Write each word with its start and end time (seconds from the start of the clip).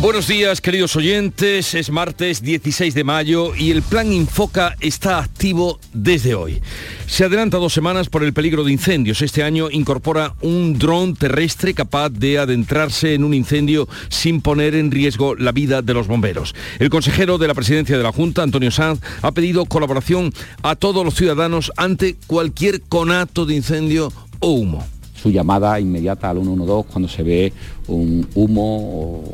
Buenos 0.00 0.28
días, 0.28 0.60
queridos 0.60 0.94
oyentes. 0.94 1.74
Es 1.74 1.90
martes 1.90 2.40
16 2.40 2.94
de 2.94 3.02
mayo 3.02 3.56
y 3.56 3.72
el 3.72 3.82
plan 3.82 4.12
Infoca 4.12 4.76
está 4.78 5.18
activo 5.18 5.80
desde 5.92 6.36
hoy. 6.36 6.62
Se 7.08 7.24
adelanta 7.24 7.56
dos 7.56 7.72
semanas 7.72 8.08
por 8.08 8.22
el 8.22 8.32
peligro 8.32 8.62
de 8.62 8.70
incendios. 8.70 9.22
Este 9.22 9.42
año 9.42 9.68
incorpora 9.72 10.36
un 10.40 10.78
dron 10.78 11.16
terrestre 11.16 11.74
capaz 11.74 12.10
de 12.10 12.38
adentrarse 12.38 13.14
en 13.14 13.24
un 13.24 13.34
incendio 13.34 13.88
sin 14.08 14.40
poner 14.40 14.76
en 14.76 14.92
riesgo 14.92 15.34
la 15.34 15.50
vida 15.50 15.82
de 15.82 15.94
los 15.94 16.06
bomberos. 16.06 16.54
El 16.78 16.90
consejero 16.90 17.36
de 17.36 17.48
la 17.48 17.54
presidencia 17.54 17.98
de 17.98 18.04
la 18.04 18.12
Junta, 18.12 18.44
Antonio 18.44 18.70
Sanz, 18.70 19.00
ha 19.22 19.32
pedido 19.32 19.64
colaboración 19.66 20.32
a 20.62 20.76
todos 20.76 21.04
los 21.04 21.16
ciudadanos 21.16 21.72
ante 21.76 22.14
cualquier 22.28 22.82
conato 22.82 23.46
de 23.46 23.56
incendio 23.56 24.12
o 24.38 24.52
humo 24.52 24.86
su 25.20 25.30
llamada 25.30 25.78
inmediata 25.80 26.30
al 26.30 26.38
112 26.38 26.88
cuando 26.90 27.08
se 27.08 27.22
ve 27.22 27.52
un 27.88 28.26
humo 28.34 28.76
o 28.76 29.24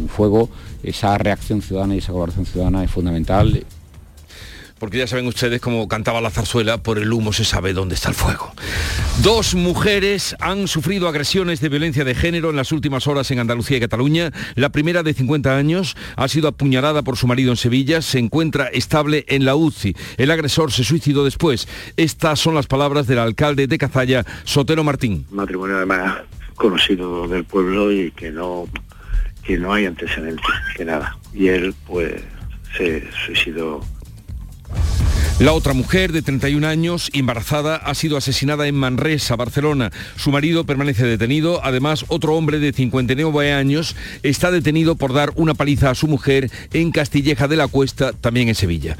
un 0.00 0.08
fuego, 0.08 0.48
esa 0.82 1.18
reacción 1.18 1.62
ciudadana 1.62 1.94
y 1.94 1.98
esa 1.98 2.12
colaboración 2.12 2.46
ciudadana 2.46 2.84
es 2.84 2.90
fundamental 2.90 3.64
porque 4.82 4.98
ya 4.98 5.06
saben 5.06 5.28
ustedes 5.28 5.60
cómo 5.60 5.86
cantaba 5.86 6.20
la 6.20 6.28
zarzuela, 6.28 6.82
por 6.82 6.98
el 6.98 7.12
humo 7.12 7.32
se 7.32 7.44
sabe 7.44 7.72
dónde 7.72 7.94
está 7.94 8.08
el 8.08 8.16
fuego. 8.16 8.52
Dos 9.22 9.54
mujeres 9.54 10.34
han 10.40 10.66
sufrido 10.66 11.06
agresiones 11.06 11.60
de 11.60 11.68
violencia 11.68 12.02
de 12.02 12.16
género 12.16 12.50
en 12.50 12.56
las 12.56 12.72
últimas 12.72 13.06
horas 13.06 13.30
en 13.30 13.38
Andalucía 13.38 13.76
y 13.76 13.80
Cataluña. 13.80 14.32
La 14.56 14.70
primera 14.70 15.04
de 15.04 15.14
50 15.14 15.56
años 15.56 15.96
ha 16.16 16.26
sido 16.26 16.48
apuñalada 16.48 17.02
por 17.02 17.16
su 17.16 17.28
marido 17.28 17.52
en 17.52 17.58
Sevilla, 17.58 18.02
se 18.02 18.18
encuentra 18.18 18.66
estable 18.66 19.24
en 19.28 19.44
la 19.44 19.54
UCI. 19.54 19.94
El 20.16 20.32
agresor 20.32 20.72
se 20.72 20.82
suicidó 20.82 21.22
después. 21.22 21.68
Estas 21.96 22.40
son 22.40 22.56
las 22.56 22.66
palabras 22.66 23.06
del 23.06 23.20
alcalde 23.20 23.68
de 23.68 23.78
Cazalla, 23.78 24.26
Sotero 24.42 24.82
Martín. 24.82 25.26
Matrimonio 25.30 25.76
además 25.76 26.22
conocido 26.56 27.28
del 27.28 27.44
pueblo 27.44 27.92
y 27.92 28.10
que 28.10 28.32
no, 28.32 28.64
que 29.44 29.58
no 29.58 29.72
hay 29.72 29.86
antecedentes, 29.86 30.44
que 30.76 30.84
nada. 30.84 31.16
Y 31.32 31.46
él 31.46 31.72
pues 31.86 32.20
se 32.76 33.08
suicidó 33.24 33.80
la 35.42 35.54
otra 35.54 35.72
mujer 35.72 36.12
de 36.12 36.22
31 36.22 36.64
años, 36.68 37.10
embarazada, 37.14 37.74
ha 37.74 37.96
sido 37.96 38.16
asesinada 38.16 38.68
en 38.68 38.76
Manresa, 38.76 39.34
Barcelona. 39.34 39.90
Su 40.14 40.30
marido 40.30 40.62
permanece 40.62 41.04
detenido. 41.04 41.64
Además, 41.64 42.04
otro 42.06 42.36
hombre 42.36 42.60
de 42.60 42.72
59 42.72 43.52
años 43.52 43.96
está 44.22 44.52
detenido 44.52 44.94
por 44.94 45.12
dar 45.12 45.32
una 45.34 45.54
paliza 45.54 45.90
a 45.90 45.96
su 45.96 46.06
mujer 46.06 46.48
en 46.72 46.92
Castilleja 46.92 47.48
de 47.48 47.56
la 47.56 47.66
Cuesta, 47.66 48.12
también 48.12 48.50
en 48.50 48.54
Sevilla. 48.54 48.96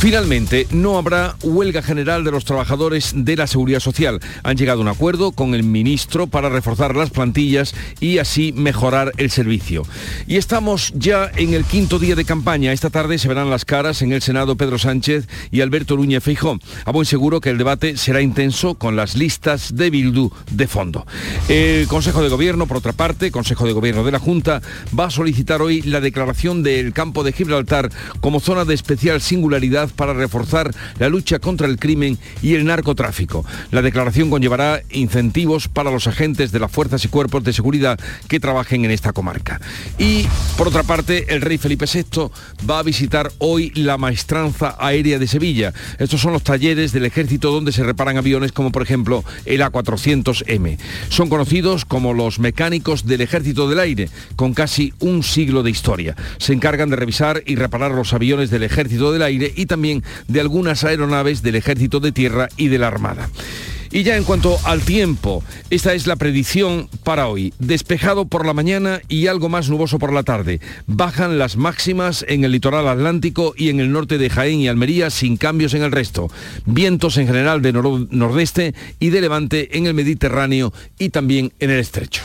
Finalmente, 0.00 0.66
no 0.72 0.98
habrá 0.98 1.36
huelga 1.44 1.80
general 1.80 2.24
de 2.24 2.32
los 2.32 2.44
trabajadores 2.44 3.12
de 3.14 3.36
la 3.36 3.46
Seguridad 3.46 3.78
Social. 3.78 4.18
Han 4.42 4.56
llegado 4.56 4.80
a 4.80 4.82
un 4.82 4.88
acuerdo 4.88 5.30
con 5.30 5.54
el 5.54 5.62
ministro 5.62 6.26
para 6.26 6.48
reforzar 6.48 6.96
las 6.96 7.10
plantillas 7.10 7.72
y 8.00 8.18
así 8.18 8.52
mejorar 8.52 9.12
el 9.16 9.30
servicio. 9.30 9.84
Y 10.26 10.38
estamos 10.38 10.92
ya 10.96 11.30
en 11.36 11.54
el 11.54 11.64
quinto 11.64 12.00
día 12.00 12.16
de 12.16 12.24
campaña. 12.24 12.72
Esta 12.72 12.90
tarde 12.90 13.18
se 13.18 13.28
verán 13.28 13.48
las 13.48 13.64
caras 13.64 14.02
en 14.02 14.12
el 14.12 14.22
Senado 14.22 14.56
Pedro 14.56 14.78
Sánchez 14.78 15.28
y 15.52 15.67
Alberto 15.68 15.96
Núñez 15.96 16.24
Feijó. 16.24 16.58
A 16.86 16.92
buen 16.92 17.04
seguro 17.04 17.42
que 17.42 17.50
el 17.50 17.58
debate 17.58 17.98
será 17.98 18.22
intenso 18.22 18.76
con 18.76 18.96
las 18.96 19.16
listas 19.16 19.76
de 19.76 19.90
Bildu 19.90 20.30
de 20.50 20.66
fondo. 20.66 21.06
El 21.46 21.86
Consejo 21.88 22.22
de 22.22 22.30
Gobierno, 22.30 22.66
por 22.66 22.78
otra 22.78 22.94
parte, 22.94 23.30
Consejo 23.30 23.66
de 23.66 23.74
Gobierno 23.74 24.02
de 24.02 24.12
la 24.12 24.18
Junta, 24.18 24.62
va 24.98 25.04
a 25.04 25.10
solicitar 25.10 25.60
hoy 25.60 25.82
la 25.82 26.00
declaración 26.00 26.62
del 26.62 26.94
campo 26.94 27.22
de 27.22 27.32
Gibraltar 27.32 27.90
como 28.20 28.40
zona 28.40 28.64
de 28.64 28.72
especial 28.72 29.20
singularidad 29.20 29.90
para 29.94 30.14
reforzar 30.14 30.74
la 30.98 31.10
lucha 31.10 31.38
contra 31.38 31.66
el 31.66 31.78
crimen 31.78 32.18
y 32.40 32.54
el 32.54 32.64
narcotráfico. 32.64 33.44
La 33.70 33.82
declaración 33.82 34.30
conllevará 34.30 34.80
incentivos 34.90 35.68
para 35.68 35.90
los 35.90 36.06
agentes 36.06 36.50
de 36.50 36.60
las 36.60 36.72
fuerzas 36.72 37.04
y 37.04 37.08
cuerpos 37.08 37.44
de 37.44 37.52
seguridad 37.52 38.00
que 38.26 38.40
trabajen 38.40 38.86
en 38.86 38.90
esta 38.90 39.12
comarca. 39.12 39.60
Y, 39.98 40.26
por 40.56 40.68
otra 40.68 40.82
parte, 40.82 41.26
el 41.28 41.42
rey 41.42 41.58
Felipe 41.58 41.84
VI 41.84 42.30
va 42.68 42.78
a 42.78 42.82
visitar 42.82 43.30
hoy 43.36 43.70
la 43.74 43.98
maestranza 43.98 44.74
aérea 44.78 45.18
de 45.18 45.26
Sevilla. 45.26 45.57
Estos 45.98 46.20
son 46.20 46.32
los 46.32 46.42
talleres 46.42 46.92
del 46.92 47.04
ejército 47.04 47.50
donde 47.50 47.72
se 47.72 47.82
reparan 47.82 48.16
aviones 48.16 48.52
como 48.52 48.70
por 48.70 48.82
ejemplo 48.82 49.24
el 49.44 49.60
A400M. 49.60 50.78
Son 51.08 51.28
conocidos 51.28 51.84
como 51.84 52.14
los 52.14 52.38
mecánicos 52.38 53.06
del 53.06 53.20
ejército 53.20 53.68
del 53.68 53.80
aire, 53.80 54.08
con 54.36 54.54
casi 54.54 54.92
un 55.00 55.22
siglo 55.22 55.62
de 55.62 55.70
historia. 55.70 56.16
Se 56.38 56.52
encargan 56.52 56.90
de 56.90 56.96
revisar 56.96 57.42
y 57.46 57.56
reparar 57.56 57.90
los 57.90 58.12
aviones 58.12 58.50
del 58.50 58.62
ejército 58.62 59.12
del 59.12 59.22
aire 59.22 59.52
y 59.54 59.66
también 59.66 60.04
de 60.28 60.40
algunas 60.40 60.84
aeronaves 60.84 61.42
del 61.42 61.56
ejército 61.56 62.00
de 62.00 62.12
tierra 62.12 62.48
y 62.56 62.68
de 62.68 62.78
la 62.78 62.88
armada. 62.88 63.28
Y 63.90 64.02
ya 64.02 64.16
en 64.16 64.24
cuanto 64.24 64.58
al 64.64 64.82
tiempo, 64.82 65.42
esta 65.70 65.94
es 65.94 66.06
la 66.06 66.16
predicción 66.16 66.88
para 67.04 67.28
hoy. 67.28 67.52
Despejado 67.58 68.26
por 68.26 68.46
la 68.46 68.52
mañana 68.52 69.00
y 69.08 69.26
algo 69.26 69.48
más 69.48 69.68
nuboso 69.68 69.98
por 69.98 70.12
la 70.12 70.22
tarde. 70.22 70.60
Bajan 70.86 71.38
las 71.38 71.56
máximas 71.56 72.24
en 72.28 72.44
el 72.44 72.52
litoral 72.52 72.88
atlántico 72.88 73.54
y 73.56 73.70
en 73.70 73.80
el 73.80 73.92
norte 73.92 74.18
de 74.18 74.30
Jaén 74.30 74.60
y 74.60 74.68
Almería 74.68 75.10
sin 75.10 75.36
cambios 75.36 75.74
en 75.74 75.82
el 75.82 75.92
resto. 75.92 76.30
Vientos 76.66 77.16
en 77.16 77.26
general 77.26 77.62
de 77.62 77.72
nordeste 77.72 78.74
y 79.00 79.10
de 79.10 79.20
levante 79.20 79.76
en 79.76 79.86
el 79.86 79.94
Mediterráneo 79.94 80.72
y 80.98 81.10
también 81.10 81.52
en 81.58 81.70
el 81.70 81.80
estrecho. 81.80 82.22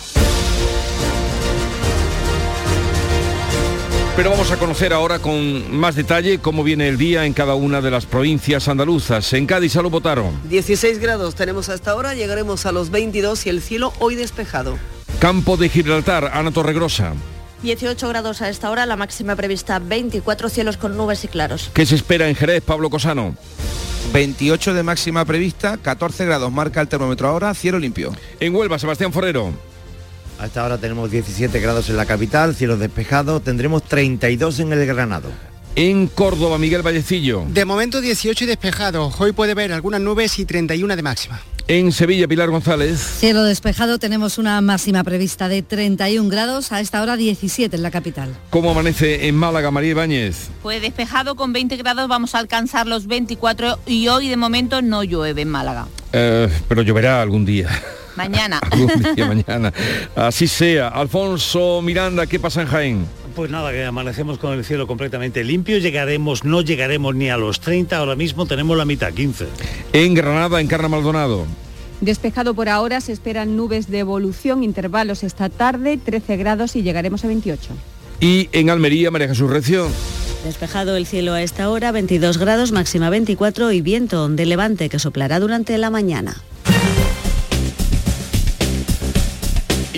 Pero 4.15 4.29
vamos 4.29 4.51
a 4.51 4.57
conocer 4.57 4.93
ahora 4.93 5.17
con 5.17 5.75
más 5.75 5.95
detalle 5.95 6.37
cómo 6.37 6.63
viene 6.63 6.87
el 6.87 6.99
día 6.99 7.25
en 7.25 7.33
cada 7.33 7.55
una 7.55 7.81
de 7.81 7.89
las 7.89 8.05
provincias 8.05 8.67
andaluzas. 8.67 9.33
En 9.33 9.47
Cádiz, 9.47 9.73
lo 9.73 9.89
votaron. 9.89 10.39
16 10.49 10.99
grados 10.99 11.33
tenemos 11.33 11.67
hasta 11.69 11.91
ahora, 11.91 12.13
llegaremos 12.13 12.67
a 12.67 12.71
los 12.71 12.91
22 12.91 13.47
y 13.47 13.49
el 13.49 13.59
cielo 13.59 13.91
hoy 13.97 14.13
despejado. 14.13 14.77
Campo 15.17 15.57
de 15.57 15.67
Gibraltar, 15.67 16.29
Ana 16.31 16.51
Torregrosa. 16.51 17.13
18 17.63 18.07
grados 18.07 18.43
a 18.43 18.49
esta 18.49 18.69
hora, 18.69 18.85
la 18.85 18.97
máxima 18.97 19.35
prevista 19.35 19.79
24 19.79 20.47
cielos 20.49 20.77
con 20.77 20.95
nubes 20.95 21.23
y 21.23 21.27
claros. 21.27 21.71
¿Qué 21.73 21.87
se 21.87 21.95
espera 21.95 22.29
en 22.29 22.35
Jerez, 22.35 22.61
Pablo 22.61 22.91
Cosano? 22.91 23.35
28 24.13 24.75
de 24.75 24.83
máxima 24.83 25.25
prevista, 25.25 25.77
14 25.77 26.25
grados 26.25 26.51
marca 26.51 26.81
el 26.81 26.87
termómetro 26.87 27.29
ahora, 27.29 27.51
cielo 27.55 27.79
limpio. 27.79 28.13
En 28.39 28.53
Huelva, 28.53 28.77
Sebastián 28.77 29.11
Forero. 29.11 29.72
A 30.39 30.47
esta 30.47 30.65
hora 30.65 30.77
tenemos 30.77 31.11
17 31.11 31.59
grados 31.59 31.89
en 31.89 31.97
la 31.97 32.05
capital, 32.05 32.55
cielo 32.55 32.77
despejado, 32.77 33.39
tendremos 33.39 33.83
32 33.83 34.59
en 34.59 34.73
el 34.73 34.85
Granado. 34.85 35.29
En 35.75 36.07
Córdoba, 36.07 36.57
Miguel 36.57 36.83
Vallecillo. 36.83 37.45
De 37.47 37.65
momento 37.65 37.99
18 37.99 38.43
y 38.43 38.47
despejado. 38.47 39.11
Hoy 39.17 39.31
puede 39.31 39.55
ver 39.55 39.73
algunas 39.73 40.01
nubes 40.01 40.37
y 40.37 40.45
31 40.45 40.95
de 40.95 41.01
máxima. 41.01 41.41
En 41.67 41.93
Sevilla, 41.93 42.27
Pilar 42.27 42.49
González. 42.49 42.99
Cielo 42.99 43.43
despejado, 43.43 43.97
tenemos 43.97 44.37
una 44.37 44.59
máxima 44.59 45.03
prevista 45.03 45.47
de 45.47 45.61
31 45.61 46.29
grados, 46.29 46.73
a 46.73 46.81
esta 46.81 47.01
hora 47.01 47.15
17 47.15 47.75
en 47.75 47.81
la 47.81 47.89
capital. 47.89 48.35
¿Cómo 48.49 48.71
amanece 48.71 49.27
en 49.27 49.35
Málaga, 49.35 49.71
María 49.71 49.91
Ibáñez? 49.91 50.49
Pues 50.61 50.81
despejado 50.81 51.35
con 51.35 51.53
20 51.53 51.77
grados, 51.77 52.07
vamos 52.09 52.35
a 52.35 52.39
alcanzar 52.39 52.85
los 52.85 53.07
24 53.07 53.79
y 53.87 54.09
hoy 54.09 54.27
de 54.27 54.35
momento 54.35 54.81
no 54.81 55.03
llueve 55.03 55.43
en 55.43 55.49
Málaga. 55.49 55.87
Eh, 56.11 56.49
pero 56.67 56.81
lloverá 56.81 57.21
algún 57.21 57.45
día. 57.45 57.69
Mañana. 58.15 58.59
algún 58.71 59.15
día, 59.15 59.27
mañana. 59.27 59.73
Así 60.15 60.47
sea. 60.47 60.89
Alfonso 60.89 61.81
Miranda, 61.81 62.27
¿qué 62.27 62.39
pasa 62.39 62.61
en 62.61 62.67
Jaén? 62.67 63.05
Pues 63.35 63.49
nada, 63.49 63.71
que 63.71 63.83
amanecemos 63.83 64.37
con 64.37 64.53
el 64.53 64.63
cielo 64.63 64.85
completamente 64.85 65.43
limpio, 65.43 65.79
llegaremos, 65.79 66.43
no 66.43 66.61
llegaremos 66.61 67.15
ni 67.15 67.29
a 67.29 67.37
los 67.37 67.59
30, 67.61 67.97
ahora 67.97 68.15
mismo 68.15 68.45
tenemos 68.45 68.77
la 68.77 68.85
mitad, 68.85 69.11
15. 69.11 69.47
En 69.93 70.13
Granada, 70.13 70.61
en 70.61 70.67
Carna 70.67 70.87
Maldonado. 70.87 71.47
Despejado 71.99 72.53
por 72.53 72.69
ahora, 72.69 73.01
se 73.01 73.11
esperan 73.11 73.55
nubes 73.55 73.89
de 73.89 73.99
evolución, 73.99 74.63
intervalos 74.63 75.23
esta 75.23 75.49
tarde, 75.49 75.97
13 75.97 76.37
grados 76.37 76.75
y 76.75 76.83
llegaremos 76.83 77.23
a 77.23 77.27
28. 77.27 77.73
Y 78.19 78.49
en 78.51 78.69
Almería, 78.69 79.09
María 79.09 79.29
Jesús 79.29 79.49
Recio. 79.49 79.87
Despejado 80.45 80.97
el 80.97 81.07
cielo 81.07 81.33
a 81.33 81.41
esta 81.41 81.69
hora, 81.69 81.91
22 81.91 82.37
grados, 82.37 82.71
máxima 82.71 83.09
24 83.09 83.71
y 83.71 83.81
viento 83.81 84.27
de 84.27 84.45
levante 84.45 84.89
que 84.89 84.99
soplará 84.99 85.39
durante 85.39 85.77
la 85.77 85.89
mañana. 85.89 86.35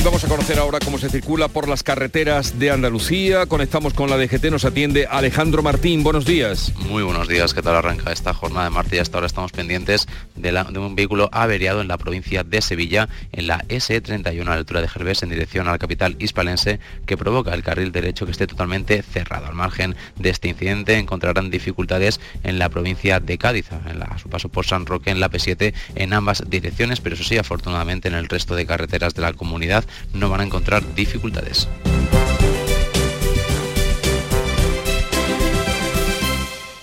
Vamos 0.04 0.24
a 0.24 0.28
conocer 0.28 0.60
ahora 0.60 0.80
cómo 0.84 0.98
se 0.98 1.10
circula 1.10 1.48
por 1.48 1.68
las 1.70 1.82
carreteras 1.82 2.60
de 2.60 2.72
Andalucía. 2.72 3.46
Conectamos 3.46 3.94
con 3.94 4.10
la 4.10 4.18
DGT, 4.18 4.46
nos 4.46 4.66
atiende 4.66 5.08
Alejandro 5.08 5.64
Martín. 5.64 6.04
Buenos 6.04 6.26
días. 6.26 6.74
Muy 6.90 7.04
buenos 7.04 7.28
días, 7.28 7.54
¿qué 7.54 7.62
tal 7.62 7.76
arranca 7.76 8.12
esta 8.12 8.34
jornada 8.34 8.66
de 8.66 8.72
martes? 8.72 9.02
Hasta 9.02 9.18
ahora 9.18 9.28
estamos 9.28 9.52
pendientes 9.52 10.08
de, 10.36 10.52
un 10.80 10.96
vehículo 10.96 11.30
averiado 11.32 11.82
en 11.82 11.88
la 11.88 11.98
provincia 11.98 12.44
de 12.44 12.62
Sevilla, 12.62 13.10
en 13.32 13.48
la 13.48 13.60
SE31 13.68 14.42
a 14.42 14.46
la 14.46 14.54
altura 14.56 14.82
de 14.82 14.88
Gervés, 14.88 15.24
en 15.24 15.30
dirección 15.30 15.68
a 15.68 15.72
la 15.72 15.78
capital 15.78 16.16
hispalense, 16.20 16.80
que 17.06 17.18
provoca 17.18 17.54
el 17.54 17.64
carril 17.64 17.92
derecho 17.92 18.26
que 18.26 18.32
esté 18.32 18.48
totalmente 18.48 19.02
cerrado. 19.02 19.48
Al 19.48 19.56
margen 19.56 19.96
de 20.18 20.30
este 20.30 20.50
incidente 20.50 20.98
encontrarán 20.98 21.50
dificultades 21.50 22.20
en 22.44 22.60
la 22.60 22.70
provincia 22.70 23.20
de 23.20 23.38
Cádiz, 23.38 23.68
en 23.72 24.02
a 24.04 24.18
su 24.20 24.30
paso 24.30 24.50
por 24.50 24.66
San 24.66 24.86
Roque, 24.86 25.10
en 25.10 25.20
la 25.20 25.32
P7, 25.32 25.74
en 25.96 26.14
ambas 26.14 26.44
direcciones, 26.48 27.00
pero 27.02 27.16
eso 27.16 27.24
sí, 27.24 27.38
afortunadamente 27.38 28.08
en 28.08 28.14
el 28.14 28.28
resto 28.28 28.56
de 28.56 28.66
carreteras 28.66 29.16
de 29.16 29.22
la 29.22 29.34
comunidad 29.34 29.85
no 30.14 30.30
van 30.30 30.42
a 30.42 30.44
encontrar 30.44 30.96
dificultades. 30.96 31.68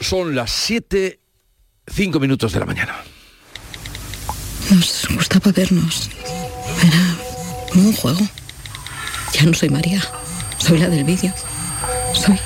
Son 0.01 0.35
las 0.35 0.51
7, 0.51 1.21
5 1.87 2.21
minutos 2.21 2.53
de 2.53 2.61
la 2.61 2.67
mañana. 2.67 2.97
Nos 4.71 5.07
gustaba 5.15 5.53
vernos. 5.53 6.11
Era 6.85 7.17
como 7.71 7.89
un 7.89 7.95
juego. 7.95 8.21
Ya 9.33 9.45
no 9.45 9.55
soy 9.55 9.71
María. 9.71 10.03
Soy 10.59 10.79
la 10.79 10.89
del 10.89 11.05
vídeo. 11.05 11.33
Soy. 12.15 12.39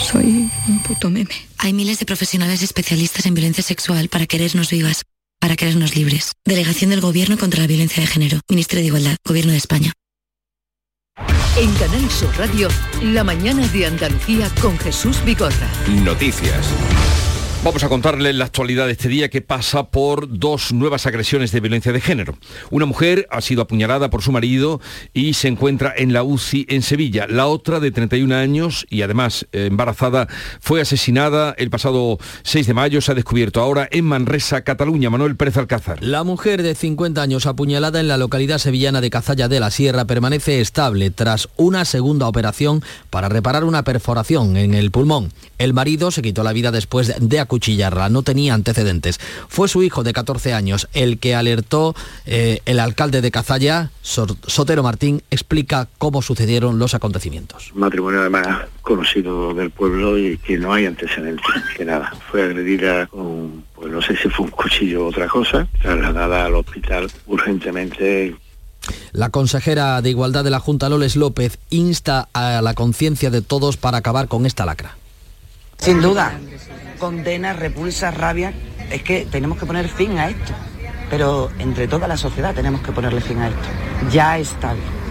Soy 0.00 0.50
un 0.68 0.82
puto 0.82 1.10
meme. 1.10 1.34
Hay 1.58 1.72
miles 1.72 1.98
de 1.98 2.06
profesionales 2.06 2.62
especialistas 2.62 3.26
en 3.26 3.34
violencia 3.34 3.64
sexual 3.64 4.08
para 4.08 4.26
querernos 4.26 4.70
vivas, 4.70 5.02
para 5.40 5.56
querernos 5.56 5.96
libres. 5.96 6.32
Delegación 6.44 6.90
del 6.90 7.00
Gobierno 7.00 7.38
contra 7.38 7.60
la 7.60 7.66
Violencia 7.66 8.00
de 8.02 8.06
Género. 8.06 8.40
Ministerio 8.48 8.82
de 8.82 8.86
Igualdad. 8.88 9.16
Gobierno 9.24 9.52
de 9.52 9.58
España. 9.58 9.92
En 11.56 11.74
Canal 11.74 12.08
Sur 12.10 12.36
Radio, 12.38 12.68
la 13.02 13.24
mañana 13.24 13.66
de 13.68 13.86
Andalucía 13.86 14.48
con 14.60 14.78
Jesús 14.78 15.24
Vigorra. 15.24 15.68
Noticias. 15.88 16.68
Vamos 17.64 17.82
a 17.82 17.88
contarles 17.88 18.36
la 18.36 18.44
actualidad 18.44 18.86
de 18.86 18.92
este 18.92 19.08
día 19.08 19.28
que 19.28 19.42
pasa 19.42 19.88
por 19.88 20.38
dos 20.38 20.72
nuevas 20.72 21.06
agresiones 21.06 21.50
de 21.50 21.58
violencia 21.58 21.92
de 21.92 22.00
género. 22.00 22.38
Una 22.70 22.86
mujer 22.86 23.26
ha 23.32 23.40
sido 23.40 23.62
apuñalada 23.62 24.10
por 24.10 24.22
su 24.22 24.30
marido 24.30 24.80
y 25.12 25.34
se 25.34 25.48
encuentra 25.48 25.92
en 25.96 26.12
la 26.12 26.22
UCI 26.22 26.66
en 26.68 26.82
Sevilla. 26.82 27.26
La 27.28 27.48
otra, 27.48 27.80
de 27.80 27.90
31 27.90 28.32
años 28.32 28.86
y 28.88 29.02
además 29.02 29.46
eh, 29.50 29.66
embarazada, 29.66 30.28
fue 30.60 30.80
asesinada 30.80 31.52
el 31.58 31.68
pasado 31.68 32.18
6 32.44 32.68
de 32.68 32.74
mayo. 32.74 33.00
Se 33.00 33.10
ha 33.10 33.16
descubierto 33.16 33.60
ahora 33.60 33.88
en 33.90 34.04
Manresa, 34.04 34.62
Cataluña. 34.62 35.10
Manuel 35.10 35.36
Pérez 35.36 35.56
Alcázar. 35.56 36.02
La 36.02 36.22
mujer 36.22 36.62
de 36.62 36.76
50 36.76 37.20
años 37.20 37.46
apuñalada 37.46 37.98
en 37.98 38.06
la 38.06 38.18
localidad 38.18 38.58
sevillana 38.58 39.00
de 39.00 39.10
Cazalla 39.10 39.48
de 39.48 39.58
la 39.58 39.72
Sierra 39.72 40.04
permanece 40.04 40.60
estable 40.60 41.10
tras 41.10 41.48
una 41.56 41.84
segunda 41.84 42.28
operación 42.28 42.84
para 43.10 43.28
reparar 43.28 43.64
una 43.64 43.82
perforación 43.82 44.56
en 44.56 44.74
el 44.74 44.92
pulmón. 44.92 45.32
El 45.58 45.74
marido 45.74 46.12
se 46.12 46.22
quitó 46.22 46.44
la 46.44 46.52
vida 46.52 46.70
después 46.70 47.12
de 47.18 47.40
acuchillarla, 47.48 48.10
no 48.10 48.22
tenía 48.22 48.52
antecedentes. 48.52 49.18
Fue 49.48 49.68
su 49.68 49.82
hijo 49.82 50.02
de 50.02 50.12
14 50.12 50.52
años 50.52 50.88
el 50.92 51.18
que 51.18 51.34
alertó 51.34 51.94
eh, 52.26 52.60
el 52.66 52.78
alcalde 52.78 53.22
de 53.22 53.30
Cazalla, 53.30 53.90
Sotero 54.02 54.82
Martín, 54.82 55.22
explica 55.30 55.88
cómo 55.96 56.20
sucedieron 56.20 56.78
los 56.78 56.94
acontecimitos. 56.94 57.72
Un 57.72 57.80
matrimonio 57.80 58.20
además 58.20 58.66
conocido 58.82 59.54
del 59.54 59.70
pueblo 59.70 60.18
y 60.18 60.36
que 60.38 60.58
no 60.58 60.72
hay 60.74 60.84
antecedentes, 60.86 61.46
que 61.76 61.84
nada. 61.84 62.12
Fue 62.30 62.42
agredida 62.42 63.06
con, 63.06 63.64
pues 63.74 63.90
no 63.90 64.02
sé 64.02 64.16
si 64.16 64.28
fue 64.28 64.44
un 64.44 64.50
cuchillo 64.50 65.06
o 65.06 65.08
otra 65.08 65.26
cosa, 65.26 65.66
trasladada 65.80 66.44
al 66.44 66.54
hospital 66.54 67.10
urgentemente 67.26 68.36
La 69.12 69.30
consejera 69.30 70.02
de 70.02 70.10
Igualdad 70.10 70.44
de 70.44 70.50
la 70.50 70.60
Junta, 70.60 70.88
Loles 70.88 71.16
López, 71.16 71.58
insta 71.70 72.28
a 72.34 72.60
la 72.60 72.74
conciencia 72.74 73.30
de 73.30 73.40
todos 73.40 73.78
para 73.78 73.98
acabar 73.98 74.28
con 74.28 74.44
esta 74.44 74.66
lacra. 74.66 74.96
Sin 75.78 76.02
duda, 76.02 76.38
condena, 76.98 77.52
repulsa, 77.52 78.10
rabia. 78.10 78.52
Es 78.90 79.02
que 79.02 79.26
tenemos 79.30 79.58
que 79.58 79.66
poner 79.66 79.88
fin 79.88 80.18
a 80.18 80.28
esto. 80.28 80.52
Pero 81.10 81.50
entre 81.58 81.88
toda 81.88 82.06
la 82.06 82.16
sociedad 82.16 82.54
tenemos 82.54 82.82
que 82.82 82.92
ponerle 82.92 83.20
fin 83.20 83.38
a 83.38 83.48
esto. 83.48 83.68
Ya 84.10 84.38
está 84.38 84.74
bien. 84.74 85.07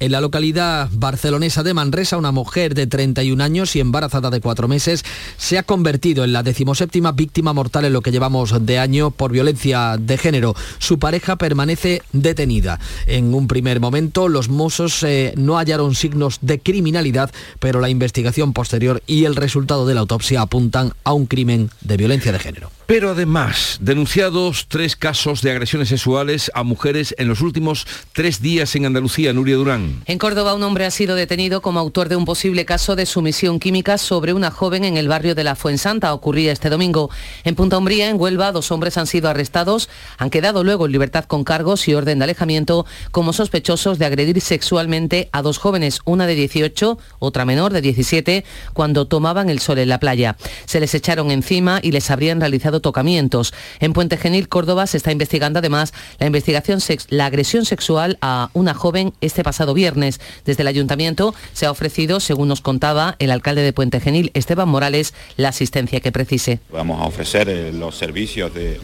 En 0.00 0.12
la 0.12 0.20
localidad 0.20 0.88
barcelonesa 0.92 1.64
de 1.64 1.74
Manresa, 1.74 2.18
una 2.18 2.30
mujer 2.30 2.74
de 2.74 2.86
31 2.86 3.42
años 3.42 3.74
y 3.74 3.80
embarazada 3.80 4.30
de 4.30 4.40
cuatro 4.40 4.68
meses 4.68 5.04
se 5.36 5.58
ha 5.58 5.64
convertido 5.64 6.22
en 6.22 6.32
la 6.32 6.44
decimoséptima 6.44 7.10
víctima 7.10 7.52
mortal 7.52 7.84
en 7.84 7.92
lo 7.92 8.00
que 8.00 8.12
llevamos 8.12 8.64
de 8.64 8.78
año 8.78 9.10
por 9.10 9.32
violencia 9.32 9.96
de 9.98 10.16
género. 10.16 10.54
Su 10.78 11.00
pareja 11.00 11.34
permanece 11.34 12.02
detenida. 12.12 12.78
En 13.06 13.34
un 13.34 13.48
primer 13.48 13.80
momento, 13.80 14.28
los 14.28 14.48
mozos 14.48 15.02
eh, 15.02 15.34
no 15.36 15.56
hallaron 15.56 15.96
signos 15.96 16.38
de 16.42 16.60
criminalidad, 16.60 17.32
pero 17.58 17.80
la 17.80 17.90
investigación 17.90 18.52
posterior 18.52 19.02
y 19.08 19.24
el 19.24 19.34
resultado 19.34 19.84
de 19.84 19.94
la 19.94 20.00
autopsia 20.00 20.42
apuntan 20.42 20.92
a 21.02 21.12
un 21.12 21.26
crimen 21.26 21.70
de 21.80 21.96
violencia 21.96 22.30
de 22.30 22.38
género. 22.38 22.70
Pero 22.86 23.10
además, 23.10 23.78
denunciados 23.82 24.66
tres 24.68 24.96
casos 24.96 25.42
de 25.42 25.50
agresiones 25.50 25.88
sexuales 25.90 26.50
a 26.54 26.62
mujeres 26.62 27.14
en 27.18 27.28
los 27.28 27.40
últimos 27.42 27.86
tres 28.12 28.40
días 28.40 28.74
en 28.76 28.86
Andalucía. 28.86 29.32
Nuria 29.32 29.56
Durán. 29.56 29.87
En 30.06 30.18
Córdoba, 30.18 30.54
un 30.54 30.62
hombre 30.62 30.86
ha 30.86 30.90
sido 30.90 31.14
detenido 31.14 31.60
como 31.60 31.78
autor 31.80 32.08
de 32.08 32.16
un 32.16 32.24
posible 32.24 32.64
caso 32.64 32.96
de 32.96 33.04
sumisión 33.06 33.58
química 33.60 33.98
sobre 33.98 34.32
una 34.32 34.50
joven 34.50 34.84
en 34.84 34.96
el 34.96 35.08
barrio 35.08 35.34
de 35.34 35.44
la 35.44 35.54
Fuensanta. 35.54 36.14
Ocurría 36.14 36.52
este 36.52 36.70
domingo. 36.70 37.10
En 37.44 37.54
Punta 37.54 37.76
Umbría, 37.78 38.08
en 38.08 38.18
Huelva, 38.20 38.52
dos 38.52 38.70
hombres 38.72 38.96
han 38.96 39.06
sido 39.06 39.28
arrestados. 39.28 39.88
Han 40.16 40.30
quedado 40.30 40.64
luego 40.64 40.86
en 40.86 40.92
libertad 40.92 41.24
con 41.24 41.44
cargos 41.44 41.86
y 41.88 41.94
orden 41.94 42.18
de 42.18 42.24
alejamiento 42.24 42.86
como 43.10 43.32
sospechosos 43.32 43.98
de 43.98 44.06
agredir 44.06 44.40
sexualmente 44.40 45.28
a 45.32 45.42
dos 45.42 45.58
jóvenes, 45.58 46.00
una 46.04 46.26
de 46.26 46.34
18, 46.34 46.98
otra 47.18 47.44
menor 47.44 47.72
de 47.72 47.80
17, 47.82 48.44
cuando 48.72 49.06
tomaban 49.06 49.50
el 49.50 49.58
sol 49.58 49.78
en 49.78 49.88
la 49.88 50.00
playa. 50.00 50.36
Se 50.64 50.80
les 50.80 50.94
echaron 50.94 51.30
encima 51.30 51.80
y 51.82 51.92
les 51.92 52.10
habrían 52.10 52.40
realizado 52.40 52.80
tocamientos. 52.80 53.52
En 53.80 53.92
Puente 53.92 54.16
Genil, 54.16 54.48
Córdoba, 54.48 54.86
se 54.86 54.96
está 54.96 55.12
investigando 55.12 55.58
además 55.58 55.92
la 56.18 56.26
investigación 56.26 56.80
sex- 56.80 57.06
la 57.10 57.26
agresión 57.26 57.64
sexual 57.64 58.18
a 58.20 58.50
una 58.54 58.74
joven 58.74 59.12
este 59.20 59.42
pasado 59.42 59.74
viernes. 59.82 60.20
Desde 60.44 60.62
el 60.62 60.66
ayuntamiento 60.68 61.34
se 61.52 61.66
ha 61.66 61.70
ofrecido, 61.70 62.18
según 62.20 62.48
nos 62.48 62.60
contaba 62.60 63.14
el 63.20 63.30
alcalde 63.30 63.62
de 63.62 63.72
Puente 63.72 64.00
Genil, 64.00 64.30
Esteban 64.34 64.68
Morales, 64.68 65.14
la 65.36 65.48
asistencia 65.50 66.00
que 66.00 66.10
precise. 66.12 66.58
Vamos 66.72 67.00
a 67.00 67.04
ofrecer 67.06 67.48
eh, 67.48 67.72
los 67.72 67.94
servicios 67.96 68.52
de- 68.52 68.80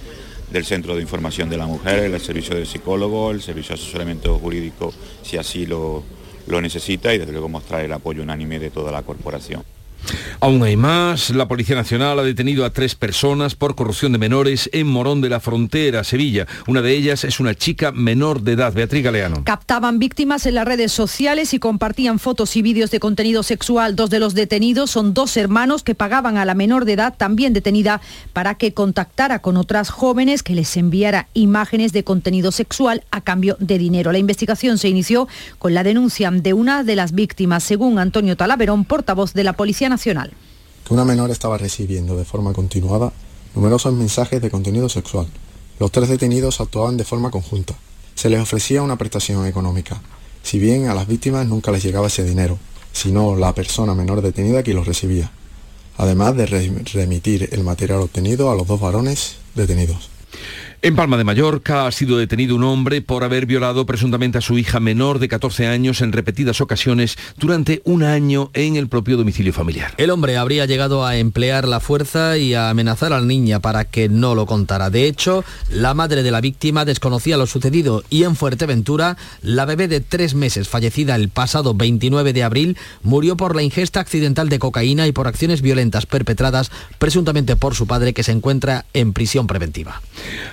del 0.52 0.64
Centro 0.64 0.94
de 0.94 1.02
Información 1.02 1.50
de 1.50 1.56
la 1.56 1.66
Mujer, 1.66 1.98
el 2.04 2.20
servicio 2.20 2.54
del 2.54 2.66
psicólogo, 2.66 3.32
el 3.32 3.42
servicio 3.42 3.74
de 3.74 3.82
asesoramiento 3.82 4.38
jurídico, 4.38 4.92
si 5.22 5.36
así 5.36 5.66
lo, 5.66 6.04
lo 6.46 6.60
necesita, 6.60 7.12
y 7.12 7.18
desde 7.18 7.32
luego 7.32 7.48
mostrar 7.48 7.84
el 7.84 7.92
apoyo 7.92 8.22
unánime 8.22 8.60
de 8.60 8.70
toda 8.70 8.92
la 8.92 9.02
corporación. 9.02 9.64
Aún 10.40 10.62
hay 10.62 10.76
más. 10.76 11.30
La 11.30 11.48
Policía 11.48 11.76
Nacional 11.76 12.18
ha 12.18 12.22
detenido 12.22 12.64
a 12.64 12.70
tres 12.70 12.94
personas 12.94 13.54
por 13.54 13.74
corrupción 13.74 14.12
de 14.12 14.18
menores 14.18 14.68
en 14.72 14.86
Morón 14.86 15.20
de 15.20 15.30
la 15.30 15.40
Frontera, 15.40 16.04
Sevilla. 16.04 16.46
Una 16.66 16.82
de 16.82 16.92
ellas 16.92 17.24
es 17.24 17.40
una 17.40 17.54
chica 17.54 17.92
menor 17.92 18.42
de 18.42 18.52
edad, 18.52 18.72
Beatriz 18.72 19.02
Galeano. 19.02 19.44
Captaban 19.44 19.98
víctimas 19.98 20.46
en 20.46 20.54
las 20.56 20.66
redes 20.66 20.92
sociales 20.92 21.54
y 21.54 21.58
compartían 21.58 22.18
fotos 22.18 22.56
y 22.56 22.62
vídeos 22.62 22.90
de 22.90 23.00
contenido 23.00 23.42
sexual. 23.42 23.96
Dos 23.96 24.10
de 24.10 24.20
los 24.20 24.34
detenidos 24.34 24.90
son 24.90 25.14
dos 25.14 25.36
hermanos 25.36 25.82
que 25.82 25.94
pagaban 25.94 26.36
a 26.36 26.44
la 26.44 26.54
menor 26.54 26.84
de 26.84 26.92
edad, 26.92 27.14
también 27.16 27.52
detenida, 27.52 28.00
para 28.32 28.56
que 28.56 28.74
contactara 28.74 29.38
con 29.38 29.56
otras 29.56 29.90
jóvenes 29.90 30.42
que 30.42 30.54
les 30.54 30.76
enviara 30.76 31.28
imágenes 31.34 31.92
de 31.92 32.04
contenido 32.04 32.52
sexual 32.52 33.02
a 33.10 33.20
cambio 33.20 33.56
de 33.60 33.78
dinero. 33.78 34.12
La 34.12 34.18
investigación 34.18 34.78
se 34.78 34.88
inició 34.88 35.28
con 35.58 35.74
la 35.74 35.82
denuncia 35.82 36.30
de 36.30 36.52
una 36.52 36.84
de 36.84 36.96
las 36.96 37.12
víctimas, 37.12 37.64
según 37.64 37.98
Antonio 37.98 38.36
Talaverón, 38.36 38.84
portavoz 38.84 39.32
de 39.32 39.44
la 39.44 39.54
Policía 39.54 39.88
Nacional. 39.88 39.93
Que 40.86 40.94
una 40.94 41.04
menor 41.04 41.30
estaba 41.30 41.56
recibiendo 41.58 42.16
de 42.16 42.24
forma 42.24 42.52
continuada 42.52 43.12
numerosos 43.54 43.92
mensajes 43.94 44.42
de 44.42 44.50
contenido 44.50 44.88
sexual. 44.88 45.26
Los 45.78 45.90
tres 45.92 46.08
detenidos 46.08 46.60
actuaban 46.60 46.96
de 46.96 47.04
forma 47.04 47.30
conjunta. 47.30 47.74
Se 48.14 48.28
les 48.28 48.40
ofrecía 48.40 48.82
una 48.82 48.96
prestación 48.96 49.46
económica, 49.46 50.00
si 50.42 50.58
bien 50.58 50.88
a 50.88 50.94
las 50.94 51.06
víctimas 51.06 51.46
nunca 51.46 51.70
les 51.70 51.82
llegaba 51.82 52.08
ese 52.08 52.24
dinero, 52.24 52.58
sino 52.92 53.34
la 53.34 53.54
persona 53.54 53.94
menor 53.94 54.22
detenida 54.22 54.62
que 54.62 54.74
lo 54.74 54.84
recibía, 54.84 55.30
además 55.96 56.36
de 56.36 56.46
re- 56.46 56.82
remitir 56.92 57.48
el 57.52 57.64
material 57.64 58.00
obtenido 58.00 58.50
a 58.50 58.54
los 58.54 58.66
dos 58.66 58.80
varones 58.80 59.36
detenidos. 59.54 60.10
En 60.84 60.96
Palma 60.96 61.16
de 61.16 61.24
Mallorca 61.24 61.86
ha 61.86 61.92
sido 61.92 62.18
detenido 62.18 62.54
un 62.54 62.62
hombre 62.62 63.00
por 63.00 63.24
haber 63.24 63.46
violado 63.46 63.86
presuntamente 63.86 64.36
a 64.36 64.42
su 64.42 64.58
hija 64.58 64.80
menor 64.80 65.18
de 65.18 65.28
14 65.28 65.66
años 65.66 66.02
en 66.02 66.12
repetidas 66.12 66.60
ocasiones 66.60 67.16
durante 67.38 67.80
un 67.86 68.02
año 68.02 68.50
en 68.52 68.76
el 68.76 68.88
propio 68.88 69.16
domicilio 69.16 69.54
familiar. 69.54 69.94
El 69.96 70.10
hombre 70.10 70.36
habría 70.36 70.66
llegado 70.66 71.06
a 71.06 71.16
emplear 71.16 71.66
la 71.66 71.80
fuerza 71.80 72.36
y 72.36 72.52
a 72.52 72.68
amenazar 72.68 73.14
a 73.14 73.20
la 73.20 73.24
niña 73.24 73.60
para 73.60 73.86
que 73.86 74.10
no 74.10 74.34
lo 74.34 74.44
contara. 74.44 74.90
De 74.90 75.06
hecho, 75.06 75.42
la 75.70 75.94
madre 75.94 76.22
de 76.22 76.30
la 76.30 76.42
víctima 76.42 76.84
desconocía 76.84 77.38
lo 77.38 77.46
sucedido 77.46 78.04
y 78.10 78.24
en 78.24 78.36
Fuerteventura, 78.36 79.16
la 79.40 79.64
bebé 79.64 79.88
de 79.88 80.00
tres 80.00 80.34
meses, 80.34 80.68
fallecida 80.68 81.16
el 81.16 81.30
pasado 81.30 81.72
29 81.72 82.34
de 82.34 82.42
abril, 82.42 82.76
murió 83.02 83.38
por 83.38 83.56
la 83.56 83.62
ingesta 83.62 84.00
accidental 84.00 84.50
de 84.50 84.58
cocaína 84.58 85.06
y 85.06 85.12
por 85.12 85.28
acciones 85.28 85.62
violentas 85.62 86.04
perpetradas 86.04 86.70
presuntamente 86.98 87.56
por 87.56 87.74
su 87.74 87.86
padre 87.86 88.12
que 88.12 88.22
se 88.22 88.32
encuentra 88.32 88.84
en 88.92 89.14
prisión 89.14 89.46
preventiva. 89.46 90.02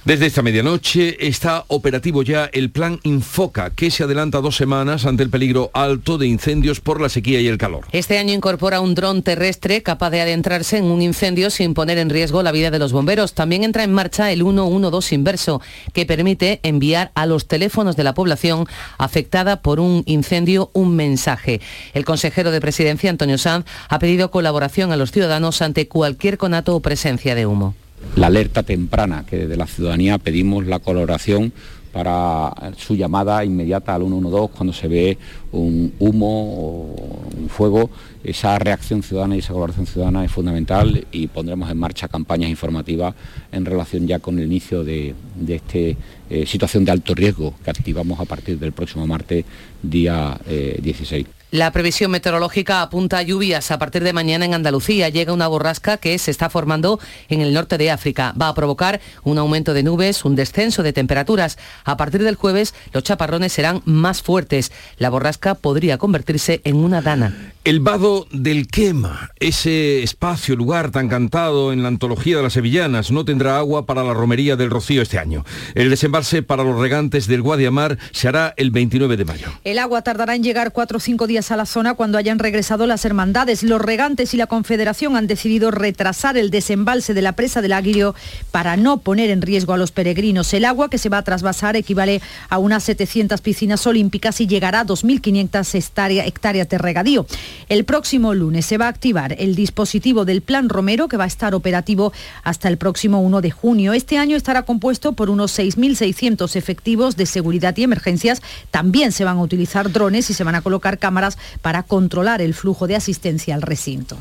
Desde 0.06 0.21
Desde 0.22 0.28
esta 0.28 0.44
medianoche 0.44 1.28
está 1.28 1.66
operativo 1.70 2.22
ya 2.22 2.48
el 2.54 2.70
plan 2.70 3.00
Infoca, 3.02 3.72
que 3.72 3.90
se 3.90 4.04
adelanta 4.04 4.40
dos 4.40 4.56
semanas 4.56 5.08
ante 5.08 5.24
el 5.24 5.32
peligro 5.32 5.72
alto 5.74 6.20
de 6.20 6.28
incendios 6.28 6.80
por 6.80 7.02
la 7.02 7.10
sequía 7.10 7.42
y 7.42 7.48
el 7.48 7.58
calor. 7.58 7.88
Este 7.92 8.20
año 8.20 8.32
incorpora 8.32 8.82
un 8.82 8.94
dron 8.94 9.24
terrestre 9.24 9.82
capaz 9.82 10.12
de 10.12 10.22
adentrarse 10.22 10.78
en 10.78 10.84
un 10.84 11.02
incendio 11.02 11.50
sin 11.50 11.74
poner 11.74 11.98
en 11.98 12.12
riesgo 12.12 12.44
la 12.44 12.52
vida 12.52 12.70
de 12.70 12.78
los 12.78 12.94
bomberos. 12.94 13.34
También 13.34 13.64
entra 13.64 13.84
en 13.84 13.94
marcha 13.94 14.32
el 14.32 14.44
112 14.44 15.16
inverso, 15.16 15.60
que 15.92 16.06
permite 16.06 16.60
enviar 16.62 17.10
a 17.16 17.26
los 17.26 17.48
teléfonos 17.48 17.96
de 17.96 18.04
la 18.04 18.14
población 18.14 18.68
afectada 19.00 19.64
por 19.64 19.80
un 19.80 20.04
incendio 20.06 20.70
un 20.74 20.96
mensaje. 20.96 21.62
El 21.96 22.06
consejero 22.06 22.52
de 22.52 22.62
presidencia, 22.62 23.10
Antonio 23.10 23.40
Sanz, 23.40 23.66
ha 23.90 23.98
pedido 23.98 24.30
colaboración 24.30 24.92
a 24.92 24.98
los 24.98 25.12
ciudadanos 25.12 25.64
ante 25.64 25.88
cualquier 25.88 26.38
conato 26.38 26.76
o 26.76 26.80
presencia 26.80 27.34
de 27.34 27.48
humo 27.48 27.74
la 28.16 28.28
alerta 28.28 28.64
temprana, 28.64 29.26
que 29.26 29.38
desde 29.38 29.58
la 29.58 29.68
ciudadanía 29.68 30.18
pedimos 30.18 30.66
la 30.66 30.80
colaboración 30.80 31.54
para 31.92 32.54
su 32.78 32.96
llamada 32.96 33.44
inmediata 33.44 33.96
al 33.96 34.04
112 34.04 34.54
cuando 34.56 34.74
se 34.74 34.88
ve 34.88 35.18
un 35.52 35.94
humo 36.00 36.54
o 36.54 36.96
un 37.38 37.50
fuego. 37.50 37.90
Esa 38.24 38.58
reacción 38.60 39.04
ciudadana 39.04 39.36
y 39.36 39.40
esa 39.40 39.54
colaboración 39.54 39.88
ciudadana 39.88 40.24
es 40.24 40.32
fundamental 40.32 41.06
y 41.12 41.28
pondremos 41.28 41.70
en 41.70 41.78
marcha 41.78 42.08
campañas 42.08 42.50
informativas 42.50 43.14
en 43.52 43.66
relación 43.66 44.08
ya 44.08 44.20
con 44.20 44.40
el 44.40 44.46
inicio 44.46 44.84
de, 44.84 45.16
esta 45.48 45.78
eh, 45.78 45.98
situación 46.46 46.86
de 46.86 46.92
alto 46.92 47.14
riesgo 47.14 47.54
que 47.64 47.72
activamos 47.72 48.20
a 48.20 48.26
partir 48.26 48.58
del 48.58 48.72
próximo 48.72 49.06
martes 49.08 49.44
día 49.82 50.40
16. 50.48 51.41
La 51.52 51.70
previsión 51.72 52.12
meteorológica 52.12 52.82
apunta 52.82 53.18
a 53.18 53.24
lluvias 53.24 53.72
a 53.72 53.78
partir 53.78 54.06
de 54.06 54.14
mañana 54.14 54.46
en 54.46 54.54
Andalucía. 54.54 55.10
Llega 55.10 55.34
una 55.34 55.50
borrasca 55.50 55.98
que 55.98 56.18
se 56.18 56.32
está 56.32 56.50
formando 56.50 56.98
en 57.28 57.42
el 57.42 57.54
norte 57.54 57.78
de 57.78 57.92
África. 57.92 58.34
Va 58.42 58.48
a 58.48 58.56
provocar 58.56 59.02
un 59.24 59.38
aumento 59.38 59.74
de 59.74 59.84
nubes, 59.84 60.24
un 60.24 60.38
descenso 60.38 60.82
de 60.82 60.94
temperaturas. 60.94 61.58
A 61.84 61.98
partir 61.98 62.24
del 62.24 62.36
jueves 62.36 62.74
los 62.94 63.04
chaparrones 63.04 63.52
serán 63.52 63.82
más 63.84 64.22
fuertes. 64.22 64.72
La 64.98 65.10
borrasca 65.10 65.56
podría 65.56 65.98
convertirse 65.98 66.62
en 66.64 66.78
una 66.78 67.02
dana. 67.02 67.52
El 67.64 67.80
vado 67.80 68.26
del 68.32 68.66
Quema, 68.66 69.30
ese 69.40 70.02
espacio, 70.02 70.56
lugar 70.56 70.90
tan 70.90 71.10
cantado 71.10 71.72
en 71.72 71.84
la 71.84 71.90
antología 71.90 72.38
de 72.38 72.42
las 72.42 72.54
sevillanas, 72.54 73.12
no 73.12 73.24
tendrá 73.24 73.60
agua 73.60 73.86
para 73.86 74.04
la 74.04 74.16
romería 74.16 74.56
del 74.56 74.72
Rocío 74.72 75.04
este 75.04 75.20
año. 75.20 75.46
El 75.76 75.92
desembalse 75.92 76.42
para 76.42 76.64
los 76.64 76.80
regantes 76.80 77.28
del 77.28 77.44
Guadiamar 77.44 78.00
se 78.14 78.28
hará 78.28 78.56
el 78.58 78.72
29 78.72 79.16
de 79.16 79.26
mayo. 79.26 79.48
El 79.64 79.78
agua 79.78 80.02
tardará 80.02 80.34
en 80.34 80.42
llegar 80.42 80.72
cuatro 80.72 80.98
o 80.98 81.00
cinco 81.00 81.28
días 81.28 81.52
a 81.52 81.56
la 81.56 81.68
zona 81.68 81.94
cuando 81.94 82.18
hayan 82.18 82.40
regresado 82.40 82.88
las 82.88 83.06
hermandades. 83.06 83.62
Los 83.62 83.80
regantes 83.80 84.34
y 84.34 84.38
la 84.38 84.48
Confederación 84.48 85.16
han 85.16 85.28
decidido 85.28 85.70
retrasar 85.70 86.38
el 86.38 86.50
desembalse 86.50 87.14
de 87.14 87.22
la 87.22 87.34
presa 87.34 87.62
del 87.62 87.74
Aguilio 87.74 88.16
para 88.50 88.76
no 88.76 89.02
poner 89.02 89.30
en 89.30 89.44
riesgo 89.44 89.74
a 89.74 89.78
los 89.78 89.92
peregrinos. 89.92 90.52
El 90.56 90.66
agua 90.66 90.90
que 90.90 90.98
se 90.98 91.10
va 91.10 91.20
a 91.20 91.24
trasvasar 91.24 91.76
equivale 91.76 92.24
a 92.50 92.58
unas 92.58 92.84
700 92.86 93.40
piscinas 93.42 93.86
olímpicas 93.86 94.42
y 94.42 94.48
llegará 94.48 94.80
a 94.80 94.86
2.500 94.88 96.26
hectáreas 96.26 96.68
de 96.68 96.78
regadío. 96.80 97.28
El 97.70 97.86
próximo 97.86 98.34
lunes 98.34 98.66
se 98.66 98.78
va 98.78 98.86
a 98.86 98.90
activar 98.90 99.36
el 99.40 99.56
dispositivo 99.56 100.26
del 100.26 100.42
Plan 100.42 100.70
Romero 100.70 101.08
que 101.08 101.18
va 101.18 101.26
a 101.26 101.28
estar 101.28 101.56
operativo 101.56 102.14
hasta 102.44 102.68
el 102.68 102.78
próximo 102.78 103.22
1 103.22 103.42
de 103.42 103.52
junio. 103.52 103.94
Este 103.94 104.18
año 104.18 104.36
estará 104.36 104.64
compuesto 104.64 105.14
por 105.14 105.30
unos 105.30 105.58
6.600 105.58 106.56
efectivos 106.56 107.16
de 107.16 107.26
seguridad 107.26 107.76
y 107.78 107.84
emergencias. 107.84 108.42
También 108.72 109.12
se 109.12 109.24
van 109.24 109.38
a 109.38 109.42
utilizar 109.42 109.92
drones 109.92 110.30
y 110.30 110.34
se 110.34 110.44
van 110.44 110.56
a 110.56 110.62
colocar 110.62 111.00
cámaras 111.00 111.38
para 111.62 111.84
controlar 111.84 112.42
el 112.42 112.54
flujo 112.54 112.88
de 112.88 112.96
asistencia 112.96 113.56
al 113.56 113.62
recinto. 113.62 114.18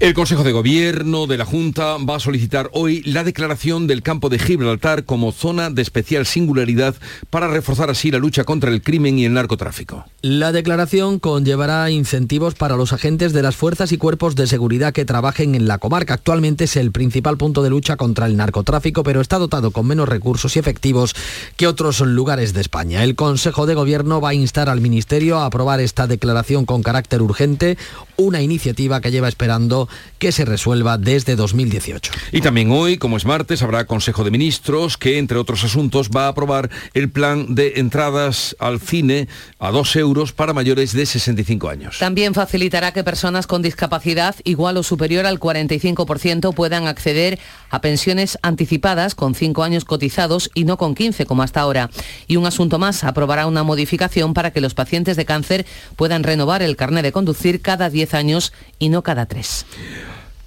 El 0.00 0.14
Consejo 0.14 0.44
de 0.44 0.52
Gobierno 0.52 1.26
de 1.26 1.38
la 1.38 1.44
Junta 1.44 1.96
va 1.96 2.16
a 2.16 2.20
solicitar 2.20 2.70
hoy 2.72 3.02
la 3.02 3.24
declaración 3.24 3.86
del 3.86 4.02
campo 4.02 4.28
de 4.28 4.38
Gibraltar 4.38 5.04
como 5.04 5.32
zona 5.32 5.70
de 5.70 5.82
especial 5.82 6.26
singularidad 6.26 6.94
para 7.30 7.48
reforzar 7.48 7.90
así 7.90 8.10
la 8.10 8.18
lucha 8.18 8.44
contra 8.44 8.70
el 8.70 8.82
crimen 8.82 9.18
y 9.18 9.24
el 9.24 9.32
narcotráfico. 9.32 10.04
La 10.22 10.52
declaración 10.52 11.18
conllevará 11.18 11.90
incentivos 11.90 12.37
para 12.38 12.76
los 12.76 12.92
agentes 12.92 13.32
de 13.32 13.42
las 13.42 13.56
fuerzas 13.56 13.90
y 13.90 13.98
cuerpos 13.98 14.36
de 14.36 14.46
seguridad 14.46 14.92
que 14.92 15.04
trabajen 15.04 15.54
en 15.54 15.66
la 15.66 15.78
comarca. 15.78 16.14
Actualmente 16.14 16.64
es 16.64 16.76
el 16.76 16.92
principal 16.92 17.36
punto 17.36 17.62
de 17.62 17.70
lucha 17.70 17.96
contra 17.96 18.26
el 18.26 18.36
narcotráfico, 18.36 19.02
pero 19.02 19.20
está 19.20 19.38
dotado 19.38 19.72
con 19.72 19.86
menos 19.86 20.08
recursos 20.08 20.54
y 20.54 20.58
efectivos 20.60 21.14
que 21.56 21.66
otros 21.66 22.00
lugares 22.00 22.54
de 22.54 22.60
España. 22.60 23.02
El 23.02 23.16
Consejo 23.16 23.66
de 23.66 23.74
Gobierno 23.74 24.20
va 24.20 24.30
a 24.30 24.34
instar 24.34 24.68
al 24.68 24.80
Ministerio 24.80 25.38
a 25.38 25.46
aprobar 25.46 25.80
esta 25.80 26.06
declaración 26.06 26.64
con 26.64 26.82
carácter 26.82 27.22
urgente, 27.22 27.76
una 28.18 28.42
iniciativa 28.42 29.00
que 29.00 29.12
lleva 29.12 29.28
esperando 29.28 29.88
que 30.18 30.32
se 30.32 30.44
resuelva 30.44 30.98
desde 30.98 31.36
2018. 31.36 32.10
Y 32.32 32.40
también 32.40 32.72
hoy, 32.72 32.98
como 32.98 33.16
es 33.16 33.24
martes, 33.24 33.62
habrá 33.62 33.86
Consejo 33.86 34.24
de 34.24 34.32
Ministros 34.32 34.98
que, 34.98 35.18
entre 35.18 35.38
otros 35.38 35.62
asuntos, 35.62 36.10
va 36.10 36.26
a 36.26 36.28
aprobar 36.28 36.68
el 36.94 37.10
plan 37.10 37.54
de 37.54 37.74
entradas 37.76 38.56
al 38.58 38.80
cine 38.80 39.28
a 39.60 39.70
dos 39.70 39.94
euros 39.94 40.32
para 40.32 40.52
mayores 40.52 40.92
de 40.92 41.06
65 41.06 41.68
años. 41.68 41.98
También 42.00 42.34
facilitará 42.34 42.90
que 42.92 43.04
personas 43.04 43.46
con 43.46 43.62
discapacidad 43.62 44.34
igual 44.42 44.76
o 44.78 44.82
superior 44.82 45.24
al 45.24 45.38
45% 45.38 46.52
puedan 46.54 46.88
acceder 46.88 47.38
a 47.70 47.80
pensiones 47.80 48.36
anticipadas 48.42 49.14
con 49.14 49.36
5 49.36 49.62
años 49.62 49.84
cotizados 49.84 50.50
y 50.54 50.64
no 50.64 50.76
con 50.76 50.96
15 50.96 51.24
como 51.24 51.44
hasta 51.44 51.60
ahora. 51.60 51.88
Y 52.26 52.34
un 52.34 52.46
asunto 52.46 52.80
más, 52.80 53.04
aprobará 53.04 53.46
una 53.46 53.62
modificación 53.62 54.34
para 54.34 54.50
que 54.50 54.60
los 54.60 54.74
pacientes 54.74 55.16
de 55.16 55.24
cáncer 55.24 55.66
puedan 55.94 56.24
renovar 56.24 56.62
el 56.62 56.74
carnet 56.74 57.04
de 57.04 57.12
conducir 57.12 57.60
cada 57.60 57.90
10 57.90 58.07
años 58.14 58.52
y 58.78 58.88
no 58.88 59.02
cada 59.02 59.26
3. 59.26 59.66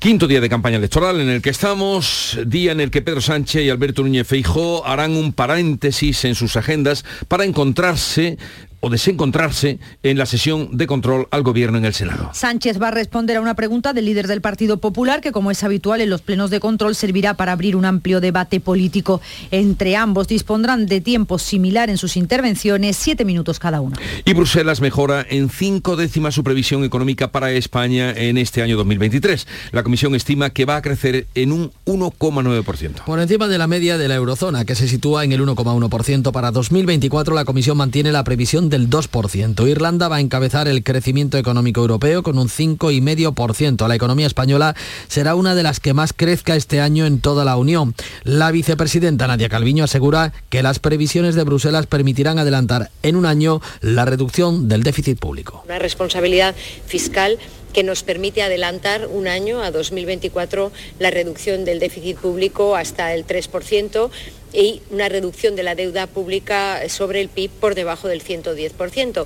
Quinto 0.02 0.28
día 0.28 0.42
de 0.42 0.50
campaña 0.50 0.78
electoral 0.78 1.22
en 1.22 1.30
el 1.30 1.44
que 1.44 1.52
estamos, 1.52 2.40
día 2.48 2.72
en 2.72 2.82
el 2.82 2.90
que 2.90 3.04
Pedro 3.04 3.22
Sánchez 3.22 3.64
y 3.64 3.70
Alberto 3.70 4.02
Núñez 4.02 4.26
Feijó 4.26 4.84
harán 4.88 5.16
un 5.16 5.32
paréntesis 5.32 6.26
en 6.26 6.34
sus 6.34 6.58
agendas 6.58 7.06
para 7.28 7.46
encontrarse 7.46 8.40
o 8.82 8.90
desencontrarse 8.90 9.80
en 10.04 10.18
la 10.18 10.26
sesión 10.26 10.76
de 10.76 10.88
control 10.88 11.28
al 11.32 11.44
gobierno 11.44 11.78
en 11.78 11.86
el 11.86 11.94
Senado. 11.94 12.32
Sánchez 12.34 12.82
va 12.82 12.90
a 12.90 12.92
responder 12.92 13.38
a 13.38 13.42
una 13.42 13.56
pregunta 13.56 13.94
del 13.94 14.06
líder 14.06 14.28
del 14.28 14.42
Partido 14.42 14.78
Popular 14.78 15.22
que, 15.22 15.32
como 15.32 15.52
es 15.52 15.64
habitual 15.64 16.02
en 16.02 16.10
los 16.10 16.22
plenos 16.22 16.50
de 16.50 16.60
control, 16.60 16.96
servirá 16.96 17.36
para 17.36 17.54
abrir 17.54 17.76
un 17.76 17.86
amplio 17.86 18.20
debate 18.20 18.60
político. 18.60 19.22
Entre 19.52 19.96
ambos 19.96 20.28
dispondrán 20.28 20.88
de 20.88 21.00
tiempo 21.00 21.40
similar 21.40 21.90
en 21.90 21.98
sus 21.98 22.18
intervenciones, 22.18 22.98
siete 22.98 23.24
minutos 23.24 23.60
cada 23.60 23.82
uno. 23.82 23.96
Y 24.26 24.34
Bruselas 24.34 24.82
mejora 24.82 25.26
en 25.30 25.50
cinco 25.50 25.96
décimas 25.96 26.36
su 26.36 26.44
previsión 26.44 26.84
económica 26.84 27.32
para 27.32 27.52
España 27.52 28.12
en 28.12 28.38
este 28.38 28.62
año 28.64 28.78
2023. 28.78 29.48
La 29.72 29.84
Comisión 29.84 30.16
estima 30.16 30.50
que 30.50 30.66
va 30.66 30.78
a 30.78 30.82
crecer 30.82 31.28
en 31.36 31.52
un 31.52 31.72
1,9%. 31.86 33.04
Por 33.06 33.20
encima 33.20 33.48
de 33.48 33.58
la 33.58 33.68
media 33.68 33.98
de 34.00 34.08
la 34.08 34.16
eurozona, 34.16 34.66
que 34.66 34.76
se 34.76 34.88
sitúa 34.88 35.24
en 35.24 35.32
el 35.34 35.42
1,1% 35.42 36.32
para 36.32 36.52
2024, 36.52 37.36
la 37.36 37.46
Comisión 37.46 37.78
mantiene 37.78 38.12
la 38.12 38.24
previsión 38.24 38.71
del 38.72 38.90
2%. 38.90 39.70
Irlanda 39.70 40.08
va 40.08 40.16
a 40.16 40.20
encabezar 40.22 40.68
el 40.68 40.84
crecimiento 40.84 41.38
económico 41.38 41.82
europeo 41.82 42.24
con 42.24 42.40
un 42.40 42.50
5,5%. 42.50 43.88
La 43.88 43.96
economía 43.96 44.26
española 44.26 44.76
será 45.08 45.36
una 45.36 45.54
de 45.54 45.62
las 45.62 45.80
que 45.80 45.94
más 45.94 46.14
crezca 46.14 46.56
este 46.56 46.82
año 46.82 47.06
en 47.06 47.20
toda 47.20 47.46
la 47.46 47.58
Unión. 47.58 47.94
La 48.24 48.50
vicepresidenta 48.50 49.28
Nadia 49.28 49.50
Calviño 49.50 49.84
asegura 49.84 50.34
que 50.50 50.64
las 50.64 50.80
previsiones 50.80 51.36
de 51.36 51.44
Bruselas 51.44 51.86
permitirán 51.86 52.40
adelantar 52.40 52.90
en 53.04 53.16
un 53.16 53.28
año 53.28 53.62
la 53.82 54.06
reducción 54.06 54.68
del 54.68 54.82
déficit 54.82 55.20
público. 55.20 55.64
Una 55.66 55.78
responsabilidad 55.78 56.56
fiscal 56.88 57.38
que 57.72 57.84
nos 57.84 58.04
permite 58.04 58.42
adelantar 58.42 59.08
un 59.08 59.28
año, 59.28 59.62
a 59.62 59.72
2024, 59.72 60.72
la 61.00 61.12
reducción 61.12 61.66
del 61.66 61.80
déficit 61.80 62.18
público 62.18 62.76
hasta 62.76 63.14
el 63.14 63.26
3% 63.26 64.10
y 64.54 64.82
una 64.90 65.10
reducción 65.10 65.56
de 65.56 65.64
la 65.64 65.76
deuda 65.76 66.08
pública 66.08 66.88
sobre 66.90 67.22
el 67.22 67.30
PIB 67.30 67.52
por 67.52 67.76
debajo 67.76 68.08
del 68.08 68.24
110% 68.24 69.26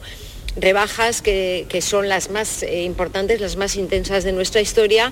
rebajas 0.58 1.22
que, 1.22 1.68
son 1.82 2.08
las 2.08 2.30
más 2.30 2.64
eh, 2.64 2.84
importantes, 2.84 3.42
las 3.42 3.58
más 3.58 3.76
intensas 3.76 4.24
de 4.24 4.32
nuestra 4.32 4.62
historia 4.62 5.12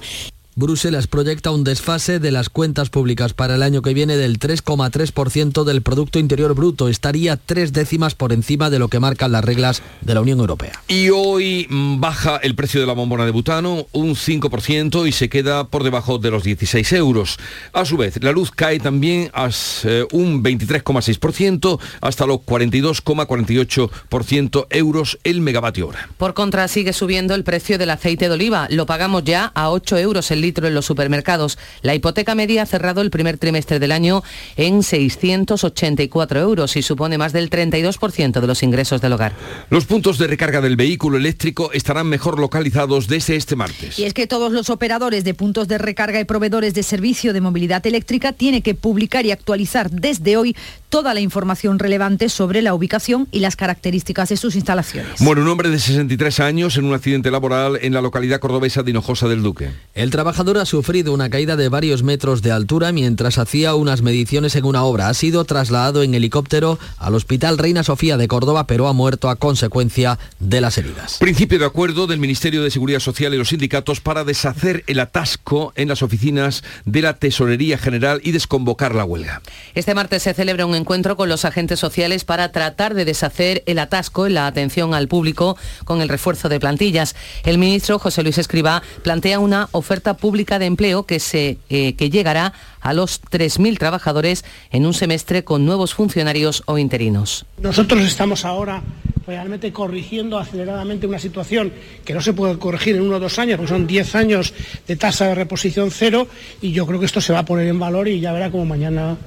Bruselas 0.55 1.07
proyecta 1.07 1.49
un 1.49 1.63
desfase 1.63 2.19
de 2.19 2.31
las 2.31 2.49
cuentas 2.49 2.91
públicas 2.91 3.33
para 3.33 3.55
el 3.55 3.63
año 3.63 3.81
que 3.81 3.95
viene 3.95 4.17
del 4.17 4.37
3,3% 4.37 5.63
del 5.63 5.81
Producto 5.81 6.19
Interior 6.19 6.53
Bruto. 6.53 6.89
Estaría 6.89 7.37
tres 7.37 7.73
décimas 7.73 8.13
por 8.13 8.33
encima 8.33 8.69
de 8.69 8.77
lo 8.77 8.87
que 8.87 8.99
marcan 8.99 9.31
las 9.31 9.43
reglas 9.43 9.81
de 10.01 10.13
la 10.13 10.21
Unión 10.21 10.39
Europea. 10.39 10.73
Y 10.87 11.09
hoy 11.09 11.65
mm, 11.69 11.99
baja 11.99 12.37
el 12.37 12.53
precio 12.53 12.79
de 12.79 12.85
la 12.85 12.93
bombona 12.93 13.25
de 13.25 13.31
butano 13.31 13.87
un 13.93 14.15
5% 14.15 15.07
y 15.07 15.11
se 15.11 15.27
queda 15.27 15.67
por 15.67 15.83
debajo 15.83 16.19
de 16.19 16.29
los 16.29 16.43
16 16.43 16.93
euros. 16.93 17.39
A 17.73 17.83
su 17.85 17.97
vez, 17.97 18.21
la 18.21 18.31
luz 18.31 18.51
cae 18.51 18.79
también 18.79 19.31
a 19.33 19.49
eh, 19.85 20.05
un 20.11 20.43
23,6% 20.43 21.79
hasta 22.01 22.27
los 22.27 22.41
42,48% 22.41 24.67
euros 24.69 25.17
el 25.23 25.41
megavatio 25.41 25.87
hora. 25.87 26.09
Por 26.17 26.35
contra, 26.35 26.67
sigue 26.67 26.93
subiendo 26.93 27.33
el 27.33 27.43
precio 27.43 27.79
del 27.79 27.89
aceite 27.89 28.27
de 28.27 28.35
oliva. 28.35 28.67
Lo 28.69 28.85
pagamos 28.85 29.23
ya 29.23 29.51
a 29.55 29.71
8 29.71 29.97
euros 29.97 30.29
el 30.29 30.42
litro 30.43 30.67
en 30.67 30.75
los 30.75 30.85
supermercados. 30.85 31.57
La 31.81 31.95
hipoteca 31.95 32.35
media 32.35 32.61
ha 32.61 32.65
cerrado 32.67 33.01
el 33.01 33.09
primer 33.09 33.39
trimestre 33.39 33.79
del 33.79 33.91
año 33.91 34.23
en 34.55 34.83
684 34.83 36.39
euros 36.39 36.75
y 36.75 36.83
supone 36.83 37.17
más 37.17 37.33
del 37.33 37.49
32% 37.49 38.39
de 38.39 38.47
los 38.47 38.61
ingresos 38.61 39.01
del 39.01 39.13
hogar. 39.13 39.33
Los 39.71 39.85
puntos 39.85 40.19
de 40.19 40.27
recarga 40.27 40.61
del 40.61 40.75
vehículo 40.75 41.17
eléctrico 41.17 41.71
estarán 41.73 42.07
mejor 42.07 42.39
localizados 42.39 43.07
desde 43.07 43.35
este 43.35 43.55
martes. 43.55 43.97
Y 43.97 44.03
es 44.03 44.13
que 44.13 44.27
todos 44.27 44.51
los 44.51 44.69
operadores 44.69 45.23
de 45.23 45.33
puntos 45.33 45.67
de 45.67 45.79
recarga 45.79 46.19
y 46.19 46.25
proveedores 46.25 46.73
de 46.73 46.83
servicio 46.83 47.33
de 47.33 47.41
movilidad 47.41 47.85
eléctrica 47.87 48.33
tienen 48.33 48.61
que 48.61 48.75
publicar 48.75 49.25
y 49.25 49.31
actualizar 49.31 49.89
desde 49.89 50.37
hoy 50.37 50.55
toda 50.89 51.13
la 51.13 51.21
información 51.21 51.79
relevante 51.79 52.29
sobre 52.29 52.61
la 52.61 52.75
ubicación 52.75 53.27
y 53.31 53.39
las 53.39 53.55
características 53.55 54.29
de 54.29 54.37
sus 54.37 54.55
instalaciones. 54.55 55.19
Muere 55.21 55.41
un 55.41 55.47
hombre 55.47 55.69
de 55.69 55.79
63 55.79 56.39
años 56.39 56.77
en 56.77 56.85
un 56.85 56.93
accidente 56.93 57.31
laboral 57.31 57.79
en 57.81 57.93
la 57.93 58.01
localidad 58.01 58.39
cordobesa 58.39 58.83
de 58.83 58.91
Hinojosa 58.91 59.27
del 59.27 59.41
Duque. 59.41 59.71
El 59.95 60.11
trabajador 60.33 60.57
ha 60.57 60.65
sufrido 60.65 61.13
una 61.13 61.29
caída 61.29 61.55
de 61.55 61.69
varios 61.69 62.01
metros 62.01 62.41
de 62.41 62.51
altura 62.51 62.91
mientras 62.91 63.37
hacía 63.37 63.75
unas 63.75 64.01
mediciones 64.01 64.55
en 64.55 64.65
una 64.65 64.83
obra. 64.83 65.07
Ha 65.07 65.13
sido 65.13 65.45
trasladado 65.45 66.01
en 66.01 66.15
helicóptero 66.15 66.79
al 66.97 67.13
Hospital 67.13 67.59
Reina 67.59 67.83
Sofía 67.83 68.17
de 68.17 68.27
Córdoba, 68.27 68.65
pero 68.65 68.87
ha 68.87 68.93
muerto 68.93 69.29
a 69.29 69.35
consecuencia 69.35 70.17
de 70.39 70.59
las 70.59 70.79
heridas. 70.79 71.17
Principio 71.19 71.59
de 71.59 71.65
acuerdo 71.65 72.07
del 72.07 72.17
Ministerio 72.17 72.63
de 72.63 72.71
Seguridad 72.71 72.99
Social 72.99 73.35
y 73.35 73.37
los 73.37 73.49
sindicatos 73.49 74.01
para 74.01 74.23
deshacer 74.23 74.83
el 74.87 74.99
atasco 75.01 75.71
en 75.75 75.87
las 75.87 76.01
oficinas 76.01 76.63
de 76.85 77.03
la 77.03 77.13
Tesorería 77.13 77.77
General 77.77 78.19
y 78.23 78.31
desconvocar 78.31 78.95
la 78.95 79.05
huelga. 79.05 79.43
Este 79.75 79.93
martes 79.93 80.23
se 80.23 80.33
celebra 80.33 80.65
un 80.65 80.73
encuentro 80.73 81.15
con 81.15 81.29
los 81.29 81.45
agentes 81.45 81.79
sociales 81.79 82.25
para 82.25 82.51
tratar 82.51 82.95
de 82.95 83.05
deshacer 83.05 83.61
el 83.67 83.77
atasco 83.77 84.25
en 84.25 84.33
la 84.33 84.47
atención 84.47 84.95
al 84.95 85.07
público 85.07 85.57
con 85.85 86.01
el 86.01 86.09
refuerzo 86.09 86.49
de 86.49 86.59
plantillas. 86.59 87.15
El 87.43 87.59
ministro 87.59 87.99
José 87.99 88.23
Luis 88.23 88.39
Escribá 88.39 88.81
plantea 89.03 89.37
una 89.37 89.69
oferta 89.73 90.15
pública 90.23 90.57
de 90.57 90.67
empleo 90.67 91.03
que, 91.03 91.19
se, 91.19 91.57
eh, 91.69 91.95
que 91.95 92.09
llegará 92.09 92.53
a 92.79 92.93
los 92.93 93.21
3.000 93.21 93.77
trabajadores 93.77 94.45
en 94.71 94.85
un 94.85 94.93
semestre 94.93 95.43
con 95.43 95.65
nuevos 95.65 95.93
funcionarios 95.93 96.63
o 96.65 96.77
interinos. 96.77 97.45
Nosotros 97.59 98.01
estamos 98.03 98.45
ahora 98.45 98.81
realmente 99.27 99.73
corrigiendo 99.73 100.39
aceleradamente 100.39 101.07
una 101.07 101.19
situación 101.19 101.73
que 102.05 102.13
no 102.13 102.21
se 102.21 102.31
puede 102.31 102.57
corregir 102.57 102.95
en 102.95 103.01
uno 103.01 103.17
o 103.17 103.19
dos 103.19 103.37
años, 103.37 103.57
porque 103.57 103.73
son 103.73 103.85
10 103.85 104.15
años 104.15 104.53
de 104.87 104.95
tasa 104.95 105.27
de 105.27 105.35
reposición 105.35 105.91
cero 105.91 106.25
y 106.61 106.71
yo 106.71 106.87
creo 106.87 107.01
que 107.01 107.05
esto 107.05 107.19
se 107.19 107.33
va 107.33 107.39
a 107.39 107.45
poner 107.45 107.67
en 107.67 107.77
valor 107.77 108.07
y 108.07 108.21
ya 108.21 108.31
verá 108.31 108.49
como 108.49 108.63
mañana 108.63 109.17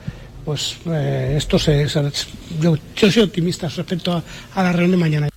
pues 0.46 0.78
eh, 0.86 1.34
esto 1.36 1.58
se, 1.58 1.86
yo 2.58 2.78
soy 2.94 3.22
optimista 3.22 3.68
respecto 3.68 4.12
a, 4.12 4.22
a 4.54 4.62
la 4.62 4.72
reunión 4.72 4.92
de 4.92 4.96
mañana. 4.96 5.35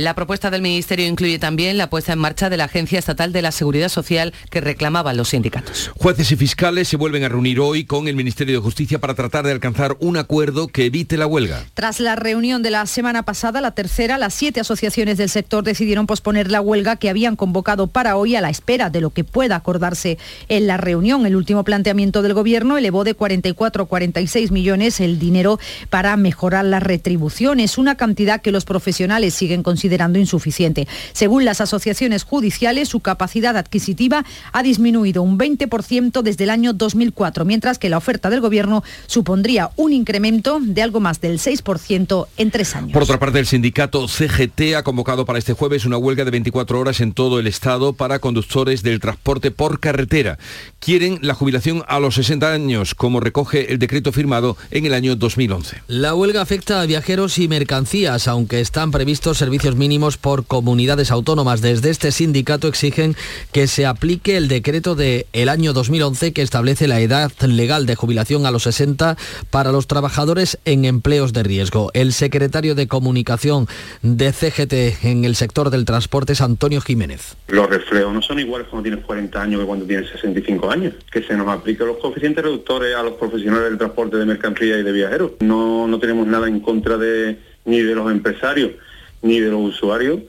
La 0.00 0.14
propuesta 0.14 0.48
del 0.48 0.62
Ministerio 0.62 1.08
incluye 1.08 1.40
también 1.40 1.76
la 1.76 1.90
puesta 1.90 2.12
en 2.12 2.20
marcha 2.20 2.48
de 2.48 2.56
la 2.56 2.66
Agencia 2.66 3.00
Estatal 3.00 3.32
de 3.32 3.42
la 3.42 3.50
Seguridad 3.50 3.88
Social 3.88 4.32
que 4.48 4.60
reclamaban 4.60 5.16
los 5.16 5.30
sindicatos. 5.30 5.90
Jueces 5.96 6.30
y 6.30 6.36
fiscales 6.36 6.86
se 6.86 6.96
vuelven 6.96 7.24
a 7.24 7.28
reunir 7.28 7.58
hoy 7.58 7.84
con 7.84 8.06
el 8.06 8.14
Ministerio 8.14 8.54
de 8.54 8.60
Justicia 8.62 9.00
para 9.00 9.14
tratar 9.14 9.44
de 9.44 9.50
alcanzar 9.50 9.96
un 9.98 10.16
acuerdo 10.16 10.68
que 10.68 10.84
evite 10.84 11.16
la 11.16 11.26
huelga. 11.26 11.64
Tras 11.74 11.98
la 11.98 12.14
reunión 12.14 12.62
de 12.62 12.70
la 12.70 12.86
semana 12.86 13.24
pasada, 13.24 13.60
la 13.60 13.72
tercera, 13.72 14.18
las 14.18 14.34
siete 14.34 14.60
asociaciones 14.60 15.18
del 15.18 15.30
sector 15.30 15.64
decidieron 15.64 16.06
posponer 16.06 16.48
la 16.48 16.60
huelga 16.60 16.94
que 16.94 17.10
habían 17.10 17.34
convocado 17.34 17.88
para 17.88 18.14
hoy 18.14 18.36
a 18.36 18.40
la 18.40 18.50
espera 18.50 18.90
de 18.90 19.00
lo 19.00 19.10
que 19.10 19.24
pueda 19.24 19.56
acordarse 19.56 20.16
en 20.48 20.68
la 20.68 20.76
reunión. 20.76 21.26
El 21.26 21.34
último 21.34 21.64
planteamiento 21.64 22.22
del 22.22 22.34
Gobierno 22.34 22.78
elevó 22.78 23.02
de 23.02 23.14
44 23.14 23.82
a 23.82 23.86
46 23.86 24.52
millones 24.52 25.00
el 25.00 25.18
dinero 25.18 25.58
para 25.90 26.16
mejorar 26.16 26.66
las 26.66 26.84
retribuciones, 26.84 27.78
una 27.78 27.96
cantidad 27.96 28.40
que 28.40 28.52
los 28.52 28.64
profesionales 28.64 29.34
siguen 29.34 29.64
considerando 29.64 29.87
insuficiente. 30.16 30.86
Según 31.12 31.44
las 31.44 31.60
asociaciones 31.60 32.24
judiciales, 32.24 32.88
su 32.88 33.00
capacidad 33.00 33.56
adquisitiva 33.56 34.24
ha 34.52 34.62
disminuido 34.62 35.22
un 35.22 35.38
20% 35.38 36.22
desde 36.22 36.44
el 36.44 36.50
año 36.50 36.72
2004, 36.72 37.44
mientras 37.44 37.78
que 37.78 37.88
la 37.88 37.98
oferta 37.98 38.30
del 38.30 38.40
Gobierno 38.40 38.82
supondría 39.06 39.70
un 39.76 39.92
incremento 39.92 40.58
de 40.60 40.82
algo 40.82 41.00
más 41.00 41.20
del 41.20 41.38
6% 41.38 42.26
en 42.36 42.50
tres 42.50 42.74
años. 42.76 42.92
Por 42.92 43.02
otra 43.02 43.18
parte, 43.18 43.38
el 43.38 43.46
sindicato 43.46 44.06
CGT 44.08 44.74
ha 44.76 44.82
convocado 44.82 45.24
para 45.24 45.38
este 45.38 45.52
jueves 45.52 45.84
una 45.84 45.98
huelga 45.98 46.24
de 46.24 46.30
24 46.30 46.80
horas 46.80 47.00
en 47.00 47.12
todo 47.12 47.38
el 47.38 47.46
Estado 47.46 47.92
para 47.92 48.18
conductores 48.18 48.82
del 48.82 49.00
transporte 49.00 49.50
por 49.50 49.80
carretera. 49.80 50.38
Quieren 50.78 51.18
la 51.22 51.34
jubilación 51.34 51.84
a 51.88 51.98
los 52.00 52.14
60 52.14 52.52
años, 52.52 52.94
como 52.94 53.20
recoge 53.20 53.72
el 53.72 53.78
decreto 53.78 54.12
firmado 54.12 54.56
en 54.70 54.86
el 54.86 54.94
año 54.94 55.16
2011. 55.16 55.82
La 55.88 56.14
huelga 56.14 56.42
afecta 56.42 56.80
a 56.80 56.86
viajeros 56.86 57.38
y 57.38 57.48
mercancías, 57.48 58.28
aunque 58.28 58.60
están 58.60 58.90
previstos 58.90 59.38
servicios 59.38 59.76
mínimos 59.78 60.18
por 60.18 60.44
comunidades 60.44 61.10
autónomas. 61.10 61.60
Desde 61.60 61.90
este 61.90 62.12
sindicato 62.12 62.68
exigen 62.68 63.16
que 63.52 63.66
se 63.66 63.86
aplique 63.86 64.36
el 64.36 64.48
decreto 64.48 64.94
del 64.94 65.26
el 65.32 65.48
año 65.48 65.72
2011 65.72 66.32
que 66.32 66.42
establece 66.42 66.88
la 66.88 67.00
edad 67.00 67.30
legal 67.40 67.86
de 67.86 67.94
jubilación 67.94 68.46
a 68.46 68.50
los 68.50 68.64
60 68.64 69.16
para 69.50 69.72
los 69.72 69.86
trabajadores 69.86 70.58
en 70.64 70.84
empleos 70.84 71.32
de 71.32 71.42
riesgo. 71.42 71.90
El 71.94 72.12
secretario 72.12 72.74
de 72.74 72.88
comunicación 72.88 73.66
de 74.02 74.32
CGT 74.32 75.04
en 75.04 75.24
el 75.24 75.36
sector 75.36 75.70
del 75.70 75.84
transporte 75.84 76.32
es 76.32 76.40
Antonio 76.40 76.80
Jiménez. 76.80 77.36
Los 77.48 77.68
reflejos 77.68 78.12
no 78.12 78.22
son 78.22 78.38
iguales 78.40 78.68
cuando 78.68 78.88
tienes 78.88 79.04
40 79.04 79.40
años 79.40 79.60
que 79.60 79.66
cuando 79.66 79.86
tienes 79.86 80.10
65 80.10 80.70
años. 80.70 80.94
Que 81.10 81.22
se 81.22 81.36
nos 81.36 81.48
apliquen 81.48 81.86
los 81.86 81.98
coeficientes 81.98 82.44
reductores 82.44 82.94
a 82.94 83.02
los 83.02 83.14
profesionales 83.14 83.70
del 83.70 83.78
transporte 83.78 84.16
de 84.16 84.26
mercancías 84.26 84.78
y 84.80 84.82
de 84.82 84.92
viajeros. 84.92 85.32
No, 85.40 85.86
no 85.86 85.98
tenemos 85.98 86.26
nada 86.26 86.48
en 86.48 86.60
contra 86.60 86.96
de 86.96 87.38
ni 87.64 87.80
de 87.80 87.94
los 87.94 88.10
empresarios 88.10 88.72
ni 89.22 89.40
de 89.40 89.50
los 89.50 89.60
usuarios, 89.60 90.20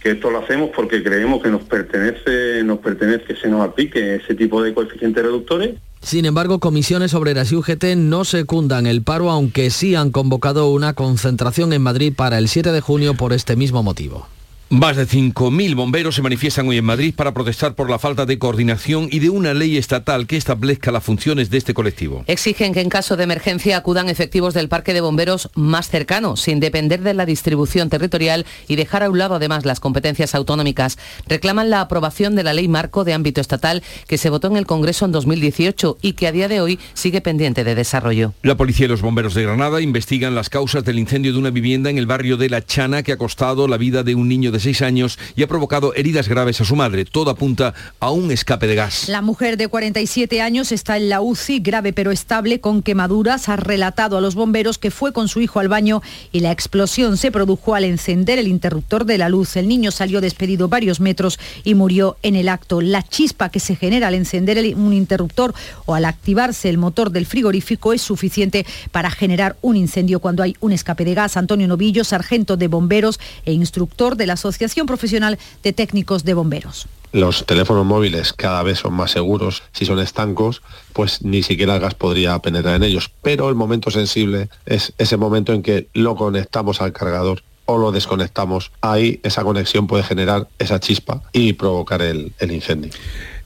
que 0.00 0.12
esto 0.12 0.30
lo 0.30 0.38
hacemos 0.38 0.70
porque 0.74 1.02
creemos 1.02 1.42
que 1.42 1.50
nos 1.50 1.62
pertenece, 1.62 2.62
nos 2.64 2.78
pertenece 2.80 3.24
que 3.24 3.36
se 3.36 3.48
nos 3.48 3.66
aplique 3.66 4.16
ese 4.16 4.34
tipo 4.34 4.62
de 4.62 4.74
coeficientes 4.74 5.22
reductores 5.22 5.76
Sin 6.00 6.24
embargo, 6.24 6.58
comisiones 6.58 7.14
obreras 7.14 7.52
y 7.52 7.56
UGT 7.56 7.84
no 7.96 8.24
secundan 8.24 8.86
el 8.86 9.02
paro, 9.02 9.30
aunque 9.30 9.70
sí 9.70 9.94
han 9.94 10.10
convocado 10.10 10.70
una 10.70 10.94
concentración 10.94 11.72
en 11.72 11.82
Madrid 11.82 12.12
para 12.16 12.38
el 12.38 12.48
7 12.48 12.72
de 12.72 12.80
junio 12.80 13.14
por 13.14 13.32
este 13.32 13.54
mismo 13.54 13.82
motivo. 13.82 14.26
Más 14.72 14.96
de 14.96 15.06
5.000 15.06 15.74
bomberos 15.74 16.14
se 16.14 16.22
manifiestan 16.22 16.66
hoy 16.66 16.78
en 16.78 16.86
Madrid 16.86 17.12
para 17.14 17.34
protestar 17.34 17.74
por 17.74 17.90
la 17.90 17.98
falta 17.98 18.24
de 18.24 18.38
coordinación 18.38 19.06
y 19.10 19.18
de 19.18 19.28
una 19.28 19.52
ley 19.52 19.76
estatal 19.76 20.26
que 20.26 20.38
establezca 20.38 20.90
las 20.90 21.04
funciones 21.04 21.50
de 21.50 21.58
este 21.58 21.74
colectivo. 21.74 22.24
Exigen 22.26 22.72
que 22.72 22.80
en 22.80 22.88
caso 22.88 23.18
de 23.18 23.24
emergencia 23.24 23.76
acudan 23.76 24.08
efectivos 24.08 24.54
del 24.54 24.70
parque 24.70 24.94
de 24.94 25.02
bomberos 25.02 25.50
más 25.54 25.90
cercano, 25.90 26.38
sin 26.38 26.58
depender 26.58 27.02
de 27.02 27.12
la 27.12 27.26
distribución 27.26 27.90
territorial 27.90 28.46
y 28.66 28.76
dejar 28.76 29.02
a 29.02 29.10
un 29.10 29.18
lado 29.18 29.34
además 29.34 29.66
las 29.66 29.78
competencias 29.78 30.34
autonómicas. 30.34 30.96
Reclaman 31.28 31.68
la 31.68 31.82
aprobación 31.82 32.34
de 32.34 32.42
la 32.42 32.54
ley 32.54 32.66
marco 32.66 33.04
de 33.04 33.12
ámbito 33.12 33.42
estatal 33.42 33.82
que 34.06 34.16
se 34.16 34.30
votó 34.30 34.46
en 34.46 34.56
el 34.56 34.64
Congreso 34.64 35.04
en 35.04 35.12
2018 35.12 35.98
y 36.00 36.14
que 36.14 36.28
a 36.28 36.32
día 36.32 36.48
de 36.48 36.62
hoy 36.62 36.78
sigue 36.94 37.20
pendiente 37.20 37.62
de 37.62 37.74
desarrollo. 37.74 38.32
La 38.40 38.56
policía 38.56 38.86
y 38.86 38.88
los 38.88 39.02
bomberos 39.02 39.34
de 39.34 39.42
Granada 39.42 39.82
investigan 39.82 40.34
las 40.34 40.48
causas 40.48 40.82
del 40.82 40.98
incendio 40.98 41.34
de 41.34 41.38
una 41.38 41.50
vivienda 41.50 41.90
en 41.90 41.98
el 41.98 42.06
barrio 42.06 42.38
de 42.38 42.48
La 42.48 42.64
Chana 42.64 43.02
que 43.02 43.12
ha 43.12 43.18
costado 43.18 43.68
la 43.68 43.76
vida 43.76 44.02
de 44.02 44.14
un 44.14 44.30
niño 44.30 44.50
de 44.50 44.61
seis 44.62 44.82
años 44.82 45.18
y 45.36 45.42
ha 45.42 45.48
provocado 45.48 45.94
heridas 45.94 46.28
graves 46.28 46.60
a 46.60 46.64
su 46.64 46.76
madre. 46.76 47.04
Todo 47.04 47.30
apunta 47.30 47.74
a 48.00 48.10
un 48.10 48.30
escape 48.30 48.66
de 48.66 48.74
gas. 48.74 49.08
La 49.08 49.20
mujer 49.20 49.56
de 49.56 49.68
47 49.68 50.40
años 50.40 50.72
está 50.72 50.96
en 50.96 51.08
la 51.08 51.20
UCI, 51.20 51.60
grave 51.60 51.92
pero 51.92 52.10
estable, 52.10 52.60
con 52.60 52.82
quemaduras. 52.82 53.48
Ha 53.48 53.56
relatado 53.56 54.16
a 54.16 54.20
los 54.20 54.34
bomberos 54.34 54.78
que 54.78 54.90
fue 54.90 55.12
con 55.12 55.28
su 55.28 55.40
hijo 55.40 55.60
al 55.60 55.68
baño 55.68 56.00
y 56.30 56.40
la 56.40 56.52
explosión 56.52 57.16
se 57.16 57.30
produjo 57.30 57.74
al 57.74 57.84
encender 57.84 58.38
el 58.38 58.48
interruptor 58.48 59.04
de 59.04 59.18
la 59.18 59.28
luz. 59.28 59.56
El 59.56 59.68
niño 59.68 59.90
salió 59.90 60.20
despedido 60.20 60.68
varios 60.68 61.00
metros 61.00 61.38
y 61.64 61.74
murió 61.74 62.16
en 62.22 62.36
el 62.36 62.48
acto. 62.48 62.80
La 62.80 63.02
chispa 63.02 63.48
que 63.48 63.60
se 63.60 63.76
genera 63.76 64.08
al 64.08 64.14
encender 64.14 64.74
un 64.76 64.92
interruptor 64.92 65.54
o 65.86 65.94
al 65.94 66.04
activarse 66.04 66.68
el 66.68 66.78
motor 66.78 67.10
del 67.10 67.26
frigorífico 67.26 67.92
es 67.92 68.02
suficiente 68.02 68.64
para 68.92 69.10
generar 69.10 69.56
un 69.60 69.76
incendio 69.76 70.20
cuando 70.20 70.42
hay 70.42 70.56
un 70.60 70.72
escape 70.72 71.04
de 71.04 71.14
gas. 71.14 71.36
Antonio 71.36 71.66
Novillo, 71.66 72.04
sargento 72.04 72.56
de 72.56 72.68
bomberos 72.68 73.18
e 73.44 73.52
instructor 73.52 74.16
de 74.16 74.26
la 74.26 74.34
Asociación 74.34 74.51
Profesional 74.86 75.38
de 75.62 75.72
Técnicos 75.72 76.24
de 76.24 76.34
Bomberos. 76.34 76.86
Los 77.12 77.44
teléfonos 77.44 77.84
móviles 77.84 78.32
cada 78.32 78.62
vez 78.62 78.78
son 78.78 78.94
más 78.94 79.10
seguros. 79.10 79.62
Si 79.72 79.84
son 79.84 79.98
estancos, 79.98 80.62
pues 80.94 81.22
ni 81.22 81.42
siquiera 81.42 81.74
el 81.74 81.80
gas 81.80 81.94
podría 81.94 82.38
penetrar 82.38 82.76
en 82.76 82.84
ellos. 82.84 83.10
Pero 83.20 83.50
el 83.50 83.54
momento 83.54 83.90
sensible 83.90 84.48
es 84.64 84.94
ese 84.96 85.18
momento 85.18 85.52
en 85.52 85.62
que 85.62 85.88
lo 85.92 86.16
conectamos 86.16 86.80
al 86.80 86.92
cargador 86.92 87.42
o 87.66 87.76
lo 87.76 87.92
desconectamos. 87.92 88.72
Ahí 88.80 89.20
esa 89.22 89.44
conexión 89.44 89.86
puede 89.86 90.04
generar 90.04 90.48
esa 90.58 90.80
chispa 90.80 91.22
y 91.32 91.52
provocar 91.52 92.00
el, 92.00 92.32
el 92.38 92.52
incendio. 92.52 92.92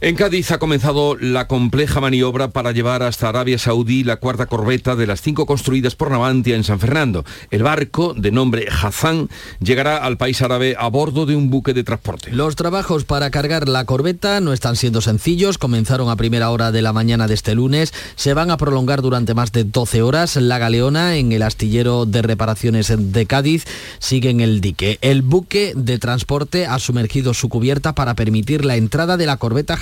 En 0.03 0.15
Cádiz 0.15 0.51
ha 0.51 0.59
comenzado 0.59 1.17
la 1.19 1.49
compleja 1.49 2.03
maniobra 2.03 2.49
para 2.49 2.73
llevar 2.73 3.03
hasta 3.03 3.31
Arabia 3.31 3.59
Saudí 3.59 4.05
la 4.05 4.17
cuarta 4.17 4.45
corbeta 4.45 4.95
de 4.95 5.07
las 5.07 5.23
cinco 5.23 5.47
construidas 5.47 5.97
por 5.97 6.11
Navantia 6.11 6.55
en 6.55 6.65
San 6.65 6.79
Fernando. 6.79 7.25
El 7.51 7.63
barco, 7.63 8.13
de 8.13 8.31
nombre 8.31 8.69
Hazán, 8.71 9.31
llegará 9.59 9.97
al 9.97 10.19
país 10.19 10.43
árabe 10.43 10.77
a 10.79 10.89
bordo 10.89 11.25
de 11.25 11.35
un 11.35 11.49
buque 11.49 11.73
de 11.73 11.83
transporte. 11.83 12.31
Los 12.31 12.57
trabajos 12.57 13.05
para 13.05 13.31
cargar 13.31 13.71
la 13.71 13.87
corbeta 13.87 14.39
no 14.41 14.53
están 14.53 14.77
siendo 14.77 15.01
sencillos, 15.01 15.57
comenzaron 15.57 16.11
a 16.11 16.17
primera 16.17 16.51
hora 16.51 16.73
de 16.73 16.83
la 16.83 16.93
mañana 16.93 17.27
de 17.27 17.33
este 17.33 17.55
lunes, 17.55 17.95
se 18.17 18.35
van 18.35 18.51
a 18.51 18.59
prolongar 18.59 19.01
durante 19.01 19.33
más 19.33 19.51
de 19.51 19.65
12 19.65 20.03
horas. 20.03 20.37
La 20.37 20.59
galeona 20.59 21.17
en 21.17 21.33
el 21.33 21.41
astillero 21.41 22.05
de 22.05 22.21
reparaciones 22.21 22.93
de 22.95 23.25
Cádiz 23.25 23.65
sigue 23.99 24.29
en 24.29 24.43
el 24.43 24.61
dique. 24.61 24.99
El 25.01 25.23
buque 25.23 25.73
de 25.75 25.99
transporte 25.99 26.67
ha 26.67 26.79
sumergido 26.79 27.33
su 27.33 27.49
cubierta 27.49 27.95
para 27.95 28.15
permitir 28.15 28.67
la 28.67 28.77
entrada 28.77 29.17
de 29.17 29.25
la 29.25 29.39
corbeta 29.39 29.79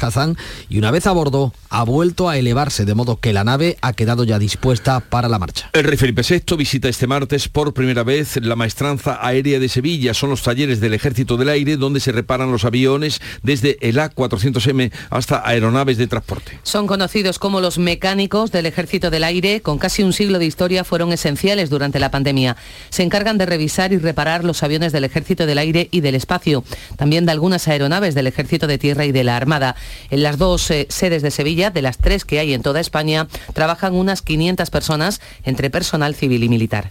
Y 0.68 0.78
una 0.78 0.90
vez 0.90 1.06
a 1.06 1.12
bordo 1.12 1.52
ha 1.70 1.82
vuelto 1.82 2.28
a 2.28 2.36
elevarse, 2.36 2.84
de 2.84 2.94
modo 2.94 3.18
que 3.18 3.32
la 3.32 3.44
nave 3.44 3.76
ha 3.80 3.92
quedado 3.92 4.24
ya 4.24 4.38
dispuesta 4.38 5.00
para 5.00 5.28
la 5.28 5.38
marcha. 5.38 5.70
El 5.72 5.84
rey 5.84 5.96
Felipe 5.96 6.22
VI 6.22 6.56
visita 6.56 6.88
este 6.88 7.06
martes 7.06 7.48
por 7.48 7.72
primera 7.74 8.02
vez 8.02 8.36
la 8.42 8.56
maestranza 8.56 9.18
aérea 9.20 9.58
de 9.58 9.68
Sevilla. 9.68 10.14
Son 10.14 10.30
los 10.30 10.42
talleres 10.42 10.80
del 10.80 10.94
Ejército 10.94 11.36
del 11.36 11.48
Aire 11.48 11.76
donde 11.76 12.00
se 12.00 12.12
reparan 12.12 12.52
los 12.52 12.64
aviones 12.64 13.20
desde 13.42 13.78
el 13.80 13.96
A400M 13.96 14.92
hasta 15.10 15.46
aeronaves 15.46 15.96
de 15.96 16.06
transporte. 16.06 16.58
Son 16.62 16.86
conocidos 16.86 17.38
como 17.38 17.60
los 17.60 17.78
mecánicos 17.78 18.52
del 18.52 18.66
Ejército 18.66 19.10
del 19.10 19.24
Aire. 19.24 19.60
Con 19.60 19.78
casi 19.78 20.02
un 20.02 20.12
siglo 20.12 20.38
de 20.38 20.46
historia 20.46 20.84
fueron 20.84 21.12
esenciales 21.12 21.70
durante 21.70 21.98
la 21.98 22.10
pandemia. 22.10 22.56
Se 22.90 23.02
encargan 23.02 23.38
de 23.38 23.46
revisar 23.46 23.92
y 23.92 23.98
reparar 23.98 24.44
los 24.44 24.62
aviones 24.62 24.92
del 24.92 25.04
Ejército 25.04 25.46
del 25.46 25.58
Aire 25.58 25.88
y 25.90 26.00
del 26.00 26.14
Espacio. 26.14 26.64
También 26.96 27.26
de 27.26 27.32
algunas 27.32 27.66
aeronaves 27.68 28.14
del 28.14 28.26
Ejército 28.26 28.66
de 28.66 28.78
Tierra 28.78 29.04
y 29.04 29.12
de 29.12 29.24
la 29.24 29.36
Armada. 29.36 29.76
En 30.11 30.22
las 30.22 30.38
dos 30.38 30.70
eh, 30.70 30.87
sedes 30.90 31.22
de 31.22 31.30
Sevilla, 31.30 31.70
de 31.70 31.83
las 31.83 31.98
tres 31.98 32.24
que 32.24 32.38
hay 32.38 32.54
en 32.54 32.62
toda 32.62 32.80
España, 32.80 33.28
trabajan 33.52 33.94
unas 33.94 34.22
500 34.22 34.70
personas 34.70 35.20
entre 35.44 35.70
personal 35.70 36.14
civil 36.14 36.44
y 36.44 36.48
militar. 36.48 36.90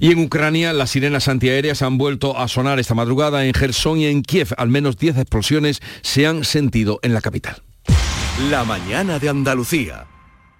Y 0.00 0.12
en 0.12 0.18
Ucrania 0.20 0.72
las 0.72 0.90
sirenas 0.90 1.28
antiaéreas 1.28 1.82
han 1.82 1.98
vuelto 1.98 2.36
a 2.38 2.48
sonar 2.48 2.78
esta 2.78 2.94
madrugada 2.94 3.44
en 3.44 3.54
Gerson 3.54 3.98
y 3.98 4.06
en 4.06 4.22
Kiev. 4.22 4.48
Al 4.56 4.68
menos 4.68 4.96
10 4.96 5.18
explosiones 5.18 5.80
se 6.02 6.26
han 6.26 6.44
sentido 6.44 6.98
en 7.02 7.14
la 7.14 7.20
capital. 7.20 7.62
La 8.50 8.64
mañana 8.64 9.18
de 9.18 9.28
Andalucía. 9.28 10.06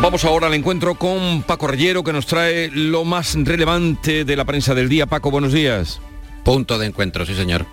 Vamos 0.00 0.24
ahora 0.24 0.46
al 0.46 0.54
encuentro 0.54 0.94
con 0.94 1.42
Paco 1.42 1.66
Reyero 1.66 2.04
que 2.04 2.12
nos 2.12 2.26
trae 2.26 2.70
lo 2.72 3.04
más 3.04 3.34
relevante 3.34 4.24
de 4.24 4.36
la 4.36 4.44
prensa 4.44 4.74
del 4.74 4.88
día. 4.88 5.06
Paco, 5.06 5.30
buenos 5.30 5.52
días. 5.52 6.00
Punto 6.44 6.78
de 6.78 6.86
encuentro, 6.86 7.24
sí 7.26 7.34
señor. 7.34 7.66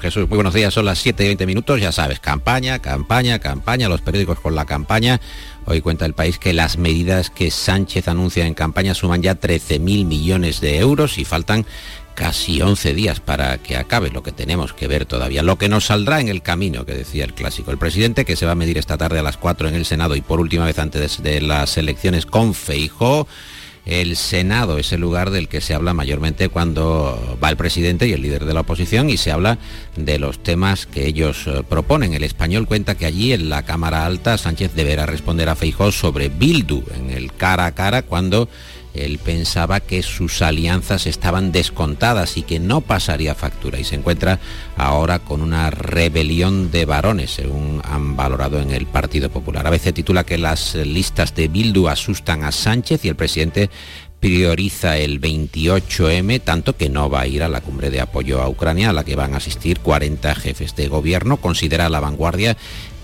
Jesús, 0.00 0.28
muy 0.28 0.36
buenos 0.36 0.54
días, 0.54 0.72
son 0.72 0.86
las 0.86 0.98
7 0.98 1.22
y 1.22 1.26
20 1.26 1.46
minutos, 1.46 1.80
ya 1.80 1.92
sabes, 1.92 2.20
campaña, 2.20 2.78
campaña, 2.80 3.38
campaña, 3.38 3.88
los 3.88 4.00
periódicos 4.00 4.40
con 4.40 4.54
la 4.54 4.64
campaña. 4.64 5.20
Hoy 5.66 5.80
cuenta 5.82 6.06
el 6.06 6.14
país 6.14 6.38
que 6.38 6.52
las 6.52 6.78
medidas 6.78 7.30
que 7.30 7.50
Sánchez 7.50 8.08
anuncia 8.08 8.46
en 8.46 8.54
campaña 8.54 8.94
suman 8.94 9.22
ya 9.22 9.38
13.000 9.38 10.06
millones 10.06 10.60
de 10.60 10.78
euros 10.78 11.18
y 11.18 11.24
faltan 11.24 11.66
casi 12.14 12.60
11 12.60 12.94
días 12.94 13.20
para 13.20 13.58
que 13.58 13.76
acabe 13.76 14.10
lo 14.10 14.22
que 14.22 14.32
tenemos 14.32 14.72
que 14.72 14.88
ver 14.88 15.06
todavía, 15.06 15.42
lo 15.42 15.56
que 15.56 15.68
nos 15.68 15.86
saldrá 15.86 16.20
en 16.20 16.28
el 16.28 16.42
camino, 16.42 16.84
que 16.84 16.94
decía 16.94 17.24
el 17.24 17.34
clásico. 17.34 17.70
El 17.70 17.78
presidente 17.78 18.24
que 18.24 18.36
se 18.36 18.46
va 18.46 18.52
a 18.52 18.56
medir 18.56 18.78
esta 18.78 18.96
tarde 18.96 19.18
a 19.18 19.22
las 19.22 19.36
4 19.36 19.68
en 19.68 19.74
el 19.74 19.84
Senado 19.84 20.16
y 20.16 20.20
por 20.20 20.40
última 20.40 20.64
vez 20.64 20.78
antes 20.78 21.22
de 21.22 21.40
las 21.40 21.76
elecciones 21.76 22.26
con 22.26 22.54
Feijó. 22.54 23.26
El 23.86 24.16
Senado 24.16 24.78
es 24.78 24.92
el 24.92 25.00
lugar 25.00 25.30
del 25.30 25.48
que 25.48 25.60
se 25.60 25.74
habla 25.74 25.94
mayormente 25.94 26.48
cuando 26.48 27.38
va 27.42 27.50
el 27.50 27.56
presidente 27.56 28.06
y 28.06 28.12
el 28.12 28.22
líder 28.22 28.44
de 28.44 28.54
la 28.54 28.60
oposición 28.60 29.08
y 29.10 29.16
se 29.16 29.32
habla 29.32 29.58
de 29.96 30.18
los 30.18 30.42
temas 30.42 30.86
que 30.86 31.06
ellos 31.06 31.46
eh, 31.46 31.62
proponen. 31.68 32.14
El 32.14 32.22
español 32.22 32.66
cuenta 32.66 32.94
que 32.94 33.06
allí 33.06 33.32
en 33.32 33.48
la 33.48 33.64
Cámara 33.64 34.06
Alta 34.06 34.38
Sánchez 34.38 34.74
deberá 34.74 35.06
responder 35.06 35.48
a 35.48 35.56
Feijó 35.56 35.92
sobre 35.92 36.28
Bildu 36.28 36.84
en 36.94 37.10
el 37.10 37.32
cara 37.32 37.66
a 37.66 37.74
cara 37.74 38.02
cuando 38.02 38.48
él 38.94 39.18
pensaba 39.18 39.80
que 39.80 40.02
sus 40.02 40.42
alianzas 40.42 41.06
estaban 41.06 41.52
descontadas 41.52 42.36
y 42.36 42.42
que 42.42 42.58
no 42.58 42.80
pasaría 42.80 43.34
factura 43.34 43.78
y 43.78 43.84
se 43.84 43.94
encuentra 43.94 44.40
ahora 44.76 45.20
con 45.20 45.42
una 45.42 45.70
rebelión 45.70 46.70
de 46.70 46.84
varones, 46.84 47.30
según 47.30 47.80
han 47.84 48.16
valorado 48.16 48.60
en 48.60 48.70
el 48.70 48.86
Partido 48.86 49.30
Popular. 49.30 49.66
A 49.66 49.70
veces 49.70 49.94
titula 49.94 50.24
que 50.24 50.38
las 50.38 50.74
listas 50.74 51.34
de 51.34 51.48
Bildu 51.48 51.88
asustan 51.88 52.44
a 52.44 52.52
Sánchez 52.52 53.04
y 53.04 53.08
el 53.08 53.16
presidente 53.16 53.70
prioriza 54.20 54.98
el 54.98 55.20
28M, 55.20 56.42
tanto 56.42 56.76
que 56.76 56.90
no 56.90 57.08
va 57.08 57.22
a 57.22 57.26
ir 57.26 57.42
a 57.42 57.48
la 57.48 57.62
cumbre 57.62 57.90
de 57.90 58.00
apoyo 58.00 58.42
a 58.42 58.48
Ucrania, 58.48 58.90
a 58.90 58.92
la 58.92 59.04
que 59.04 59.16
van 59.16 59.32
a 59.32 59.38
asistir 59.38 59.80
40 59.80 60.34
jefes 60.34 60.76
de 60.76 60.88
gobierno. 60.88 61.38
Considera 61.38 61.88
la 61.88 62.00
vanguardia 62.00 62.56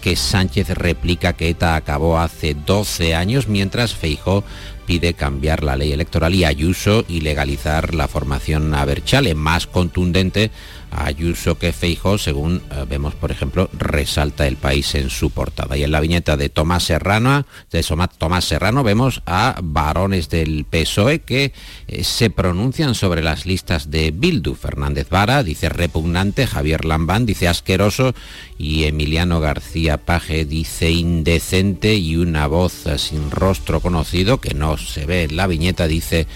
que 0.03 0.15
Sánchez 0.15 0.69
replica 0.71 1.33
que 1.33 1.49
ETA 1.49 1.75
acabó 1.75 2.19
hace 2.19 2.55
12 2.55 3.15
años, 3.15 3.49
mientras 3.49 3.95
Feijó 3.95 4.45
pide 4.87 5.15
cambiar 5.15 5.63
la 5.63 5.77
ley 5.77 5.93
electoral 5.93 6.35
y 6.35 6.45
Ayuso 6.45 7.05
y 7.09 7.21
legalizar 7.21 7.95
la 7.95 8.09
formación 8.09 8.75
Aberchale, 8.75 9.35
más 9.35 9.67
contundente 9.67 10.51
Ayuso 10.97 11.59
que 11.59 11.73
Feijó, 11.73 12.17
según 12.17 12.63
eh, 12.71 12.85
vemos, 12.89 13.15
por 13.15 13.31
ejemplo, 13.31 13.69
resalta 13.73 14.47
el 14.47 14.57
país 14.57 14.95
en 14.95 15.11
su 15.11 15.31
portada. 15.31 15.77
Y 15.77 15.85
en 15.85 15.93
la 15.93 16.01
viñeta 16.01 16.37
de 16.37 16.49
Tomás 16.49 16.85
Serrano, 16.85 17.47
de 17.71 17.85
Tomás 18.19 18.45
Serrano, 18.45 18.83
vemos 18.83 19.23
a 19.27 19.61
varones 19.63 20.31
del 20.31 20.65
PSOE 20.65 21.21
que 21.21 21.53
eh, 21.87 22.03
se 22.03 22.31
pronuncian 22.31 22.95
sobre 22.95 23.23
las 23.23 23.45
listas 23.45 23.91
de 23.91 24.11
Bildu. 24.11 24.55
Fernández 24.55 25.09
Vara 25.11 25.43
dice 25.43 25.69
repugnante, 25.69 26.47
Javier 26.47 26.85
Lambán 26.85 27.27
dice 27.27 27.47
asqueroso 27.47 28.15
y 28.59 28.85
Emiliano 28.85 29.41
García 29.41 29.99
Paje 29.99 30.45
dice 30.45 30.91
indecente 30.91 31.95
y 31.97 32.17
una 32.17 32.47
voz 32.47 32.87
eh, 32.87 32.99
sin 32.99 33.31
rostro 33.31 33.81
conocido 33.81 34.41
que 34.41 34.55
no 34.55 34.79
se 34.79 35.05
ve 35.05 35.25
en 35.25 35.37
la 35.37 35.47
viñeta 35.47 35.87
dice 35.87 36.27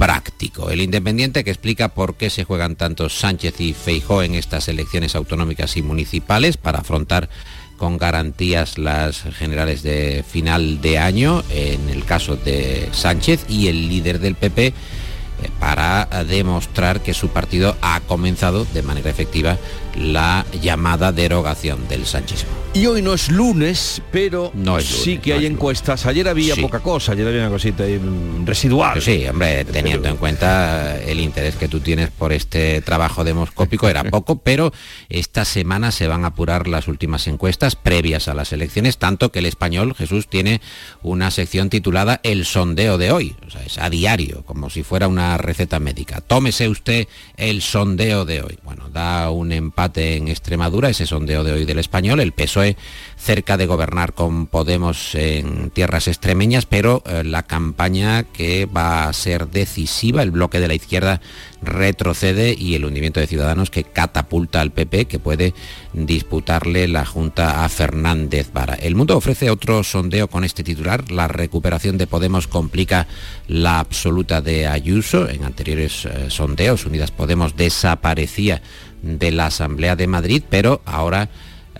práctico. 0.00 0.70
El 0.70 0.80
Independiente 0.80 1.44
que 1.44 1.50
explica 1.50 1.90
por 1.90 2.14
qué 2.14 2.30
se 2.30 2.44
juegan 2.44 2.74
tanto 2.74 3.10
Sánchez 3.10 3.60
y 3.60 3.74
Feijó 3.74 4.22
en 4.22 4.34
estas 4.34 4.66
elecciones 4.68 5.14
autonómicas 5.14 5.76
y 5.76 5.82
municipales 5.82 6.56
para 6.56 6.78
afrontar 6.78 7.28
con 7.76 7.98
garantías 7.98 8.78
las 8.78 9.20
generales 9.20 9.82
de 9.82 10.24
final 10.26 10.80
de 10.80 10.98
año, 10.98 11.44
en 11.50 11.90
el 11.90 12.06
caso 12.06 12.36
de 12.36 12.88
Sánchez 12.92 13.44
y 13.50 13.68
el 13.68 13.90
líder 13.90 14.20
del 14.20 14.36
PP 14.36 14.72
para 15.58 16.06
demostrar 16.26 17.02
que 17.02 17.14
su 17.14 17.28
partido 17.28 17.76
ha 17.80 18.00
comenzado 18.00 18.64
de 18.64 18.82
manera 18.82 19.10
efectiva 19.10 19.58
la 19.94 20.46
llamada 20.60 21.12
derogación 21.12 21.88
del 21.88 22.06
sanchismo. 22.06 22.50
Y 22.72 22.86
hoy 22.86 23.02
no 23.02 23.14
es 23.14 23.30
lunes, 23.30 24.00
pero 24.12 24.52
no 24.54 24.78
es 24.78 24.86
sí 24.86 25.18
que 25.18 25.32
hay 25.32 25.44
encuestas. 25.44 26.06
Ayer 26.06 26.28
había 26.28 26.54
poca 26.54 26.78
cosa, 26.78 27.12
ayer 27.12 27.26
había 27.26 27.40
una 27.40 27.50
cosita 27.50 27.82
mm, 27.82 28.46
residual. 28.46 29.02
Sí, 29.02 29.26
hombre, 29.26 29.64
teniendo 29.64 30.08
en 30.08 30.16
cuenta 30.16 30.96
el 30.96 31.18
interés 31.18 31.56
que 31.56 31.66
tú 31.66 31.80
tienes 31.80 32.10
por 32.10 32.32
este 32.32 32.80
trabajo 32.82 33.24
demoscópico, 33.24 33.88
era 33.88 34.04
poco, 34.10 34.38
pero 34.38 34.72
esta 35.08 35.44
semana 35.44 35.90
se 35.90 36.06
van 36.06 36.24
a 36.24 36.28
apurar 36.28 36.68
las 36.68 36.86
últimas 36.86 37.26
encuestas 37.26 37.74
previas 37.74 38.28
a 38.28 38.34
las 38.34 38.52
elecciones, 38.52 38.98
tanto 38.98 39.32
que 39.32 39.40
el 39.40 39.46
español, 39.46 39.96
Jesús, 39.96 40.28
tiene 40.28 40.60
una 41.02 41.32
sección 41.32 41.70
titulada 41.70 42.20
El 42.22 42.44
sondeo 42.44 42.98
de 42.98 43.10
hoy, 43.10 43.34
o 43.46 43.50
sea, 43.50 43.64
es 43.64 43.78
a 43.78 43.90
diario, 43.90 44.44
como 44.46 44.70
si 44.70 44.84
fuera 44.84 45.08
una 45.08 45.29
receta 45.38 45.80
médica. 45.80 46.20
Tómese 46.20 46.68
usted 46.68 47.08
el 47.36 47.62
sondeo 47.62 48.24
de 48.24 48.42
hoy. 48.42 48.58
Bueno, 48.62 48.88
da 48.90 49.30
un 49.30 49.52
empate 49.52 50.16
en 50.16 50.28
Extremadura, 50.28 50.88
ese 50.88 51.06
sondeo 51.06 51.42
de 51.42 51.52
hoy 51.52 51.64
del 51.64 51.78
español, 51.78 52.20
el 52.20 52.32
peso 52.32 52.60
cerca 53.16 53.56
de 53.56 53.66
gobernar 53.66 54.12
con 54.14 54.46
Podemos 54.46 55.14
en 55.14 55.70
tierras 55.70 56.08
extremeñas, 56.08 56.66
pero 56.66 57.02
eh, 57.06 57.22
la 57.24 57.44
campaña 57.44 58.24
que 58.24 58.66
va 58.66 59.08
a 59.08 59.12
ser 59.12 59.48
decisiva, 59.48 60.22
el 60.22 60.30
bloque 60.30 60.60
de 60.60 60.68
la 60.68 60.74
izquierda 60.74 61.20
retrocede 61.62 62.54
y 62.58 62.74
el 62.74 62.84
hundimiento 62.84 63.20
de 63.20 63.26
Ciudadanos 63.26 63.70
que 63.70 63.84
catapulta 63.84 64.60
al 64.60 64.70
PP 64.70 65.06
que 65.06 65.18
puede 65.18 65.54
disputarle 65.92 66.88
la 66.88 67.04
Junta 67.04 67.64
a 67.64 67.68
Fernández 67.68 68.50
Vara. 68.52 68.74
El 68.74 68.94
Mundo 68.94 69.16
ofrece 69.16 69.50
otro 69.50 69.82
sondeo 69.84 70.28
con 70.28 70.44
este 70.44 70.62
titular. 70.62 71.10
La 71.10 71.28
recuperación 71.28 71.98
de 71.98 72.06
Podemos 72.06 72.46
complica 72.46 73.06
la 73.48 73.78
absoluta 73.78 74.40
de 74.40 74.66
Ayuso. 74.66 75.28
En 75.28 75.44
anteriores 75.44 76.06
eh, 76.06 76.26
sondeos, 76.28 76.86
Unidas 76.86 77.10
Podemos 77.10 77.56
desaparecía 77.56 78.62
de 79.02 79.30
la 79.30 79.46
Asamblea 79.46 79.96
de 79.96 80.06
Madrid, 80.06 80.42
pero 80.48 80.82
ahora 80.84 81.30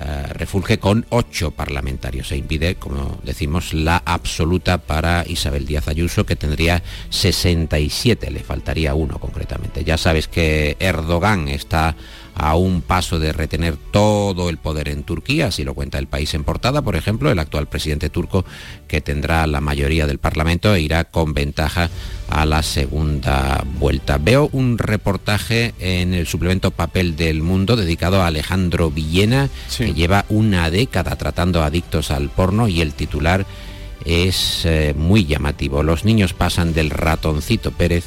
eh, 0.02 0.22
refulge 0.32 0.78
con 0.78 1.04
ocho 1.10 1.50
parlamentarios 1.50 2.32
e 2.32 2.38
impide, 2.38 2.76
como 2.76 3.18
decimos, 3.22 3.74
la 3.74 4.02
absoluta 4.06 4.78
para 4.78 5.26
Isabel 5.28 5.66
Díaz 5.66 5.88
Ayuso, 5.88 6.24
que 6.24 6.36
tendría 6.36 6.82
67, 7.10 8.30
le 8.30 8.40
faltaría 8.40 8.94
uno 8.94 9.18
concretamente. 9.18 9.84
Ya 9.84 9.98
sabes 9.98 10.26
que 10.26 10.78
Erdogan 10.80 11.48
está 11.48 11.96
a 12.40 12.56
un 12.56 12.80
paso 12.80 13.18
de 13.18 13.34
retener 13.34 13.76
todo 13.76 14.48
el 14.48 14.56
poder 14.56 14.88
en 14.88 15.02
Turquía, 15.02 15.48
así 15.48 15.62
lo 15.62 15.74
cuenta 15.74 15.98
el 15.98 16.06
país 16.06 16.32
en 16.32 16.42
portada, 16.42 16.80
por 16.80 16.96
ejemplo, 16.96 17.30
el 17.30 17.38
actual 17.38 17.68
presidente 17.68 18.08
turco 18.08 18.46
que 18.88 19.02
tendrá 19.02 19.46
la 19.46 19.60
mayoría 19.60 20.06
del 20.06 20.18
Parlamento 20.18 20.74
e 20.74 20.80
irá 20.80 21.04
con 21.04 21.34
ventaja 21.34 21.90
a 22.30 22.46
la 22.46 22.62
segunda 22.62 23.62
vuelta. 23.78 24.16
Veo 24.16 24.48
un 24.52 24.78
reportaje 24.78 25.74
en 25.80 26.14
el 26.14 26.26
suplemento 26.26 26.70
Papel 26.70 27.14
del 27.14 27.42
Mundo 27.42 27.76
dedicado 27.76 28.22
a 28.22 28.28
Alejandro 28.28 28.90
Villena, 28.90 29.50
que 29.76 29.92
lleva 29.92 30.24
una 30.30 30.70
década 30.70 31.16
tratando 31.16 31.62
adictos 31.62 32.10
al 32.10 32.30
porno 32.30 32.68
y 32.68 32.80
el 32.80 32.94
titular 32.94 33.44
es 34.06 34.64
eh, 34.64 34.94
muy 34.96 35.26
llamativo. 35.26 35.82
Los 35.82 36.06
niños 36.06 36.32
pasan 36.32 36.72
del 36.72 36.88
ratoncito 36.88 37.70
Pérez 37.70 38.06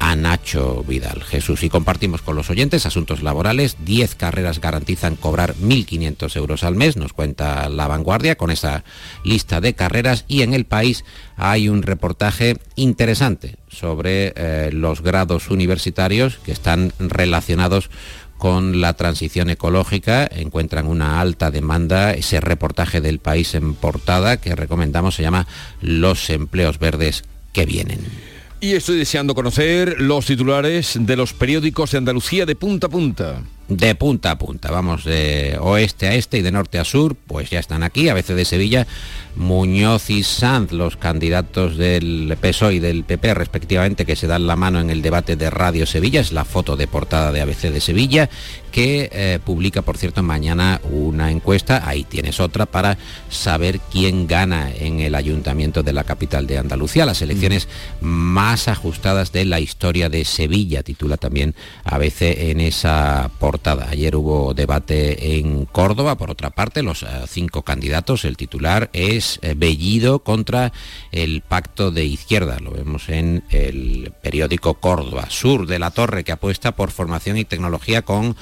a 0.00 0.16
Nacho 0.16 0.82
Vidal. 0.82 1.22
Jesús, 1.22 1.62
y 1.62 1.68
compartimos 1.68 2.22
con 2.22 2.34
los 2.34 2.50
oyentes 2.50 2.86
asuntos 2.86 3.22
laborales. 3.22 3.76
10 3.84 4.16
carreras 4.16 4.60
garantizan 4.60 5.14
cobrar 5.14 5.54
1.500 5.56 6.36
euros 6.36 6.64
al 6.64 6.74
mes, 6.74 6.96
nos 6.96 7.12
cuenta 7.12 7.68
la 7.68 7.86
vanguardia 7.86 8.36
con 8.36 8.50
esa 8.50 8.82
lista 9.22 9.60
de 9.60 9.74
carreras. 9.74 10.24
Y 10.26 10.42
en 10.42 10.54
el 10.54 10.64
país 10.64 11.04
hay 11.36 11.68
un 11.68 11.82
reportaje 11.82 12.56
interesante 12.74 13.56
sobre 13.68 14.32
eh, 14.34 14.70
los 14.72 15.02
grados 15.02 15.50
universitarios 15.50 16.38
que 16.38 16.52
están 16.52 16.92
relacionados 16.98 17.90
con 18.38 18.80
la 18.80 18.94
transición 18.94 19.50
ecológica, 19.50 20.26
encuentran 20.32 20.86
una 20.86 21.20
alta 21.20 21.50
demanda. 21.50 22.14
Ese 22.14 22.40
reportaje 22.40 23.02
del 23.02 23.18
país 23.18 23.54
en 23.54 23.74
portada 23.74 24.38
que 24.38 24.56
recomendamos 24.56 25.14
se 25.14 25.22
llama 25.22 25.46
Los 25.82 26.30
empleos 26.30 26.78
verdes 26.78 27.22
que 27.52 27.66
vienen. 27.66 28.29
Y 28.62 28.74
estoy 28.74 28.98
deseando 28.98 29.34
conocer 29.34 30.00
los 30.00 30.26
titulares 30.26 30.98
de 31.00 31.16
los 31.16 31.32
periódicos 31.32 31.92
de 31.92 31.98
Andalucía 31.98 32.44
de 32.44 32.54
punta 32.54 32.88
a 32.88 32.90
punta 32.90 33.42
de 33.70 33.94
punta 33.94 34.32
a 34.32 34.38
punta. 34.38 34.70
Vamos 34.70 35.04
de 35.04 35.56
oeste 35.60 36.08
a 36.08 36.14
este 36.14 36.38
y 36.38 36.42
de 36.42 36.50
norte 36.50 36.78
a 36.78 36.84
sur, 36.84 37.14
pues 37.14 37.50
ya 37.50 37.60
están 37.60 37.84
aquí, 37.84 38.08
a 38.08 38.14
veces 38.14 38.36
de 38.36 38.44
Sevilla, 38.44 38.86
Muñoz 39.36 40.10
y 40.10 40.24
Sanz, 40.24 40.72
los 40.72 40.96
candidatos 40.96 41.76
del 41.76 42.36
PSOE 42.40 42.74
y 42.74 42.78
del 42.80 43.04
PP 43.04 43.32
respectivamente, 43.32 44.04
que 44.04 44.16
se 44.16 44.26
dan 44.26 44.48
la 44.48 44.56
mano 44.56 44.80
en 44.80 44.90
el 44.90 45.02
debate 45.02 45.36
de 45.36 45.50
Radio 45.50 45.86
Sevilla, 45.86 46.20
es 46.20 46.32
la 46.32 46.44
foto 46.44 46.76
de 46.76 46.88
portada 46.88 47.30
de 47.30 47.40
ABC 47.42 47.70
de 47.70 47.80
Sevilla, 47.80 48.28
que 48.72 49.08
eh, 49.12 49.38
publica, 49.44 49.82
por 49.82 49.96
cierto, 49.96 50.22
mañana 50.24 50.80
una 50.90 51.30
encuesta, 51.30 51.88
ahí 51.88 52.02
tienes 52.02 52.40
otra, 52.40 52.66
para 52.66 52.98
saber 53.28 53.78
quién 53.92 54.26
gana 54.26 54.70
en 54.74 54.98
el 54.98 55.14
ayuntamiento 55.14 55.84
de 55.84 55.92
la 55.92 56.02
capital 56.02 56.48
de 56.48 56.58
Andalucía, 56.58 57.06
las 57.06 57.22
elecciones 57.22 57.68
más 58.00 58.66
ajustadas 58.66 59.30
de 59.30 59.44
la 59.44 59.60
historia 59.60 60.08
de 60.08 60.24
Sevilla, 60.24 60.82
titula 60.82 61.16
también 61.16 61.54
ABC 61.84 62.22
en 62.22 62.60
esa 62.60 63.30
portada 63.38 63.59
Ayer 63.62 64.16
hubo 64.16 64.54
debate 64.54 65.38
en 65.38 65.66
Córdoba, 65.66 66.16
por 66.16 66.30
otra 66.30 66.48
parte, 66.48 66.82
los 66.82 67.02
eh, 67.02 67.06
cinco 67.28 67.62
candidatos, 67.62 68.24
el 68.24 68.38
titular 68.38 68.88
es 68.94 69.38
eh, 69.42 69.54
Bellido 69.54 70.20
contra 70.20 70.72
el 71.12 71.42
pacto 71.42 71.90
de 71.90 72.04
izquierda. 72.04 72.58
Lo 72.58 72.70
vemos 72.70 73.10
en 73.10 73.44
el 73.50 74.12
periódico 74.22 74.74
Córdoba, 74.74 75.26
Sur 75.28 75.66
de 75.66 75.78
la 75.78 75.90
Torre, 75.90 76.24
que 76.24 76.32
apuesta 76.32 76.72
por 76.72 76.90
formación 76.90 77.36
y 77.36 77.44
tecnología 77.44 78.02
con 78.02 78.34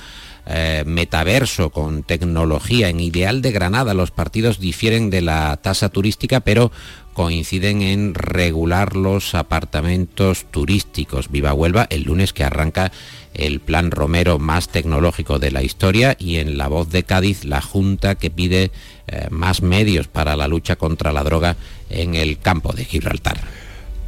eh, 0.46 0.84
metaverso, 0.86 1.70
con 1.70 2.04
tecnología. 2.04 2.88
En 2.88 3.00
Ideal 3.00 3.42
de 3.42 3.50
Granada 3.50 3.94
los 3.94 4.12
partidos 4.12 4.60
difieren 4.60 5.10
de 5.10 5.20
la 5.20 5.56
tasa 5.56 5.88
turística, 5.88 6.40
pero 6.40 6.70
coinciden 7.12 7.82
en 7.82 8.14
regular 8.14 8.94
los 8.94 9.34
apartamentos 9.34 10.46
turísticos. 10.52 11.30
Viva 11.30 11.52
Huelva 11.52 11.88
el 11.90 12.04
lunes 12.04 12.32
que 12.32 12.44
arranca 12.44 12.92
el 13.38 13.60
plan 13.60 13.90
Romero 13.90 14.38
más 14.38 14.68
tecnológico 14.68 15.38
de 15.38 15.50
la 15.50 15.62
historia 15.62 16.16
y 16.18 16.36
en 16.36 16.58
la 16.58 16.68
voz 16.68 16.90
de 16.90 17.04
Cádiz 17.04 17.44
la 17.44 17.62
Junta 17.62 18.16
que 18.16 18.30
pide 18.30 18.70
eh, 19.06 19.28
más 19.30 19.62
medios 19.62 20.08
para 20.08 20.36
la 20.36 20.48
lucha 20.48 20.76
contra 20.76 21.12
la 21.12 21.24
droga 21.24 21.56
en 21.88 22.14
el 22.14 22.38
campo 22.38 22.72
de 22.72 22.84
Gibraltar. 22.84 23.38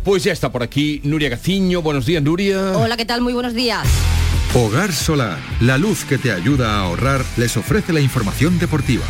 Pues 0.05 0.25
ya 0.25 0.33
está 0.33 0.51
por 0.51 0.63
aquí 0.63 1.01
Nuria 1.05 1.29
Gaciño. 1.29 1.83
Buenos 1.83 2.07
días, 2.07 2.23
Nuria. 2.23 2.73
Hola, 2.77 2.97
¿qué 2.97 3.05
tal? 3.05 3.21
Muy 3.21 3.33
buenos 3.33 3.55
días. 3.55 3.87
Hogar 4.55 4.93
Solar, 4.93 5.39
la 5.61 5.79
luz 5.79 6.05
que 6.05 6.19
te 6.19 6.33
ayuda 6.33 6.73
a 6.75 6.81
ahorrar, 6.81 7.25
les 7.37 7.57
ofrece 7.57 7.93
la 7.93 8.01
información 8.01 8.59
deportiva. 8.59 9.05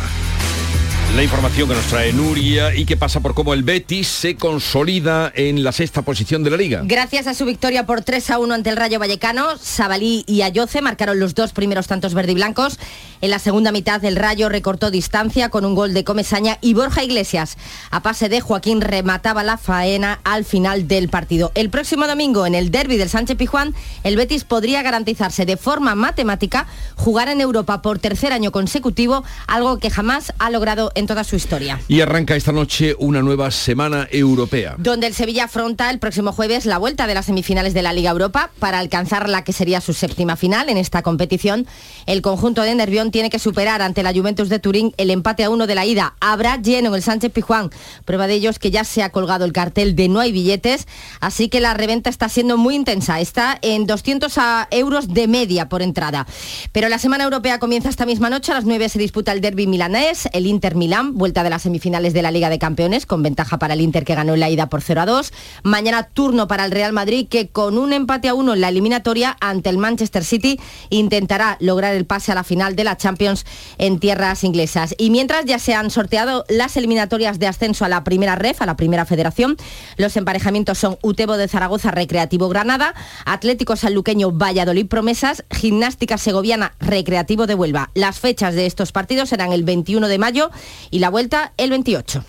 La 1.15 1.23
información 1.23 1.67
que 1.67 1.75
nos 1.75 1.85
trae 1.87 2.13
Nuria 2.13 2.73
y 2.73 2.85
que 2.85 2.95
pasa 2.95 3.19
por 3.19 3.33
cómo 3.33 3.53
el 3.53 3.63
Betis 3.63 4.07
se 4.07 4.37
consolida 4.37 5.29
en 5.35 5.61
la 5.61 5.73
sexta 5.73 6.03
posición 6.03 6.41
de 6.41 6.49
la 6.49 6.55
liga. 6.55 6.83
Gracias 6.85 7.27
a 7.27 7.33
su 7.33 7.43
victoria 7.43 7.85
por 7.85 8.01
3 8.01 8.29
a 8.29 8.39
1 8.39 8.53
ante 8.53 8.69
el 8.69 8.77
Rayo 8.77 8.97
Vallecano, 8.97 9.57
Sabalí 9.57 10.23
y 10.25 10.41
Ayoce 10.43 10.81
marcaron 10.81 11.19
los 11.19 11.35
dos 11.35 11.51
primeros 11.51 11.87
tantos 11.87 12.13
verde 12.13 12.31
y 12.31 12.35
blancos. 12.35 12.79
En 13.19 13.29
la 13.29 13.39
segunda 13.39 13.73
mitad 13.73 14.03
el 14.05 14.15
Rayo 14.15 14.47
recortó 14.47 14.89
distancia 14.89 15.49
con 15.49 15.65
un 15.65 15.75
gol 15.75 15.93
de 15.93 16.05
Comesaña 16.05 16.57
y 16.61 16.75
Borja 16.75 17.03
Iglesias 17.03 17.57
a 17.91 18.01
pase 18.01 18.29
de 18.29 18.39
Joaquín 18.39 18.79
remataba 18.79 19.43
la 19.43 19.57
faena 19.57 20.21
al 20.23 20.45
final 20.45 20.87
del 20.87 21.09
partido. 21.09 21.51
El 21.55 21.69
próximo 21.69 22.07
domingo 22.07 22.45
en 22.45 22.55
el 22.55 22.71
derby 22.71 22.95
del 22.95 23.09
Sánchez 23.09 23.35
Pijuán 23.35 23.75
el 24.05 24.15
Betis 24.15 24.45
podría 24.45 24.81
garantizarse 24.81 25.45
de 25.45 25.57
forma 25.57 25.93
matemática 25.93 26.67
jugar 26.95 27.27
en 27.27 27.41
Europa 27.41 27.81
por 27.81 27.99
tercer 27.99 28.31
año 28.31 28.53
consecutivo, 28.53 29.25
algo 29.47 29.77
que 29.77 29.89
jamás 29.89 30.33
ha 30.39 30.49
logrado 30.49 30.93
en 30.95 31.00
toda 31.07 31.23
su 31.23 31.35
historia. 31.35 31.79
Y 31.87 32.01
arranca 32.01 32.35
esta 32.35 32.51
noche 32.51 32.95
una 32.99 33.21
nueva 33.21 33.51
semana 33.51 34.07
europea. 34.11 34.75
Donde 34.77 35.07
el 35.07 35.13
Sevilla 35.13 35.45
afronta 35.45 35.89
el 35.89 35.99
próximo 35.99 36.31
jueves 36.31 36.65
la 36.65 36.77
vuelta 36.77 37.07
de 37.07 37.13
las 37.13 37.25
semifinales 37.25 37.73
de 37.73 37.81
la 37.81 37.93
Liga 37.93 38.11
Europa 38.11 38.51
para 38.59 38.79
alcanzar 38.79 39.29
la 39.29 39.43
que 39.43 39.53
sería 39.53 39.81
su 39.81 39.93
séptima 39.93 40.35
final 40.35 40.69
en 40.69 40.77
esta 40.77 41.01
competición. 41.01 41.67
El 42.05 42.21
conjunto 42.21 42.61
de 42.61 42.75
Nervión 42.75 43.11
tiene 43.11 43.29
que 43.29 43.39
superar 43.39 43.81
ante 43.81 44.03
la 44.03 44.13
Juventus 44.13 44.49
de 44.49 44.59
Turín 44.59 44.93
el 44.97 45.11
empate 45.11 45.43
a 45.43 45.49
uno 45.49 45.67
de 45.67 45.75
la 45.75 45.85
ida. 45.85 46.15
Habrá 46.19 46.61
lleno 46.61 46.89
en 46.89 46.95
el 46.95 47.01
Sánchez 47.01 47.31
Pijuán. 47.31 47.69
Prueba 48.05 48.27
de 48.27 48.35
ello 48.35 48.49
es 48.49 48.59
que 48.59 48.71
ya 48.71 48.83
se 48.83 49.03
ha 49.03 49.09
colgado 49.09 49.45
el 49.45 49.53
cartel 49.53 49.95
de 49.95 50.09
no 50.09 50.19
hay 50.19 50.31
billetes, 50.31 50.87
así 51.19 51.49
que 51.49 51.59
la 51.59 51.73
reventa 51.73 52.09
está 52.09 52.29
siendo 52.29 52.57
muy 52.57 52.75
intensa. 52.75 53.19
Está 53.19 53.57
en 53.61 53.87
200 53.87 54.33
euros 54.71 55.13
de 55.13 55.27
media 55.27 55.69
por 55.69 55.81
entrada. 55.81 56.27
Pero 56.71 56.89
la 56.89 56.99
semana 56.99 57.23
europea 57.23 57.59
comienza 57.59 57.89
esta 57.89 58.05
misma 58.05 58.29
noche. 58.29 58.51
A 58.51 58.55
las 58.55 58.65
9 58.65 58.89
se 58.89 58.99
disputa 58.99 59.31
el 59.31 59.41
derby 59.41 59.67
milanés, 59.67 60.27
el 60.33 60.45
Inter 60.45 60.75
Milán 60.75 60.90
vuelta 60.99 61.43
de 61.43 61.49
las 61.49 61.61
semifinales 61.61 62.13
de 62.13 62.21
la 62.21 62.31
Liga 62.31 62.49
de 62.49 62.59
Campeones, 62.59 63.05
con 63.05 63.23
ventaja 63.23 63.57
para 63.59 63.75
el 63.75 63.81
Inter 63.81 64.03
que 64.03 64.15
ganó 64.15 64.33
en 64.33 64.41
la 64.41 64.49
ida 64.49 64.67
por 64.67 64.81
0 64.81 65.01
a 65.01 65.05
2. 65.05 65.31
Mañana 65.63 66.03
turno 66.03 66.47
para 66.47 66.65
el 66.65 66.71
Real 66.71 66.91
Madrid, 66.91 67.27
que 67.29 67.47
con 67.47 67.77
un 67.77 67.93
empate 67.93 68.27
a 68.27 68.33
uno 68.33 68.53
en 68.53 68.61
la 68.61 68.69
eliminatoria 68.69 69.37
ante 69.39 69.69
el 69.69 69.77
Manchester 69.77 70.23
City 70.25 70.59
intentará 70.89 71.57
lograr 71.61 71.95
el 71.95 72.05
pase 72.05 72.31
a 72.31 72.35
la 72.35 72.43
final 72.43 72.75
de 72.75 72.83
la 72.83 72.97
Champions 72.97 73.45
en 73.77 73.99
tierras 73.99 74.43
inglesas. 74.43 74.93
Y 74.97 75.09
mientras 75.09 75.45
ya 75.45 75.59
se 75.59 75.73
han 75.73 75.89
sorteado 75.91 76.43
las 76.49 76.75
eliminatorias 76.75 77.39
de 77.39 77.47
ascenso 77.47 77.85
a 77.85 77.89
la 77.89 78.03
primera 78.03 78.35
ref, 78.35 78.61
a 78.61 78.65
la 78.65 78.75
primera 78.75 79.05
federación, 79.05 79.55
los 79.97 80.17
emparejamientos 80.17 80.77
son 80.77 80.97
Utebo 81.01 81.37
de 81.37 81.47
Zaragoza, 81.47 81.91
Recreativo 81.91 82.49
Granada, 82.49 82.93
Atlético 83.25 83.75
Sanluqueño 83.75 84.31
Valladolid 84.31 84.87
Promesas, 84.87 85.45
Gimnástica 85.51 86.17
Segoviana 86.17 86.73
Recreativo 86.79 87.47
de 87.47 87.55
Huelva. 87.55 87.91
Las 87.93 88.19
fechas 88.19 88.55
de 88.55 88.65
estos 88.65 88.91
partidos 88.91 89.29
serán 89.29 89.53
el 89.53 89.63
21 89.63 90.07
de 90.07 90.17
mayo 90.17 90.51
y 90.89 90.99
la 90.99 91.09
vuelta 91.09 91.53
el 91.57 91.69
28. 91.69 92.23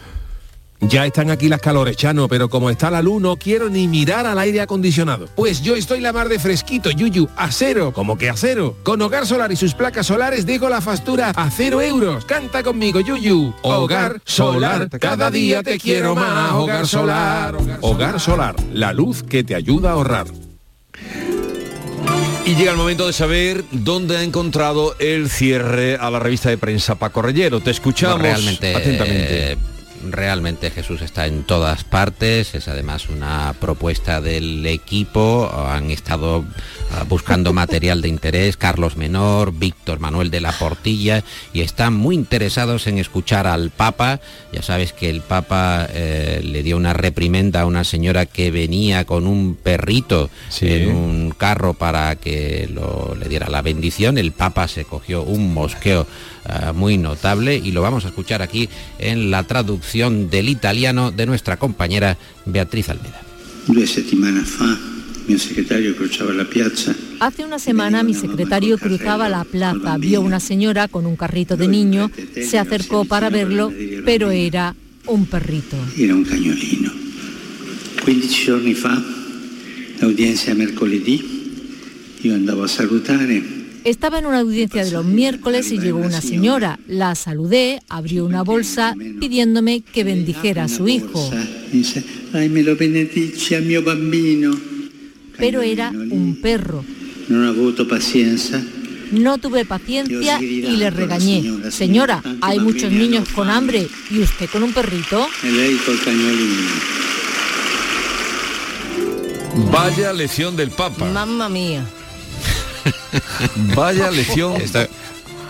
Ya 0.84 1.06
están 1.06 1.30
aquí 1.30 1.48
las 1.48 1.60
calores, 1.60 1.96
Chano, 1.96 2.26
pero 2.26 2.48
como 2.50 2.68
está 2.68 2.90
la 2.90 3.02
luz 3.02 3.22
no 3.22 3.36
quiero 3.36 3.68
ni 3.68 3.86
mirar 3.86 4.26
al 4.26 4.36
aire 4.40 4.60
acondicionado. 4.60 5.28
Pues 5.36 5.62
yo 5.62 5.76
estoy 5.76 6.00
la 6.00 6.12
mar 6.12 6.28
de 6.28 6.40
fresquito, 6.40 6.90
Yuyu, 6.90 7.28
a 7.36 7.52
cero, 7.52 7.92
como 7.94 8.18
que 8.18 8.28
a 8.28 8.36
cero. 8.36 8.76
Con 8.82 9.00
Hogar 9.00 9.24
Solar 9.24 9.52
y 9.52 9.56
sus 9.56 9.74
placas 9.74 10.08
solares 10.08 10.44
dejo 10.44 10.68
la 10.68 10.80
factura 10.80 11.30
a 11.30 11.50
cero 11.50 11.80
euros. 11.80 12.24
Canta 12.24 12.64
conmigo, 12.64 12.98
Yuyu. 12.98 13.54
Hogar 13.62 14.20
Solar, 14.24 14.88
cada 14.98 15.30
día 15.30 15.62
te 15.62 15.78
quiero 15.78 16.16
más. 16.16 16.52
Hogar 16.52 16.88
Solar. 16.88 17.56
Hogar 17.80 18.18
Solar, 18.18 18.56
la 18.72 18.92
luz 18.92 19.22
que 19.22 19.44
te 19.44 19.54
ayuda 19.54 19.90
a 19.90 19.92
ahorrar. 19.92 20.26
Y 22.44 22.56
llega 22.56 22.72
el 22.72 22.76
momento 22.76 23.06
de 23.06 23.12
saber 23.12 23.64
dónde 23.70 24.16
ha 24.16 24.22
encontrado 24.24 24.96
el 24.98 25.30
cierre 25.30 25.96
a 25.96 26.10
la 26.10 26.18
revista 26.18 26.48
de 26.50 26.58
prensa 26.58 26.96
Paco 26.96 27.22
Rellero. 27.22 27.60
Te 27.60 27.70
escuchamos 27.70 28.20
realmente, 28.20 28.74
atentamente. 28.74 29.52
eh, 29.52 29.56
realmente 30.10 30.70
Jesús 30.70 31.02
está 31.02 31.26
en 31.26 31.44
todas 31.44 31.84
partes, 31.84 32.54
es 32.54 32.68
además 32.68 33.08
una 33.08 33.54
propuesta 33.60 34.20
del 34.20 34.64
equipo, 34.66 35.50
han 35.68 35.90
estado 35.90 36.44
ah, 36.92 37.04
buscando 37.08 37.52
material 37.52 38.02
de 38.02 38.08
interés, 38.08 38.56
Carlos 38.56 38.96
Menor, 38.96 39.52
Víctor 39.52 40.00
Manuel 40.00 40.30
de 40.30 40.40
la 40.40 40.52
Portilla, 40.52 41.22
y 41.52 41.60
están 41.60 41.94
muy 41.94 42.14
interesados 42.14 42.86
en 42.86 42.98
escuchar 42.98 43.46
al 43.46 43.70
Papa. 43.70 44.20
Ya 44.52 44.62
sabes 44.62 44.92
que 44.92 45.08
el 45.10 45.20
Papa 45.20 45.86
eh, 45.92 46.40
le 46.44 46.62
dio 46.62 46.76
una 46.76 46.92
reprimenda 46.92 47.62
a 47.62 47.66
una 47.66 47.84
señora 47.84 48.26
que 48.26 48.50
venía 48.50 49.04
con 49.04 49.26
un 49.26 49.54
perrito 49.54 50.30
en 50.66 50.94
un 50.94 51.30
carro 51.36 51.74
para 51.74 52.16
que 52.16 52.68
lo- 52.72 53.14
le 53.14 53.28
diera 53.28 53.48
la 53.48 53.62
bendición. 53.62 54.18
El 54.18 54.32
Papa 54.32 54.68
se 54.68 54.84
cogió 54.84 55.22
un 55.22 55.54
mosqueo 55.54 56.06
ah, 56.44 56.72
muy 56.72 56.98
notable 56.98 57.56
y 57.56 57.72
lo 57.72 57.82
vamos 57.82 58.04
a 58.04 58.08
escuchar 58.08 58.42
aquí 58.42 58.68
en 58.98 59.30
la 59.30 59.44
traducción 59.44 60.30
del 60.30 60.48
italiano 60.48 61.10
de 61.10 61.26
nuestra 61.26 61.58
compañera 61.58 62.16
Beatriz 62.46 62.88
piazza. 66.50 66.94
Hace 67.20 67.44
una 67.44 67.58
semana 67.58 68.02
mi 68.02 68.14
secretario 68.14 68.76
cruzaba 68.76 69.28
la 69.28 69.44
plaza, 69.44 69.96
vio 69.98 70.20
una 70.20 70.40
señora 70.40 70.88
con 70.88 71.06
un 71.06 71.16
carrito 71.16 71.56
de 71.56 71.68
niño, 71.68 72.10
se 72.34 72.58
acercó 72.58 73.04
para 73.04 73.30
verlo, 73.30 73.72
pero 74.04 74.30
era 74.30 74.74
un 75.06 75.26
perrito. 75.26 75.76
era 75.96 76.14
un 76.14 76.24
cagnolino. 76.24 76.90
15 78.04 78.44
giorni 78.44 78.74
fa, 78.74 79.00
l'audienza 80.00 80.50
è 80.50 80.54
mercoledì, 80.54 81.22
io 82.22 82.34
andavo 82.34 82.64
a 82.64 82.68
salutare 82.68 83.61
Estaba 83.84 84.18
en 84.18 84.26
una 84.26 84.40
audiencia 84.40 84.84
de 84.84 84.92
los 84.92 85.04
miércoles 85.04 85.72
y 85.72 85.78
llegó 85.78 85.98
una 85.98 86.20
señora. 86.20 86.78
La 86.86 87.14
saludé, 87.14 87.80
abrió 87.88 88.24
una 88.24 88.42
bolsa 88.42 88.94
pidiéndome 89.20 89.80
que 89.80 90.04
bendijera 90.04 90.64
a 90.64 90.68
su 90.68 90.88
hijo. 90.88 91.30
Pero 95.38 95.62
era 95.62 95.90
un 95.90 96.38
perro. 96.40 96.84
No 97.28 97.48
avuto 97.48 97.88
paciencia. 97.88 98.62
No 99.10 99.38
tuve 99.38 99.64
paciencia 99.64 100.40
y 100.40 100.76
le 100.76 100.90
regañé. 100.90 101.70
Señora, 101.70 102.22
hay 102.40 102.60
muchos 102.60 102.90
niños 102.90 103.28
con 103.30 103.50
hambre 103.50 103.88
y 104.10 104.20
usted 104.20 104.48
con 104.48 104.62
un 104.62 104.72
perrito. 104.72 105.26
Vaya 109.70 110.12
lección 110.12 110.56
del 110.56 110.70
Papa. 110.70 111.10
Mamma 111.12 111.48
mía. 111.48 111.84
Vaya 113.74 114.10
lección 114.10 114.60
Esto- 114.60 114.86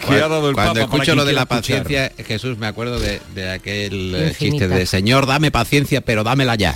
que 0.08 0.14
ha 0.14 0.26
dado 0.26 0.48
el 0.48 0.54
Cuando 0.56 0.80
Papa. 0.80 0.96
escucho 0.96 1.14
lo 1.14 1.24
de 1.24 1.32
la 1.32 1.42
escuchar. 1.42 1.60
paciencia, 1.84 2.12
Jesús, 2.26 2.58
me 2.58 2.66
acuerdo 2.66 2.98
de, 2.98 3.20
de 3.36 3.50
aquel 3.52 4.12
eh, 4.16 4.28
Infinita. 4.30 4.34
chiste 4.66 4.68
de 4.68 4.86
Señor, 4.86 5.26
dame 5.26 5.52
paciencia, 5.52 6.00
pero 6.00 6.24
dámela 6.24 6.56
ya. 6.56 6.74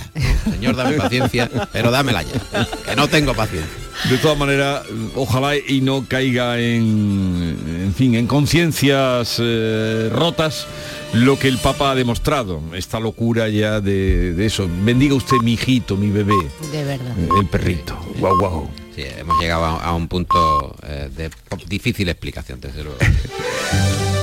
Señor, 0.49 0.77
dame 0.77 0.93
paciencia, 0.97 1.49
pero 1.73 1.91
dámela 1.91 2.21
ya. 2.23 2.65
Que 2.85 2.95
no 2.95 3.09
tengo 3.09 3.33
paciencia. 3.33 3.69
De 4.09 4.17
todas 4.19 4.37
maneras, 4.37 4.83
ojalá 5.15 5.57
y 5.57 5.81
no 5.81 6.05
caiga 6.07 6.57
en, 6.57 7.57
en 7.83 7.93
fin, 7.93 8.15
en 8.15 8.27
conciencias 8.27 9.37
eh, 9.39 10.07
rotas 10.09 10.65
lo 11.11 11.37
que 11.37 11.49
el 11.49 11.57
Papa 11.57 11.91
ha 11.91 11.95
demostrado, 11.95 12.61
esta 12.75 12.97
locura 13.01 13.49
ya 13.49 13.81
de, 13.81 14.31
de 14.35 14.45
eso. 14.45 14.69
Bendiga 14.83 15.15
usted 15.15 15.35
mi 15.43 15.53
hijito, 15.53 15.97
mi 15.97 16.11
bebé, 16.11 16.33
De 16.71 16.83
verdad. 16.85 17.13
el 17.37 17.45
perrito. 17.47 17.99
Guau, 18.19 18.37
guau. 18.39 18.69
Sí, 18.97 19.03
hemos 19.15 19.39
llegado 19.39 19.63
a, 19.63 19.83
a 19.83 19.93
un 19.93 20.07
punto 20.07 20.75
eh, 20.81 21.07
de 21.15 21.29
difícil 21.67 22.09
explicación, 22.09 22.59
desde 22.59 22.83
luego. 22.83 22.97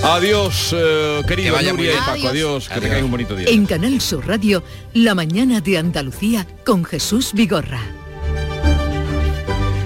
Adiós, 0.02 0.74
eh, 0.76 1.22
querido 1.28 1.50
Que 1.50 1.62
vaya 1.62 1.72
muy 1.72 1.84
Nuria 1.86 1.92
y 1.92 1.94
bien. 1.94 2.04
Paco. 2.04 2.28
Adiós, 2.28 2.66
que 2.66 2.74
Adiós. 2.74 2.82
tengáis 2.82 3.04
un 3.04 3.10
bonito 3.12 3.36
día. 3.36 3.46
En 3.50 3.66
Canal 3.66 4.00
Sur 4.00 4.26
Radio, 4.26 4.64
La 4.92 5.14
mañana 5.14 5.60
de 5.60 5.78
Andalucía 5.78 6.44
con 6.66 6.84
Jesús 6.84 7.30
Vigorra. 7.34 7.82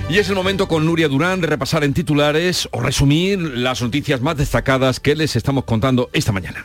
Y 0.08 0.16
es 0.16 0.30
el 0.30 0.36
momento 0.36 0.68
con 0.68 0.86
Nuria 0.86 1.06
Durán 1.08 1.42
de 1.42 1.48
repasar 1.48 1.84
en 1.84 1.92
titulares 1.92 2.66
o 2.72 2.80
resumir 2.80 3.38
las 3.38 3.82
noticias 3.82 4.22
más 4.22 4.38
destacadas 4.38 5.00
que 5.00 5.14
les 5.14 5.36
estamos 5.36 5.64
contando 5.64 6.08
esta 6.14 6.32
mañana. 6.32 6.64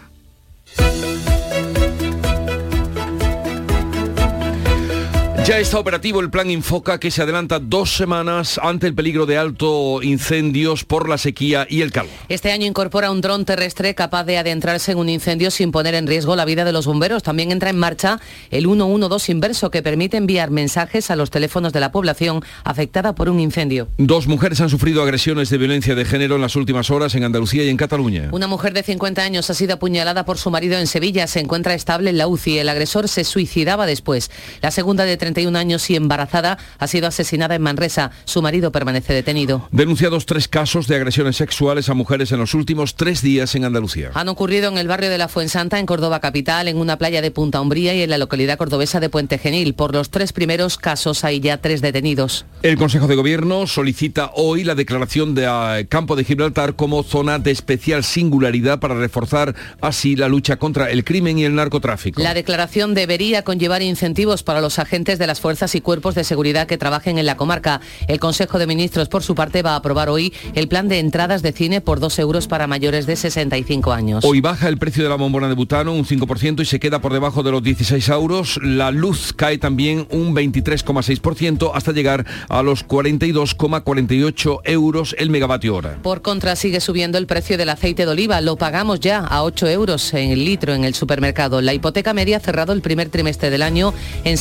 Ya 5.45 5.59
está 5.59 5.77
operativo 5.77 6.21
el 6.21 6.29
plan 6.29 6.49
Infoca 6.49 7.01
que 7.01 7.11
se 7.11 7.21
adelanta 7.21 7.59
dos 7.59 7.97
semanas 7.97 8.57
ante 8.63 8.87
el 8.87 8.95
peligro 8.95 9.25
de 9.25 9.37
alto 9.37 10.01
incendios 10.01 10.85
por 10.85 11.09
la 11.09 11.17
sequía 11.17 11.67
y 11.69 11.81
el 11.81 11.91
calor. 11.91 12.09
Este 12.29 12.53
año 12.53 12.65
incorpora 12.65 13.11
un 13.11 13.19
dron 13.19 13.43
terrestre 13.43 13.93
capaz 13.93 14.23
de 14.23 14.37
adentrarse 14.37 14.93
en 14.93 14.99
un 14.99 15.09
incendio 15.09 15.51
sin 15.51 15.73
poner 15.73 15.95
en 15.95 16.07
riesgo 16.07 16.37
la 16.37 16.45
vida 16.45 16.63
de 16.63 16.71
los 16.71 16.85
bomberos. 16.85 17.23
También 17.23 17.51
entra 17.51 17.71
en 17.71 17.77
marcha 17.77 18.21
el 18.51 18.63
112 18.63 19.33
inverso 19.33 19.69
que 19.69 19.83
permite 19.83 20.15
enviar 20.15 20.49
mensajes 20.49 21.11
a 21.11 21.17
los 21.17 21.29
teléfonos 21.29 21.73
de 21.73 21.81
la 21.81 21.91
población 21.91 22.41
afectada 22.63 23.13
por 23.13 23.27
un 23.27 23.41
incendio. 23.41 23.89
Dos 23.97 24.27
mujeres 24.27 24.61
han 24.61 24.69
sufrido 24.69 25.03
agresiones 25.03 25.49
de 25.49 25.57
violencia 25.57 25.93
de 25.93 26.05
género 26.05 26.35
en 26.35 26.41
las 26.41 26.55
últimas 26.55 26.89
horas 26.89 27.15
en 27.15 27.25
Andalucía 27.25 27.65
y 27.65 27.69
en 27.69 27.75
Cataluña. 27.75 28.29
Una 28.31 28.47
mujer 28.47 28.71
de 28.71 28.83
50 28.83 29.21
años 29.21 29.49
ha 29.49 29.53
sido 29.53 29.73
apuñalada 29.73 30.23
por 30.23 30.37
su 30.37 30.49
marido 30.51 30.79
en 30.79 30.87
Sevilla. 30.87 31.27
Se 31.27 31.41
encuentra 31.41 31.73
estable 31.73 32.11
en 32.11 32.17
la 32.17 32.27
UCI. 32.27 32.59
El 32.59 32.69
agresor 32.69 33.09
se 33.09 33.25
suicidaba 33.25 33.85
después. 33.85 34.31
La 34.61 34.71
segunda 34.71 35.03
de 35.03 35.17
31 35.33 35.57
años 35.57 35.89
y 35.89 35.95
embarazada 35.95 36.57
ha 36.77 36.87
sido 36.87 37.07
asesinada 37.07 37.55
en 37.55 37.61
Manresa. 37.61 38.11
Su 38.25 38.41
marido 38.41 38.71
permanece 38.71 39.13
detenido. 39.13 39.67
Denunciados 39.71 40.25
tres 40.25 40.47
casos 40.47 40.87
de 40.87 40.95
agresiones 40.95 41.37
sexuales 41.37 41.89
a 41.89 41.93
mujeres 41.93 42.31
en 42.31 42.39
los 42.39 42.53
últimos 42.53 42.95
tres 42.95 43.21
días 43.21 43.55
en 43.55 43.65
Andalucía. 43.65 44.11
Han 44.13 44.29
ocurrido 44.29 44.69
en 44.69 44.77
el 44.77 44.87
barrio 44.87 45.09
de 45.09 45.17
la 45.17 45.27
Fuensanta, 45.27 45.79
en 45.79 45.85
Córdoba 45.85 46.19
capital, 46.19 46.67
en 46.67 46.77
una 46.77 46.97
playa 46.97 47.21
de 47.21 47.31
Punta 47.31 47.61
Umbría 47.61 47.95
y 47.95 48.01
en 48.01 48.09
la 48.09 48.17
localidad 48.17 48.57
cordobesa 48.57 48.99
de 48.99 49.09
Puente 49.09 49.37
Genil. 49.37 49.73
Por 49.73 49.93
los 49.93 50.09
tres 50.09 50.33
primeros 50.33 50.77
casos 50.77 51.23
hay 51.23 51.39
ya 51.39 51.57
tres 51.57 51.81
detenidos. 51.81 52.45
El 52.61 52.77
Consejo 52.77 53.07
de 53.07 53.15
Gobierno 53.15 53.67
solicita 53.67 54.31
hoy 54.35 54.63
la 54.63 54.75
declaración 54.75 55.35
de 55.35 55.45
eh, 55.45 55.87
Campo 55.87 56.15
de 56.15 56.23
Gibraltar 56.23 56.75
como 56.75 57.03
zona 57.03 57.39
de 57.39 57.51
especial 57.51 58.03
singularidad 58.03 58.79
para 58.79 58.95
reforzar 58.95 59.55
así 59.81 60.15
la 60.15 60.27
lucha 60.27 60.57
contra 60.57 60.89
el 60.89 61.03
crimen 61.03 61.37
y 61.37 61.45
el 61.45 61.55
narcotráfico. 61.55 62.21
La 62.21 62.33
declaración 62.33 62.93
debería 62.93 63.43
conllevar 63.43 63.81
incentivos 63.81 64.43
para 64.43 64.61
los 64.61 64.79
agentes 64.79 65.19
de 65.19 65.22
las 65.27 65.41
fuerzas 65.41 65.75
y 65.75 65.81
cuerpos 65.81 66.15
de 66.15 66.23
seguridad 66.23 66.67
que 66.67 66.77
trabajen 66.77 67.17
en 67.17 67.25
la 67.25 67.37
comarca. 67.37 67.81
El 68.07 68.19
Consejo 68.19 68.59
de 68.59 68.67
Ministros, 68.67 69.09
por 69.09 69.23
su 69.23 69.35
parte, 69.35 69.61
va 69.61 69.71
a 69.71 69.75
aprobar 69.77 70.09
hoy 70.09 70.33
el 70.55 70.67
plan 70.67 70.87
de 70.87 70.99
entradas 70.99 71.41
de 71.41 71.51
cine 71.51 71.81
por 71.81 71.99
dos 71.99 72.19
euros 72.19 72.47
para 72.47 72.67
mayores 72.67 73.05
de 73.05 73.15
65 73.15 73.93
años. 73.93 74.25
Hoy 74.25 74.41
baja 74.41 74.67
el 74.67 74.77
precio 74.77 75.03
de 75.03 75.09
la 75.09 75.15
bombona 75.15 75.47
de 75.47 75.55
butano 75.55 75.93
un 75.93 76.05
5% 76.05 76.61
y 76.61 76.65
se 76.65 76.79
queda 76.79 77.01
por 77.01 77.13
debajo 77.13 77.43
de 77.43 77.51
los 77.51 77.63
16 77.63 78.09
euros. 78.09 78.59
La 78.61 78.91
luz 78.91 79.33
cae 79.33 79.57
también 79.57 80.07
un 80.11 80.35
23,6% 80.35 81.71
hasta 81.73 81.91
llegar 81.91 82.25
a 82.49 82.63
los 82.63 82.87
42,48 82.87 84.61
euros 84.65 85.15
el 85.17 85.29
megavatio 85.29 85.75
hora. 85.75 85.97
Por 86.01 86.21
contra, 86.21 86.55
sigue 86.55 86.79
subiendo 86.79 87.17
el 87.17 87.27
precio 87.27 87.57
del 87.57 87.69
aceite 87.69 88.05
de 88.05 88.11
oliva. 88.11 88.41
Lo 88.41 88.55
pagamos 88.55 88.99
ya 88.99 89.19
a 89.19 89.43
8 89.43 89.67
euros 89.67 90.13
en 90.13 90.31
el 90.31 90.45
litro 90.45 90.73
en 90.73 90.83
el 90.83 90.93
supermercado. 90.93 91.61
La 91.61 91.73
hipoteca 91.73 92.13
media 92.13 92.37
ha 92.37 92.39
cerrado 92.39 92.73
el 92.73 92.81
primer 92.81 93.09
trimestre 93.09 93.49
del 93.49 93.61
año 93.61 93.93
en 94.23 94.37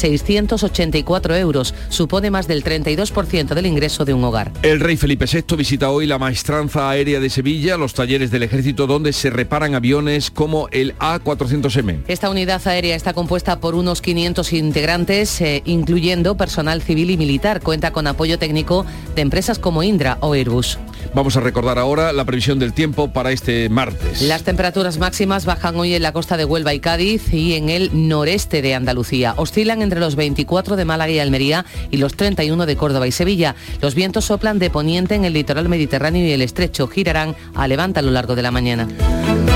684 0.72 1.36
euros. 1.36 1.74
Supone 1.88 2.30
más 2.30 2.48
del 2.48 2.64
32% 2.64 3.54
del 3.54 3.66
ingreso 3.66 4.04
de 4.04 4.14
un 4.14 4.24
hogar. 4.24 4.52
El 4.62 4.80
rey 4.80 4.96
Felipe 4.96 5.26
VI 5.26 5.56
visita 5.56 5.90
hoy 5.90 6.06
la 6.06 6.18
maestranza 6.18 6.90
aérea 6.90 7.20
de 7.20 7.30
Sevilla, 7.30 7.76
los 7.76 7.94
talleres 7.94 8.30
del 8.30 8.42
ejército 8.42 8.86
donde 8.86 9.12
se 9.12 9.30
reparan 9.30 9.74
aviones 9.74 10.30
como 10.30 10.68
el 10.70 10.96
A400M. 10.98 12.02
Esta 12.08 12.30
unidad 12.30 12.66
aérea 12.66 12.96
está 12.96 13.12
compuesta 13.12 13.60
por 13.60 13.74
unos 13.74 14.00
500 14.00 14.52
integrantes, 14.52 15.40
eh, 15.40 15.62
incluyendo 15.64 16.36
personal 16.36 16.82
civil 16.82 17.10
y 17.10 17.16
militar. 17.16 17.60
Cuenta 17.60 17.92
con 17.92 18.06
apoyo 18.06 18.38
técnico 18.38 18.86
de 19.14 19.22
empresas 19.22 19.58
como 19.58 19.82
Indra 19.82 20.18
o 20.20 20.34
Airbus. 20.34 20.78
Vamos 21.14 21.36
a 21.36 21.40
recordar 21.40 21.78
ahora 21.78 22.12
la 22.12 22.24
previsión 22.24 22.58
del 22.58 22.72
tiempo 22.72 23.12
para 23.12 23.32
este 23.32 23.68
martes. 23.68 24.22
Las 24.22 24.44
temperaturas 24.44 24.98
máximas 24.98 25.44
bajan 25.44 25.76
hoy 25.76 25.94
en 25.94 26.02
la 26.02 26.12
costa 26.12 26.36
de 26.36 26.44
Huelva 26.46 26.72
y 26.72 26.80
Cádiz 26.80 27.32
y 27.34 27.54
en 27.54 27.68
el 27.68 27.90
noreste 28.08 28.62
de 28.62 28.74
Andalucía. 28.74 29.34
Oscilan 29.36 29.82
entre 29.82 30.00
los 30.00 30.16
24 30.16 30.61
de 30.62 30.84
Málaga 30.84 31.12
y 31.12 31.18
Almería 31.18 31.64
y 31.90 31.96
los 31.96 32.14
31 32.14 32.66
de 32.66 32.76
Córdoba 32.76 33.06
y 33.06 33.12
Sevilla. 33.12 33.54
Los 33.80 33.94
vientos 33.94 34.26
soplan 34.26 34.58
de 34.58 34.70
poniente 34.70 35.14
en 35.14 35.24
el 35.24 35.32
litoral 35.32 35.68
mediterráneo 35.68 36.24
y 36.26 36.32
el 36.32 36.42
estrecho. 36.42 36.86
Girarán 36.86 37.34
a 37.54 37.68
levanta 37.68 38.00
a 38.00 38.02
lo 38.02 38.10
largo 38.10 38.34
de 38.34 38.42
la 38.42 38.50
mañana. 38.50 38.88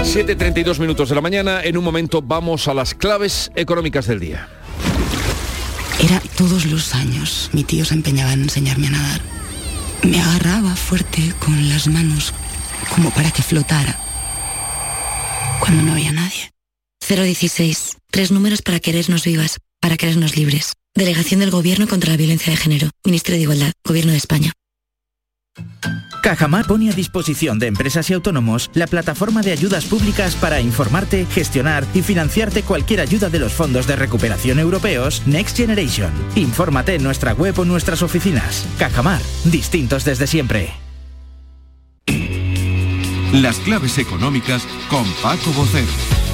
7.32 0.03 0.79
minutos 0.79 1.09
de 1.09 1.15
la 1.15 1.21
mañana. 1.21 1.63
En 1.63 1.77
un 1.77 1.85
momento 1.85 2.21
vamos 2.23 2.69
a 2.69 2.75
las 2.75 2.95
claves 2.95 3.51
económicas 3.55 4.07
del 4.07 4.21
día. 4.21 4.49
Era 6.03 6.21
todos 6.37 6.67
los 6.67 6.95
años. 6.95 7.51
Mi 7.53 7.65
tío 7.65 7.85
se 7.85 7.95
empeñaba 7.95 8.33
en 8.33 8.43
enseñarme 8.43 8.89
a 8.89 8.91
nadar. 8.91 9.21
Me 10.03 10.21
agarraba 10.21 10.77
fuerte 10.77 11.33
con 11.39 11.69
las 11.69 11.87
manos 11.87 12.35
como 12.95 13.11
para 13.11 13.31
que 13.31 13.43
flotara. 13.43 13.99
Cuando 15.61 15.83
no 15.83 15.93
había 15.93 16.13
nadie. 16.13 16.53
016. 17.09 17.97
Tres 18.11 18.31
números 18.31 18.63
para 18.63 18.81
querernos 18.81 19.25
vivas, 19.25 19.59
para 19.81 19.97
querernos 19.97 20.37
libres. 20.37 20.75
Delegación 20.97 21.41
del 21.41 21.51
Gobierno 21.51 21.87
contra 21.87 22.11
la 22.11 22.17
Violencia 22.17 22.51
de 22.51 22.57
Género. 22.57 22.89
Ministerio 23.05 23.37
de 23.37 23.43
Igualdad. 23.43 23.73
Gobierno 23.85 24.13
de 24.13 24.19
España. 24.19 24.53
Cajamar 26.23 26.67
pone 26.67 26.91
a 26.91 26.93
disposición 26.95 27.59
de 27.59 27.67
empresas 27.67 28.09
y 28.11 28.15
autónomos 28.15 28.71
la 28.73 28.87
plataforma 28.87 29.43
de 29.43 29.53
ayudas 29.53 29.85
públicas 29.85 30.35
para 30.35 30.61
informarte, 30.61 31.27
gestionar 31.27 31.87
y 31.95 32.01
financiarte 32.01 32.63
cualquier 32.63 33.01
ayuda 33.01 33.29
de 33.29 33.39
los 33.39 33.53
fondos 33.53 33.87
de 33.87 33.95
recuperación 33.95 34.59
europeos 34.59 35.23
Next 35.27 35.57
Generation. 35.59 36.11
Infórmate 36.35 36.95
en 36.95 37.03
nuestra 37.03 37.35
web 37.35 37.59
o 37.59 37.65
nuestras 37.67 38.03
oficinas. 38.03 38.67
Cajamar, 38.79 39.21
distintos 39.45 40.05
desde 40.05 40.27
siempre. 40.27 40.73
Las 43.33 43.59
claves 43.59 43.99
económicas 43.99 44.67
con 44.89 45.05
Paco 45.23 45.53
Bocero. 45.53 46.26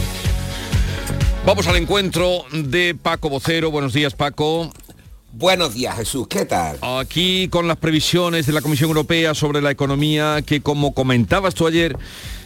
Vamos 1.45 1.67
al 1.67 1.75
encuentro 1.77 2.45
de 2.53 2.95
Paco 2.95 3.29
Vocero. 3.29 3.73
Buenos 3.73 3.93
días, 3.93 4.15
Paco. 4.15 4.73
Buenos 5.33 5.75
días, 5.75 5.97
Jesús. 5.97 6.29
¿Qué 6.29 6.45
tal? 6.45 6.79
Aquí 6.83 7.49
con 7.49 7.67
las 7.67 7.79
previsiones 7.79 8.47
de 8.47 8.53
la 8.53 8.61
Comisión 8.61 8.91
Europea 8.91 9.35
sobre 9.35 9.61
la 9.61 9.73
economía 9.73 10.43
que, 10.47 10.61
como 10.61 10.95
comentabas 10.95 11.55
tú 11.55 11.67
ayer, 11.67 11.97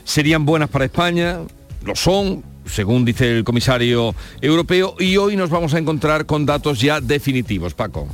serían 0.05 0.47
buenas 0.47 0.71
para 0.71 0.87
España. 0.87 1.41
Lo 1.85 1.95
son, 1.95 2.43
según 2.65 3.05
dice 3.05 3.31
el 3.37 3.45
comisario 3.45 4.15
europeo, 4.41 4.97
y 4.99 5.19
hoy 5.19 5.37
nos 5.37 5.51
vamos 5.51 5.75
a 5.75 5.79
encontrar 5.79 6.25
con 6.25 6.47
datos 6.47 6.81
ya 6.81 7.03
definitivos, 7.03 7.75
Paco. 7.75 8.09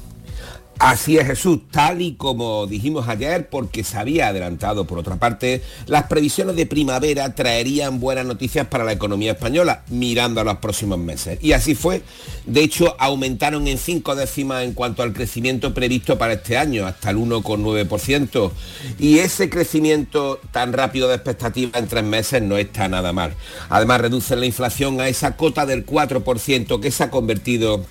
Así 0.78 1.16
es 1.16 1.26
Jesús, 1.26 1.60
tal 1.70 2.02
y 2.02 2.14
como 2.14 2.66
dijimos 2.66 3.06
ayer, 3.08 3.48
porque 3.48 3.84
se 3.84 3.98
había 3.98 4.28
adelantado. 4.28 4.84
Por 4.84 4.98
otra 4.98 5.16
parte, 5.16 5.62
las 5.86 6.04
previsiones 6.04 6.56
de 6.56 6.66
primavera 6.66 7.34
traerían 7.34 8.00
buenas 8.00 8.26
noticias 8.26 8.66
para 8.66 8.82
la 8.82 8.92
economía 8.92 9.32
española, 9.32 9.84
mirando 9.90 10.40
a 10.40 10.44
los 10.44 10.56
próximos 10.56 10.98
meses. 10.98 11.38
Y 11.40 11.52
así 11.52 11.76
fue. 11.76 12.02
De 12.46 12.62
hecho, 12.62 12.96
aumentaron 12.98 13.68
en 13.68 13.78
cinco 13.78 14.16
décimas 14.16 14.64
en 14.64 14.74
cuanto 14.74 15.04
al 15.04 15.12
crecimiento 15.12 15.72
previsto 15.72 16.18
para 16.18 16.32
este 16.32 16.56
año, 16.56 16.84
hasta 16.84 17.10
el 17.10 17.16
1,9%. 17.16 18.50
Y 18.98 19.18
ese 19.18 19.48
crecimiento 19.48 20.40
tan 20.50 20.72
rápido 20.72 21.06
de 21.06 21.14
expectativa 21.14 21.78
en 21.78 21.86
tres 21.86 22.04
meses 22.04 22.42
no 22.42 22.56
está 22.56 22.88
nada 22.88 23.12
mal. 23.12 23.34
Además, 23.68 24.00
reducen 24.00 24.40
la 24.40 24.46
inflación 24.46 25.00
a 25.00 25.08
esa 25.08 25.36
cota 25.36 25.64
del 25.64 25.86
4% 25.86 26.80
que 26.80 26.90
se 26.90 27.04
ha 27.04 27.10
convertido 27.10 27.84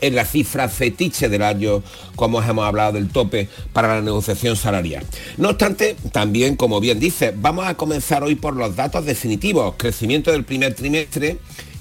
en 0.00 0.14
la 0.14 0.24
cifra 0.24 0.68
fetiche 0.68 1.28
del 1.28 1.42
año, 1.42 1.82
como 2.14 2.42
hemos 2.42 2.66
hablado 2.66 2.92
del 2.92 3.08
tope 3.08 3.48
para 3.72 3.88
la 3.88 4.02
negociación 4.02 4.56
salarial. 4.56 5.04
No 5.36 5.50
obstante, 5.50 5.96
también, 6.12 6.56
como 6.56 6.80
bien 6.80 6.98
dice, 6.98 7.32
vamos 7.36 7.66
a 7.66 7.74
comenzar 7.74 8.22
hoy 8.22 8.34
por 8.34 8.54
los 8.54 8.76
datos 8.76 9.04
definitivos, 9.04 9.74
crecimiento 9.76 10.32
del 10.32 10.44
primer 10.44 10.74
trimestre 10.74 11.38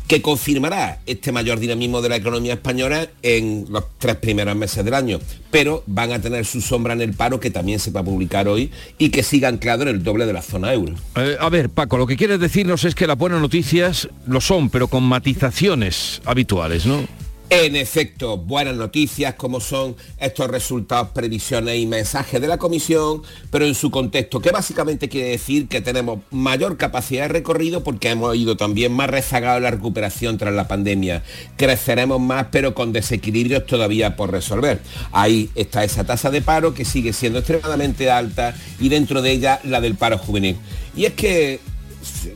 que 0.07 0.21
confirmará 0.21 0.99
este 1.05 1.31
mayor 1.31 1.59
dinamismo 1.59 2.01
de 2.01 2.09
la 2.09 2.15
economía 2.17 2.53
española 2.53 3.07
en 3.23 3.65
los 3.69 3.85
tres 3.97 4.15
primeros 4.17 4.55
meses 4.55 4.85
del 4.85 4.93
año, 4.93 5.19
pero 5.51 5.83
van 5.87 6.11
a 6.11 6.21
tener 6.21 6.45
su 6.45 6.61
sombra 6.61 6.93
en 6.93 7.01
el 7.01 7.13
paro 7.13 7.39
que 7.39 7.49
también 7.49 7.79
se 7.79 7.91
va 7.91 8.01
a 8.01 8.03
publicar 8.03 8.47
hoy 8.47 8.71
y 8.97 9.09
que 9.09 9.23
siga 9.23 9.47
anclado 9.47 9.83
en 9.83 9.89
el 9.89 10.03
doble 10.03 10.25
de 10.25 10.33
la 10.33 10.41
zona 10.41 10.73
euro. 10.73 10.93
Eh, 11.15 11.37
a 11.39 11.49
ver, 11.49 11.69
Paco, 11.69 11.97
lo 11.97 12.05
que 12.05 12.17
quieres 12.17 12.39
decirnos 12.39 12.83
es 12.85 12.93
que 12.93 13.07
las 13.07 13.17
buenas 13.17 13.41
noticias 13.41 14.07
lo 14.27 14.41
son, 14.41 14.69
pero 14.69 14.87
con 14.87 15.03
matizaciones 15.03 16.21
habituales, 16.25 16.85
¿no? 16.85 17.03
En 17.51 17.75
efecto, 17.75 18.37
buenas 18.37 18.75
noticias 18.75 19.35
como 19.35 19.59
son 19.59 19.95
estos 20.19 20.49
resultados, 20.49 21.09
previsiones 21.09 21.77
y 21.77 21.85
mensajes 21.85 22.41
de 22.41 22.47
la 22.47 22.57
comisión, 22.57 23.21
pero 23.51 23.67
en 23.67 23.75
su 23.75 23.91
contexto, 23.91 24.41
que 24.41 24.49
básicamente 24.49 25.09
quiere 25.09 25.29
decir 25.29 25.67
que 25.67 25.79
tenemos 25.79 26.21
mayor 26.31 26.77
capacidad 26.77 27.23
de 27.23 27.27
recorrido 27.27 27.83
porque 27.83 28.09
hemos 28.09 28.35
ido 28.35 28.57
también 28.57 28.93
más 28.93 29.11
rezagados 29.11 29.57
en 29.57 29.63
la 29.63 29.71
recuperación 29.71 30.39
tras 30.39 30.55
la 30.55 30.67
pandemia. 30.67 31.21
Creceremos 31.55 32.19
más, 32.19 32.47
pero 32.51 32.73
con 32.73 32.91
desequilibrios 32.91 33.67
todavía 33.67 34.15
por 34.15 34.31
resolver. 34.31 34.81
Ahí 35.11 35.51
está 35.53 35.83
esa 35.83 36.03
tasa 36.03 36.31
de 36.31 36.41
paro 36.41 36.73
que 36.73 36.83
sigue 36.83 37.13
siendo 37.13 37.39
extremadamente 37.39 38.09
alta 38.09 38.55
y 38.79 38.89
dentro 38.89 39.21
de 39.21 39.31
ella 39.31 39.59
la 39.63 39.81
del 39.81 39.95
paro 39.95 40.17
juvenil. 40.17 40.57
Y 40.95 41.05
es 41.05 41.13
que 41.13 41.59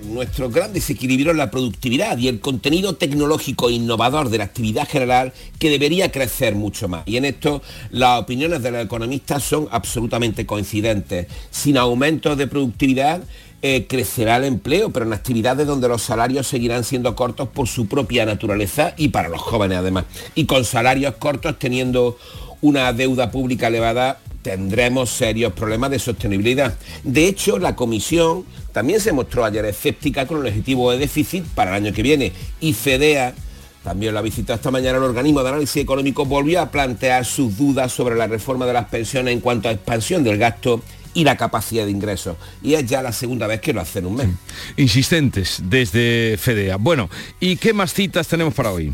nuestro 0.04 0.50
gran 0.50 0.74
desequilibrio 0.74 1.32
es 1.32 1.38
la 1.38 1.52
productividad 1.52 2.18
y 2.18 2.28
el 2.28 2.40
contenido 2.40 2.96
tecnológico 2.96 3.70
innovador 3.70 4.30
de 4.30 4.40
la 4.40 4.44
actividad 4.46 4.88
general 4.88 5.34
que 5.58 5.70
debería 5.70 6.12
crecer 6.12 6.56
mucho 6.56 6.88
más. 6.88 7.04
Y 7.06 7.18
en 7.18 7.26
esto 7.26 7.62
las 7.92 8.22
opiniones 8.22 8.62
de 8.64 8.72
los 8.72 8.86
economistas 8.86 9.44
son 9.44 9.68
absolutamente 9.72 10.46
coincidentes. 10.46 11.28
Sin 11.52 11.78
aumento 11.78 12.36
de 12.36 12.48
productividad, 12.48 13.22
eh, 13.62 13.88
crecerá 13.90 14.38
el 14.38 14.46
empleo, 14.46 14.90
pero 14.92 15.06
en 15.06 15.12
actividades 15.12 15.68
donde 15.68 15.90
los 15.90 16.02
salarios 16.02 16.48
seguirán 16.48 16.86
siendo 16.86 17.14
cortos 17.16 17.50
por 17.50 17.68
su 17.68 17.88
propia 17.88 18.26
naturaleza 18.26 18.94
y 18.96 19.10
para 19.10 19.28
los 19.28 19.42
jóvenes 19.42 19.80
además. 19.80 20.06
Y 20.34 20.46
con 20.46 20.64
salarios 20.64 21.16
cortos 21.16 21.60
teniendo 21.60 22.18
una 22.62 22.94
deuda 22.94 23.32
pública 23.32 23.68
elevada, 23.68 24.20
tendremos 24.50 25.12
serios 25.12 25.54
problemas 25.54 25.92
de 25.92 26.00
sostenibilidad. 26.00 26.76
De 27.04 27.28
hecho, 27.28 27.60
la 27.60 27.76
Comisión 27.76 28.46
también 28.72 29.00
se 29.00 29.12
mostró 29.12 29.46
ayer 29.46 29.64
escéptica 29.66 30.26
con 30.26 30.40
el 30.40 30.48
objetivo 30.48 30.92
de 30.92 30.98
déficit 30.98 31.46
para 31.54 31.72
el 31.72 31.84
año 31.84 31.94
que 31.94 32.02
viene 32.02 32.32
y 32.60 32.74
FEDEA 32.74 33.36
también 33.84 34.14
la 34.14 34.22
visita 34.22 34.56
esta 34.56 34.72
mañana 34.72 34.98
el 34.98 35.04
organismo 35.04 35.42
de 35.42 35.50
análisis 35.50 35.82
económico 35.82 36.26
volvió 36.26 36.60
a 36.62 36.70
plantear 36.70 37.26
sus 37.26 37.58
dudas 37.58 37.94
sobre 37.94 38.16
la 38.16 38.28
reforma 38.28 38.66
de 38.66 38.74
las 38.74 38.86
pensiones 38.90 39.34
en 39.34 39.40
cuanto 39.40 39.70
a 39.70 39.72
expansión 39.72 40.24
del 40.24 40.38
gasto 40.38 40.82
y 41.14 41.24
la 41.24 41.38
capacidad 41.38 41.86
de 41.86 41.92
ingresos. 41.92 42.36
Y 42.62 42.74
es 42.74 42.86
ya 42.86 43.02
la 43.02 43.14
segunda 43.14 43.48
vez 43.48 43.62
que 43.62 43.72
lo 43.72 43.82
hacen 43.82 44.06
un 44.06 44.16
mes. 44.16 44.28
Insistentes 44.76 45.62
desde 45.64 46.38
FEDEA. 46.38 46.76
Bueno, 46.76 47.10
¿y 47.40 47.56
qué 47.56 47.74
más 47.74 47.94
citas 47.94 48.28
tenemos 48.28 48.54
para 48.54 48.72
hoy? 48.72 48.92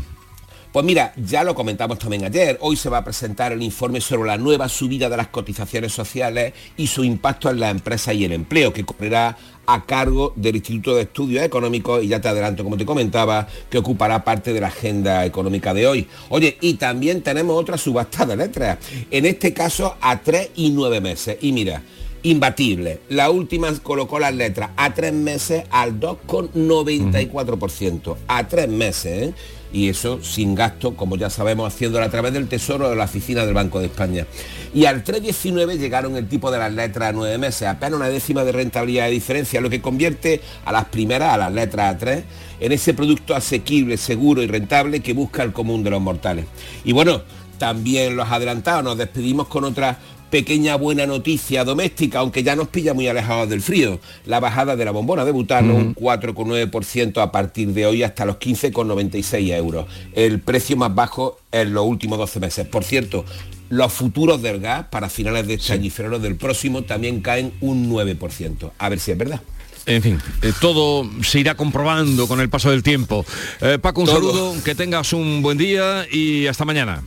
Pues 0.76 0.84
mira, 0.84 1.14
ya 1.16 1.42
lo 1.42 1.54
comentamos 1.54 1.98
también 1.98 2.26
ayer, 2.26 2.58
hoy 2.60 2.76
se 2.76 2.90
va 2.90 2.98
a 2.98 3.02
presentar 3.02 3.50
el 3.50 3.62
informe 3.62 4.02
sobre 4.02 4.28
la 4.28 4.36
nueva 4.36 4.68
subida 4.68 5.08
de 5.08 5.16
las 5.16 5.28
cotizaciones 5.28 5.90
sociales 5.90 6.52
y 6.76 6.88
su 6.88 7.02
impacto 7.02 7.48
en 7.48 7.60
las 7.60 7.70
empresas 7.70 8.14
y 8.14 8.26
el 8.26 8.32
empleo, 8.32 8.74
que 8.74 8.84
correrá 8.84 9.38
a 9.64 9.86
cargo 9.86 10.34
del 10.36 10.56
Instituto 10.56 10.94
de 10.94 11.04
Estudios 11.04 11.44
Económicos 11.44 12.04
y 12.04 12.08
ya 12.08 12.20
te 12.20 12.28
adelanto, 12.28 12.62
como 12.62 12.76
te 12.76 12.84
comentaba, 12.84 13.48
que 13.70 13.78
ocupará 13.78 14.22
parte 14.22 14.52
de 14.52 14.60
la 14.60 14.66
agenda 14.66 15.24
económica 15.24 15.72
de 15.72 15.86
hoy. 15.86 16.08
Oye, 16.28 16.58
y 16.60 16.74
también 16.74 17.22
tenemos 17.22 17.58
otra 17.58 17.78
subasta 17.78 18.26
de 18.26 18.36
letras, 18.36 18.76
en 19.10 19.24
este 19.24 19.54
caso 19.54 19.96
a 20.02 20.20
tres 20.20 20.50
y 20.56 20.68
nueve 20.68 21.00
meses. 21.00 21.38
Y 21.40 21.52
mira, 21.52 21.80
imbatible. 22.22 23.00
La 23.08 23.30
última 23.30 23.72
colocó 23.82 24.18
las 24.18 24.34
letras 24.34 24.70
a 24.76 24.92
tres 24.92 25.12
meses 25.12 25.64
al 25.70 26.00
2,94%. 26.00 28.16
A 28.26 28.48
tres 28.48 28.68
meses, 28.68 29.28
¿eh? 29.28 29.34
Y 29.76 29.90
eso 29.90 30.20
sin 30.22 30.54
gasto, 30.54 30.96
como 30.96 31.18
ya 31.18 31.28
sabemos, 31.28 31.70
haciéndolo 31.70 32.02
a 32.02 32.08
través 32.08 32.32
del 32.32 32.48
Tesoro 32.48 32.88
de 32.88 32.96
la 32.96 33.04
oficina 33.04 33.44
del 33.44 33.52
Banco 33.52 33.78
de 33.78 33.86
España. 33.86 34.26
Y 34.72 34.86
al 34.86 35.04
3,19 35.04 35.76
llegaron 35.76 36.16
el 36.16 36.28
tipo 36.28 36.50
de 36.50 36.56
las 36.56 36.72
letras 36.72 37.10
a 37.10 37.12
nueve 37.12 37.36
meses, 37.36 37.68
apenas 37.68 37.98
una 37.98 38.08
décima 38.08 38.42
de 38.42 38.52
rentabilidad 38.52 39.04
de 39.04 39.10
diferencia, 39.10 39.60
lo 39.60 39.68
que 39.68 39.82
convierte 39.82 40.40
a 40.64 40.72
las 40.72 40.86
primeras, 40.86 41.34
a 41.34 41.36
las 41.36 41.52
letras 41.52 41.94
a 41.94 41.98
tres, 41.98 42.24
en 42.58 42.72
ese 42.72 42.94
producto 42.94 43.34
asequible, 43.34 43.98
seguro 43.98 44.42
y 44.42 44.46
rentable 44.46 45.00
que 45.00 45.12
busca 45.12 45.42
el 45.42 45.52
común 45.52 45.84
de 45.84 45.90
los 45.90 46.00
mortales. 46.00 46.46
Y 46.82 46.92
bueno, 46.92 47.20
también 47.58 48.16
los 48.16 48.30
adelantados, 48.30 48.82
nos 48.82 48.96
despedimos 48.96 49.46
con 49.46 49.64
otra 49.64 49.98
pequeña 50.30 50.76
buena 50.76 51.06
noticia 51.06 51.64
doméstica, 51.64 52.20
aunque 52.20 52.42
ya 52.42 52.56
nos 52.56 52.68
pilla 52.68 52.94
muy 52.94 53.08
alejados 53.08 53.48
del 53.48 53.62
frío. 53.62 54.00
La 54.24 54.40
bajada 54.40 54.76
de 54.76 54.84
la 54.84 54.90
bombona 54.90 55.24
de 55.24 55.32
butano, 55.32 55.74
un 55.74 55.94
4,9% 55.94 57.22
a 57.22 57.32
partir 57.32 57.68
de 57.68 57.86
hoy 57.86 58.02
hasta 58.02 58.24
los 58.24 58.36
15,96 58.36 59.52
euros. 59.54 59.86
El 60.12 60.40
precio 60.40 60.76
más 60.76 60.94
bajo 60.94 61.38
en 61.52 61.72
los 61.72 61.86
últimos 61.86 62.18
12 62.18 62.40
meses. 62.40 62.66
Por 62.66 62.84
cierto, 62.84 63.24
los 63.68 63.92
futuros 63.92 64.42
del 64.42 64.60
gas 64.60 64.86
para 64.90 65.08
finales 65.08 65.46
de 65.46 65.54
este 65.54 65.72
año 65.72 65.86
y 65.86 65.90
febrero 65.90 66.18
del 66.18 66.36
próximo 66.36 66.82
también 66.82 67.20
caen 67.20 67.52
un 67.60 67.90
9%. 67.90 68.72
A 68.78 68.88
ver 68.88 69.00
si 69.00 69.12
es 69.12 69.18
verdad. 69.18 69.40
En 69.86 70.02
fin, 70.02 70.20
eh, 70.42 70.52
todo 70.60 71.08
se 71.22 71.38
irá 71.38 71.54
comprobando 71.54 72.26
con 72.26 72.40
el 72.40 72.50
paso 72.50 72.70
del 72.70 72.82
tiempo. 72.82 73.24
Eh, 73.60 73.78
Paco, 73.80 74.00
un 74.00 74.08
saludo, 74.08 74.54
que 74.64 74.74
tengas 74.74 75.12
un 75.12 75.42
buen 75.42 75.58
día 75.58 76.06
y 76.10 76.48
hasta 76.48 76.64
mañana. 76.64 77.04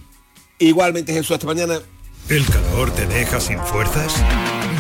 Igualmente 0.60 1.14
Jesús, 1.14 1.32
hasta 1.32 1.46
mañana. 1.46 1.80
¿El 2.30 2.46
calor 2.46 2.92
te 2.92 3.08
deja 3.08 3.40
sin 3.40 3.58
fuerzas? 3.58 4.14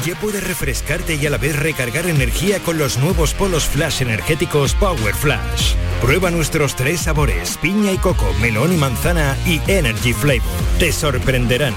Ya 0.05 0.13
puedes 0.21 0.47
refrescarte 0.47 1.15
y 1.15 1.25
a 1.25 1.31
la 1.31 1.37
vez 1.37 1.57
recargar 1.57 2.05
energía 2.05 2.59
con 2.59 2.77
los 2.77 2.99
nuevos 2.99 3.33
polos 3.33 3.65
flash 3.65 4.03
energéticos 4.03 4.75
Power 4.75 5.15
Flash. 5.15 5.73
Prueba 5.99 6.29
nuestros 6.29 6.75
tres 6.75 7.01
sabores, 7.01 7.57
piña 7.57 7.91
y 7.91 7.97
coco, 7.97 8.31
melón 8.39 8.71
y 8.71 8.77
manzana 8.77 9.35
y 9.47 9.59
Energy 9.67 10.13
Flavor. 10.13 10.43
Te 10.77 10.91
sorprenderán. 10.91 11.73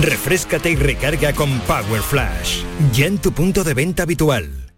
Refrescate 0.00 0.70
y 0.70 0.76
recarga 0.76 1.34
con 1.34 1.60
Power 1.60 2.00
Flash. 2.00 2.62
Ya 2.94 3.04
en 3.04 3.18
tu 3.18 3.32
punto 3.32 3.64
de 3.64 3.74
venta 3.74 4.04
habitual. 4.04 4.71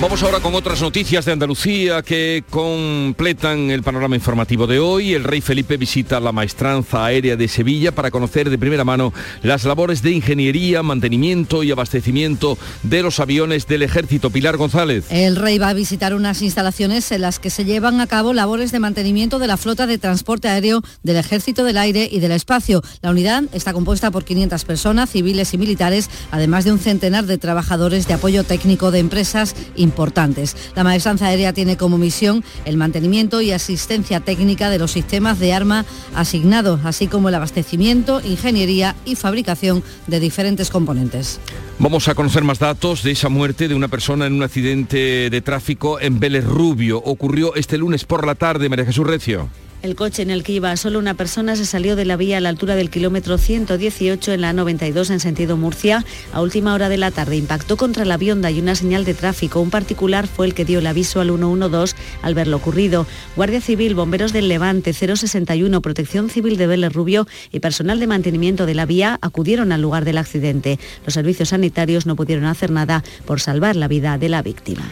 Vamos 0.00 0.22
ahora 0.22 0.40
con 0.40 0.54
otras 0.54 0.80
noticias 0.80 1.26
de 1.26 1.32
Andalucía 1.32 2.00
que 2.00 2.42
completan 2.48 3.70
el 3.70 3.82
panorama 3.82 4.16
informativo 4.16 4.66
de 4.66 4.78
hoy. 4.78 5.12
El 5.12 5.24
rey 5.24 5.42
Felipe 5.42 5.76
visita 5.76 6.18
la 6.20 6.32
maestranza 6.32 7.04
aérea 7.04 7.36
de 7.36 7.48
Sevilla 7.48 7.92
para 7.92 8.10
conocer 8.10 8.48
de 8.48 8.56
primera 8.56 8.82
mano 8.82 9.12
las 9.42 9.64
labores 9.64 10.00
de 10.00 10.12
ingeniería, 10.12 10.82
mantenimiento 10.82 11.62
y 11.62 11.70
abastecimiento 11.70 12.56
de 12.82 13.02
los 13.02 13.20
aviones 13.20 13.66
del 13.66 13.82
ejército. 13.82 14.30
Pilar 14.30 14.56
González. 14.56 15.04
El 15.10 15.36
rey 15.36 15.58
va 15.58 15.68
a 15.68 15.74
visitar 15.74 16.14
unas 16.14 16.40
instalaciones 16.40 17.12
en 17.12 17.20
las 17.20 17.38
que 17.38 17.50
se 17.50 17.66
llevan 17.66 18.00
a 18.00 18.06
cabo 18.06 18.32
labores 18.32 18.72
de 18.72 18.80
mantenimiento 18.80 19.38
de 19.38 19.48
la 19.48 19.58
flota 19.58 19.86
de 19.86 19.98
transporte 19.98 20.48
aéreo 20.48 20.80
del 21.02 21.16
ejército 21.16 21.62
del 21.62 21.76
aire 21.76 22.08
y 22.10 22.20
del 22.20 22.32
espacio. 22.32 22.80
La 23.02 23.10
unidad 23.10 23.44
está 23.52 23.74
compuesta 23.74 24.10
por 24.10 24.24
500 24.24 24.64
personas, 24.64 25.10
civiles 25.10 25.52
y 25.52 25.58
militares, 25.58 26.08
además 26.30 26.64
de 26.64 26.72
un 26.72 26.78
centenar 26.78 27.26
de 27.26 27.36
trabajadores 27.36 28.08
de 28.08 28.14
apoyo 28.14 28.44
técnico 28.44 28.90
de 28.90 29.00
empresas 29.00 29.54
y 29.76 29.89
importantes. 29.90 30.56
La 30.76 30.84
maestranza 30.84 31.26
aérea 31.26 31.52
tiene 31.52 31.76
como 31.76 31.98
misión 31.98 32.44
el 32.64 32.76
mantenimiento 32.76 33.40
y 33.40 33.50
asistencia 33.50 34.20
técnica 34.20 34.70
de 34.70 34.78
los 34.78 34.92
sistemas 34.92 35.38
de 35.40 35.52
arma 35.52 35.84
asignados, 36.14 36.80
así 36.84 37.08
como 37.08 37.28
el 37.28 37.34
abastecimiento, 37.34 38.20
ingeniería 38.24 38.94
y 39.04 39.16
fabricación 39.16 39.82
de 40.06 40.20
diferentes 40.20 40.70
componentes. 40.70 41.40
Vamos 41.78 42.08
a 42.08 42.14
conocer 42.14 42.44
más 42.44 42.58
datos 42.58 43.02
de 43.02 43.10
esa 43.10 43.28
muerte 43.28 43.66
de 43.66 43.74
una 43.74 43.88
persona 43.88 44.26
en 44.26 44.34
un 44.34 44.42
accidente 44.42 45.30
de 45.30 45.40
tráfico 45.40 45.98
en 46.00 46.20
Vélez 46.20 46.44
Rubio. 46.44 46.98
Ocurrió 46.98 47.54
este 47.56 47.78
lunes 47.78 48.04
por 48.04 48.26
la 48.26 48.34
tarde, 48.34 48.68
María 48.68 48.84
Jesús 48.84 49.06
Recio. 49.06 49.48
El 49.82 49.96
coche 49.96 50.20
en 50.20 50.30
el 50.30 50.42
que 50.42 50.52
iba 50.52 50.76
solo 50.76 50.98
una 50.98 51.14
persona 51.14 51.56
se 51.56 51.64
salió 51.64 51.96
de 51.96 52.04
la 52.04 52.18
vía 52.18 52.36
a 52.36 52.40
la 52.40 52.50
altura 52.50 52.76
del 52.76 52.90
kilómetro 52.90 53.38
118 53.38 54.32
en 54.32 54.42
la 54.42 54.52
92 54.52 55.08
en 55.08 55.20
sentido 55.20 55.56
Murcia. 55.56 56.04
A 56.34 56.42
última 56.42 56.74
hora 56.74 56.90
de 56.90 56.98
la 56.98 57.10
tarde 57.10 57.38
impactó 57.38 57.78
contra 57.78 58.04
la 58.04 58.18
bionda 58.18 58.50
y 58.50 58.60
una 58.60 58.74
señal 58.74 59.06
de 59.06 59.14
tráfico. 59.14 59.58
Un 59.58 59.70
particular 59.70 60.26
fue 60.26 60.46
el 60.46 60.52
que 60.52 60.66
dio 60.66 60.80
el 60.80 60.86
aviso 60.86 61.22
al 61.22 61.28
112 61.28 61.96
al 62.20 62.34
ver 62.34 62.48
lo 62.48 62.58
ocurrido. 62.58 63.06
Guardia 63.36 63.62
Civil, 63.62 63.94
Bomberos 63.94 64.34
del 64.34 64.48
Levante, 64.48 64.92
061, 64.92 65.80
Protección 65.80 66.28
Civil 66.28 66.58
de 66.58 66.66
Vélez 66.66 66.92
Rubio 66.92 67.26
y 67.50 67.60
personal 67.60 68.00
de 68.00 68.06
mantenimiento 68.06 68.66
de 68.66 68.74
la 68.74 68.84
vía 68.84 69.18
acudieron 69.22 69.72
al 69.72 69.80
lugar 69.80 70.04
del 70.04 70.18
accidente. 70.18 70.78
Los 71.06 71.14
servicios 71.14 71.48
sanitarios 71.50 72.04
no 72.04 72.16
pudieron 72.16 72.44
hacer 72.44 72.70
nada 72.70 73.02
por 73.24 73.40
salvar 73.40 73.76
la 73.76 73.88
vida 73.88 74.18
de 74.18 74.28
la 74.28 74.42
víctima. 74.42 74.82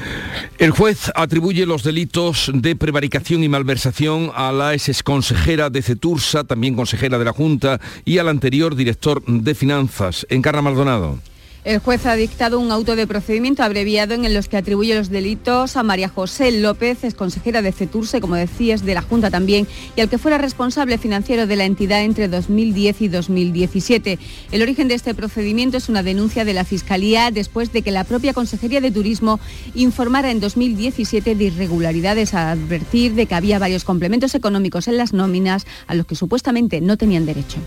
El 0.56 0.70
juez 0.70 1.12
atribuye 1.14 1.66
los 1.66 1.82
delitos 1.82 2.50
de 2.54 2.74
prevaricación 2.74 3.44
y 3.44 3.50
malversación 3.50 4.30
a 4.34 4.50
la 4.50 4.77
es 4.86 5.02
consejera 5.02 5.70
de 5.70 5.82
CETURSA, 5.82 6.44
también 6.44 6.76
consejera 6.76 7.18
de 7.18 7.24
la 7.24 7.32
Junta, 7.32 7.80
y 8.04 8.18
al 8.18 8.28
anterior 8.28 8.76
director 8.76 9.24
de 9.26 9.54
Finanzas, 9.54 10.26
Encarna 10.30 10.62
Maldonado. 10.62 11.18
El 11.68 11.80
juez 11.80 12.06
ha 12.06 12.14
dictado 12.14 12.60
un 12.60 12.72
auto 12.72 12.96
de 12.96 13.06
procedimiento 13.06 13.62
abreviado 13.62 14.14
en 14.14 14.32
los 14.32 14.48
que 14.48 14.56
atribuye 14.56 14.94
los 14.94 15.10
delitos 15.10 15.76
a 15.76 15.82
María 15.82 16.08
José 16.08 16.50
López, 16.50 17.04
es 17.04 17.12
consejera 17.12 17.60
de 17.60 17.72
CETURSE, 17.72 18.22
como 18.22 18.36
decías, 18.36 18.86
de 18.86 18.94
la 18.94 19.02
Junta 19.02 19.30
también, 19.30 19.68
y 19.94 20.00
al 20.00 20.08
que 20.08 20.16
fuera 20.16 20.38
responsable 20.38 20.96
financiero 20.96 21.46
de 21.46 21.56
la 21.56 21.66
entidad 21.66 22.04
entre 22.04 22.26
2010 22.26 23.02
y 23.02 23.08
2017. 23.08 24.18
El 24.50 24.62
origen 24.62 24.88
de 24.88 24.94
este 24.94 25.12
procedimiento 25.12 25.76
es 25.76 25.90
una 25.90 26.02
denuncia 26.02 26.46
de 26.46 26.54
la 26.54 26.64
Fiscalía 26.64 27.30
después 27.30 27.70
de 27.70 27.82
que 27.82 27.90
la 27.90 28.04
propia 28.04 28.32
Consejería 28.32 28.80
de 28.80 28.90
Turismo 28.90 29.38
informara 29.74 30.30
en 30.30 30.40
2017 30.40 31.34
de 31.34 31.44
irregularidades 31.44 32.32
a 32.32 32.50
advertir 32.50 33.12
de 33.12 33.26
que 33.26 33.34
había 33.34 33.58
varios 33.58 33.84
complementos 33.84 34.34
económicos 34.34 34.88
en 34.88 34.96
las 34.96 35.12
nóminas 35.12 35.66
a 35.86 35.94
los 35.94 36.06
que 36.06 36.14
supuestamente 36.14 36.80
no 36.80 36.96
tenían 36.96 37.26
derecho. 37.26 37.58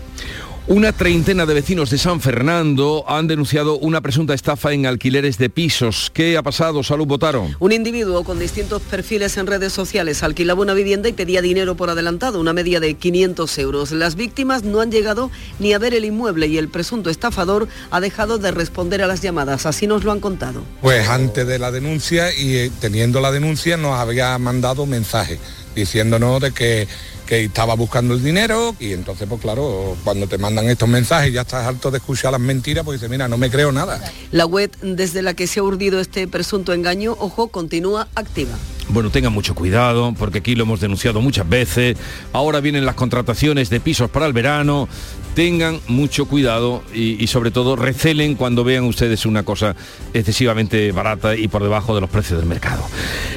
Una 0.72 0.90
treintena 0.90 1.44
de 1.44 1.52
vecinos 1.52 1.90
de 1.90 1.98
San 1.98 2.22
Fernando 2.22 3.04
han 3.06 3.26
denunciado 3.26 3.76
una 3.76 4.00
presunta 4.00 4.32
estafa 4.32 4.72
en 4.72 4.86
alquileres 4.86 5.36
de 5.36 5.50
pisos. 5.50 6.10
¿Qué 6.14 6.38
ha 6.38 6.42
pasado? 6.42 6.82
Salud 6.82 7.06
Botaro. 7.06 7.46
Un 7.58 7.72
individuo 7.72 8.24
con 8.24 8.38
distintos 8.38 8.80
perfiles 8.80 9.36
en 9.36 9.46
redes 9.46 9.74
sociales 9.74 10.22
alquilaba 10.22 10.62
una 10.62 10.72
vivienda 10.72 11.10
y 11.10 11.12
pedía 11.12 11.42
dinero 11.42 11.76
por 11.76 11.90
adelantado, 11.90 12.40
una 12.40 12.54
media 12.54 12.80
de 12.80 12.94
500 12.94 13.58
euros. 13.58 13.92
Las 13.92 14.14
víctimas 14.14 14.62
no 14.62 14.80
han 14.80 14.90
llegado 14.90 15.30
ni 15.58 15.74
a 15.74 15.78
ver 15.78 15.92
el 15.92 16.06
inmueble 16.06 16.46
y 16.46 16.56
el 16.56 16.70
presunto 16.70 17.10
estafador 17.10 17.68
ha 17.90 18.00
dejado 18.00 18.38
de 18.38 18.50
responder 18.50 19.02
a 19.02 19.06
las 19.06 19.20
llamadas. 19.20 19.66
Así 19.66 19.86
nos 19.86 20.04
lo 20.04 20.12
han 20.12 20.20
contado. 20.20 20.62
Pues 20.80 21.06
antes 21.06 21.46
de 21.46 21.58
la 21.58 21.70
denuncia 21.70 22.34
y 22.34 22.56
eh, 22.56 22.70
teniendo 22.80 23.20
la 23.20 23.30
denuncia 23.30 23.76
nos 23.76 23.98
había 23.98 24.38
mandado 24.38 24.86
mensaje 24.86 25.38
diciéndonos 25.74 26.40
de 26.40 26.52
que 26.52 26.88
que 27.26 27.44
estaba 27.44 27.74
buscando 27.74 28.14
el 28.14 28.22
dinero 28.22 28.74
y 28.78 28.92
entonces 28.92 29.26
pues 29.28 29.40
claro, 29.40 29.96
cuando 30.04 30.26
te 30.26 30.38
mandan 30.38 30.68
estos 30.68 30.88
mensajes 30.88 31.32
ya 31.32 31.42
estás 31.42 31.66
harto 31.66 31.90
de 31.90 31.98
escuchar 31.98 32.32
las 32.32 32.40
mentiras, 32.40 32.84
pues 32.84 33.00
dices, 33.00 33.10
mira, 33.10 33.28
no 33.28 33.38
me 33.38 33.50
creo 33.50 33.72
nada. 33.72 34.00
La 34.32 34.44
web 34.44 34.70
desde 34.82 35.22
la 35.22 35.34
que 35.34 35.46
se 35.46 35.60
ha 35.60 35.62
urdido 35.62 36.00
este 36.00 36.26
presunto 36.28 36.72
engaño, 36.72 37.16
ojo, 37.18 37.48
continúa 37.48 38.08
activa. 38.14 38.52
Bueno, 38.88 39.10
tengan 39.10 39.32
mucho 39.32 39.54
cuidado, 39.54 40.12
porque 40.18 40.38
aquí 40.38 40.54
lo 40.54 40.64
hemos 40.64 40.80
denunciado 40.80 41.20
muchas 41.20 41.48
veces. 41.48 41.96
Ahora 42.32 42.60
vienen 42.60 42.84
las 42.84 42.96
contrataciones 42.96 43.70
de 43.70 43.80
pisos 43.80 44.10
para 44.10 44.26
el 44.26 44.32
verano. 44.32 44.88
Tengan 45.34 45.80
mucho 45.88 46.26
cuidado 46.26 46.82
y, 46.94 47.26
sobre 47.26 47.50
todo 47.50 47.74
recelen 47.74 48.34
cuando 48.34 48.64
vean 48.64 48.84
ustedes 48.84 49.24
una 49.24 49.44
cosa 49.44 49.74
excesivamente 50.12 50.92
barata 50.92 51.34
y 51.36 51.48
por 51.48 51.62
debajo 51.62 51.94
de 51.94 52.02
los 52.02 52.10
precios 52.10 52.38
del 52.38 52.48
mercado. 52.48 52.84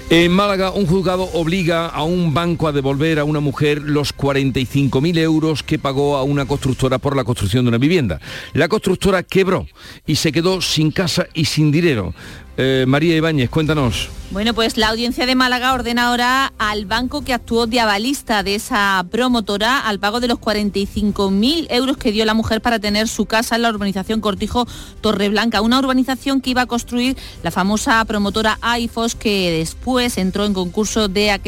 En 0.09 0.31
Málaga, 0.31 0.71
un 0.71 0.85
juzgado 0.85 1.23
obliga 1.33 1.87
a 1.87 2.03
un 2.03 2.33
banco 2.33 2.67
a 2.67 2.71
devolver 2.71 3.17
a 3.17 3.23
una 3.23 3.39
mujer 3.39 3.81
los 3.81 4.15
45.000 4.15 5.17
euros 5.19 5.63
que 5.63 5.79
pagó 5.79 6.17
a 6.17 6.23
una 6.23 6.45
constructora 6.45 6.97
por 6.97 7.15
la 7.15 7.23
construcción 7.23 7.65
de 7.65 7.69
una 7.69 7.77
vivienda. 7.77 8.19
La 8.53 8.67
constructora 8.67 9.23
quebró 9.23 9.65
y 10.05 10.15
se 10.15 10.31
quedó 10.31 10.61
sin 10.61 10.91
casa 10.91 11.27
y 11.33 11.45
sin 11.45 11.71
dinero. 11.71 12.13
Eh, 12.57 12.85
María 12.87 13.15
Ibáñez, 13.15 13.49
cuéntanos. 13.49 14.09
Bueno, 14.31 14.53
pues 14.55 14.75
la 14.75 14.89
audiencia 14.89 15.27
de 15.27 15.35
Málaga 15.35 15.73
ordena 15.73 16.07
ahora 16.07 16.51
al 16.57 16.85
banco 16.85 17.23
que 17.23 17.33
actuó 17.33 17.67
de 17.67 17.79
avalista 17.79 18.41
de 18.41 18.55
esa 18.55 19.05
promotora 19.11 19.79
al 19.79 19.99
pago 19.99 20.19
de 20.19 20.27
los 20.27 20.39
45.000 20.39 21.67
euros 21.69 21.95
que 21.97 22.11
dio 22.11 22.25
la 22.25 22.33
mujer 22.33 22.59
para 22.59 22.79
tener 22.79 23.07
su 23.07 23.27
casa 23.27 23.55
en 23.55 23.61
la 23.61 23.69
urbanización 23.69 24.21
Cortijo 24.21 24.67
Torreblanca, 24.99 25.61
una 25.61 25.77
urbanización 25.77 26.41
que 26.41 26.49
iba 26.49 26.63
a 26.63 26.65
construir 26.65 27.15
la 27.43 27.51
famosa 27.51 28.03
promotora 28.05 28.57
AIFOS 28.61 29.15
que 29.15 29.51
después 29.51 30.17
entró 30.17 30.45
en 30.45 30.53
concurso 30.53 31.07
de, 31.07 31.39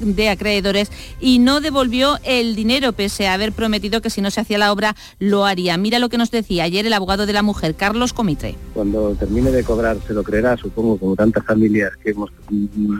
de 0.00 0.28
acreedores 0.28 0.90
y 1.20 1.38
no 1.38 1.60
devolvió 1.60 2.18
el 2.24 2.56
dinero 2.56 2.92
pese 2.92 3.28
a 3.28 3.34
haber 3.34 3.52
prometido 3.52 4.02
que 4.02 4.10
si 4.10 4.20
no 4.20 4.30
se 4.32 4.40
hacía 4.40 4.58
la 4.58 4.72
obra 4.72 4.96
lo 5.20 5.46
haría. 5.46 5.76
Mira 5.76 6.00
lo 6.00 6.08
que 6.08 6.18
nos 6.18 6.32
decía 6.32 6.64
ayer 6.64 6.84
el 6.84 6.92
abogado 6.92 7.26
de 7.26 7.32
la 7.32 7.42
mujer, 7.42 7.76
Carlos 7.76 8.12
Comitre. 8.12 8.56
Cuando 8.74 9.14
termine 9.14 9.52
de 9.52 9.62
cobrar 9.62 9.98
se 10.06 10.12
lo 10.12 10.24
creerá 10.24 10.53
supongo, 10.56 10.98
como 10.98 11.16
tantas 11.16 11.44
familias 11.44 11.92
que 12.02 12.10
hemos 12.10 12.30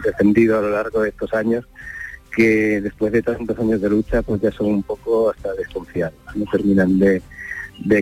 defendido 0.04 0.58
a 0.58 0.62
lo 0.62 0.70
largo 0.70 1.02
de 1.02 1.10
estos 1.10 1.32
años, 1.34 1.64
que 2.34 2.80
después 2.80 3.12
de 3.12 3.22
tantos 3.22 3.58
años 3.58 3.80
de 3.80 3.90
lucha, 3.90 4.22
pues 4.22 4.40
ya 4.40 4.50
son 4.52 4.66
un 4.66 4.82
poco 4.82 5.30
hasta 5.30 5.52
desconfiados, 5.54 6.14
no 6.34 6.44
terminan 6.50 6.98
de, 6.98 7.22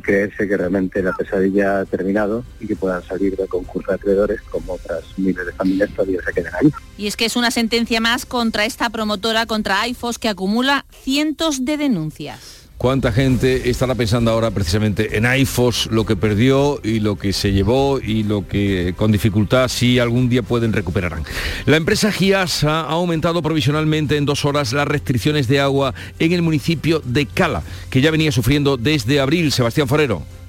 creerse 0.02 0.46
que 0.46 0.56
realmente 0.56 1.02
la 1.02 1.12
pesadilla 1.12 1.80
ha 1.80 1.84
terminado 1.86 2.44
y 2.60 2.66
que 2.66 2.76
puedan 2.76 3.02
salir 3.02 3.36
de 3.36 3.46
concurso 3.46 3.90
de 3.90 3.96
acreedores 3.96 4.40
como 4.42 4.74
otras 4.74 5.02
miles 5.16 5.46
de 5.46 5.52
familias 5.52 5.90
todavía 5.90 6.20
se 6.24 6.32
quedan 6.32 6.54
ahí. 6.54 6.72
Y 6.98 7.06
es 7.06 7.16
que 7.16 7.24
es 7.24 7.36
una 7.36 7.50
sentencia 7.50 8.00
más 8.00 8.26
contra 8.26 8.64
esta 8.64 8.90
promotora, 8.90 9.46
contra 9.46 9.80
AIFOS, 9.80 10.18
que 10.18 10.28
acumula 10.28 10.84
cientos 10.90 11.64
de 11.64 11.76
denuncias. 11.78 12.61
¿Cuánta 12.76 13.12
gente 13.12 13.70
estará 13.70 13.94
pensando 13.94 14.30
ahora 14.30 14.50
precisamente 14.50 15.16
en 15.16 15.24
AIFOS, 15.24 15.90
lo 15.92 16.04
que 16.04 16.16
perdió 16.16 16.80
y 16.82 16.98
lo 16.98 17.16
que 17.16 17.32
se 17.32 17.52
llevó 17.52 18.00
y 18.00 18.24
lo 18.24 18.48
que 18.48 18.94
con 18.96 19.12
dificultad 19.12 19.68
si 19.68 20.00
algún 20.00 20.28
día 20.28 20.42
pueden 20.42 20.72
recuperarán? 20.72 21.22
La 21.66 21.76
empresa 21.76 22.10
GIASA 22.10 22.80
ha 22.80 22.90
aumentado 22.90 23.40
provisionalmente 23.40 24.16
en 24.16 24.26
dos 24.26 24.44
horas 24.44 24.72
las 24.72 24.88
restricciones 24.88 25.46
de 25.46 25.60
agua 25.60 25.94
en 26.18 26.32
el 26.32 26.42
municipio 26.42 27.00
de 27.04 27.26
Cala, 27.26 27.62
que 27.88 28.00
ya 28.00 28.10
venía 28.10 28.32
sufriendo 28.32 28.76
desde 28.76 29.20
abril. 29.20 29.52
Sebastián 29.52 29.86
Forero. 29.86 30.41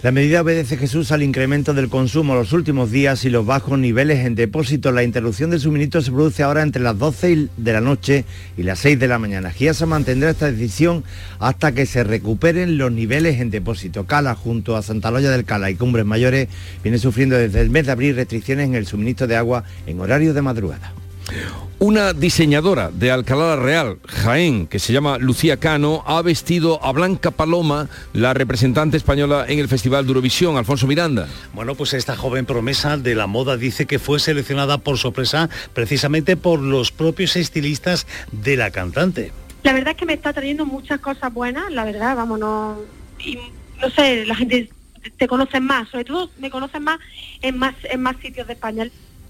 La 0.00 0.12
medida 0.12 0.42
obedece 0.42 0.76
Jesús 0.76 1.10
al 1.10 1.24
incremento 1.24 1.74
del 1.74 1.88
consumo 1.88 2.36
los 2.36 2.52
últimos 2.52 2.92
días 2.92 3.24
y 3.24 3.30
los 3.30 3.44
bajos 3.44 3.80
niveles 3.80 4.24
en 4.24 4.36
depósito. 4.36 4.92
La 4.92 5.02
interrupción 5.02 5.50
del 5.50 5.58
suministro 5.58 6.00
se 6.00 6.12
produce 6.12 6.44
ahora 6.44 6.62
entre 6.62 6.80
las 6.80 6.96
12 6.96 7.48
de 7.56 7.72
la 7.72 7.80
noche 7.80 8.24
y 8.56 8.62
las 8.62 8.78
6 8.78 8.96
de 9.00 9.08
la 9.08 9.18
mañana. 9.18 9.50
Giasa 9.50 9.86
mantendrá 9.86 10.30
esta 10.30 10.52
decisión 10.52 11.02
hasta 11.40 11.72
que 11.72 11.84
se 11.84 12.04
recuperen 12.04 12.78
los 12.78 12.92
niveles 12.92 13.40
en 13.40 13.50
depósito. 13.50 14.06
Cala, 14.06 14.36
junto 14.36 14.76
a 14.76 14.82
Santa 14.82 15.10
Loya 15.10 15.32
del 15.32 15.44
Cala 15.44 15.68
y 15.68 15.74
Cumbres 15.74 16.06
Mayores, 16.06 16.46
viene 16.84 16.98
sufriendo 16.98 17.36
desde 17.36 17.60
el 17.60 17.70
mes 17.70 17.86
de 17.86 17.92
abril 17.92 18.14
restricciones 18.14 18.68
en 18.68 18.76
el 18.76 18.86
suministro 18.86 19.26
de 19.26 19.34
agua 19.34 19.64
en 19.88 19.98
horario 19.98 20.32
de 20.32 20.42
madrugada. 20.42 20.92
Una 21.80 22.12
diseñadora 22.12 22.90
de 22.90 23.12
Alcalá 23.12 23.54
Real, 23.54 23.98
Jaén, 24.04 24.66
que 24.66 24.80
se 24.80 24.92
llama 24.92 25.16
Lucía 25.18 25.58
Cano, 25.58 26.02
ha 26.06 26.20
vestido 26.22 26.84
a 26.84 26.90
Blanca 26.90 27.30
Paloma, 27.30 27.88
la 28.12 28.34
representante 28.34 28.96
española 28.96 29.44
en 29.46 29.60
el 29.60 29.68
Festival 29.68 30.04
de 30.04 30.10
Eurovisión, 30.10 30.56
Alfonso 30.56 30.88
Miranda. 30.88 31.28
Bueno, 31.54 31.76
pues 31.76 31.94
esta 31.94 32.16
joven 32.16 32.46
promesa 32.46 32.96
de 32.96 33.14
la 33.14 33.28
moda 33.28 33.56
dice 33.56 33.86
que 33.86 34.00
fue 34.00 34.18
seleccionada 34.18 34.78
por 34.78 34.98
sorpresa 34.98 35.48
precisamente 35.72 36.36
por 36.36 36.58
los 36.60 36.90
propios 36.90 37.36
estilistas 37.36 38.06
de 38.32 38.56
la 38.56 38.72
cantante. 38.72 39.30
La 39.62 39.72
verdad 39.72 39.90
es 39.90 39.96
que 39.96 40.06
me 40.06 40.14
está 40.14 40.32
trayendo 40.32 40.66
muchas 40.66 40.98
cosas 41.00 41.32
buenas, 41.32 41.70
la 41.70 41.84
verdad, 41.84 42.16
vámonos. 42.16 42.78
Y 43.18 43.38
no 43.80 43.90
sé, 43.90 44.26
la 44.26 44.34
gente 44.34 44.68
te 45.16 45.28
conoce 45.28 45.60
más, 45.60 45.88
sobre 45.90 46.04
todo 46.04 46.30
me 46.38 46.50
conocen 46.50 46.82
más 46.82 46.98
en 47.40 47.56
más 47.56 47.74
en 47.84 48.02
más 48.02 48.16
sitios 48.16 48.46
de 48.46 48.54
España. 48.54 48.88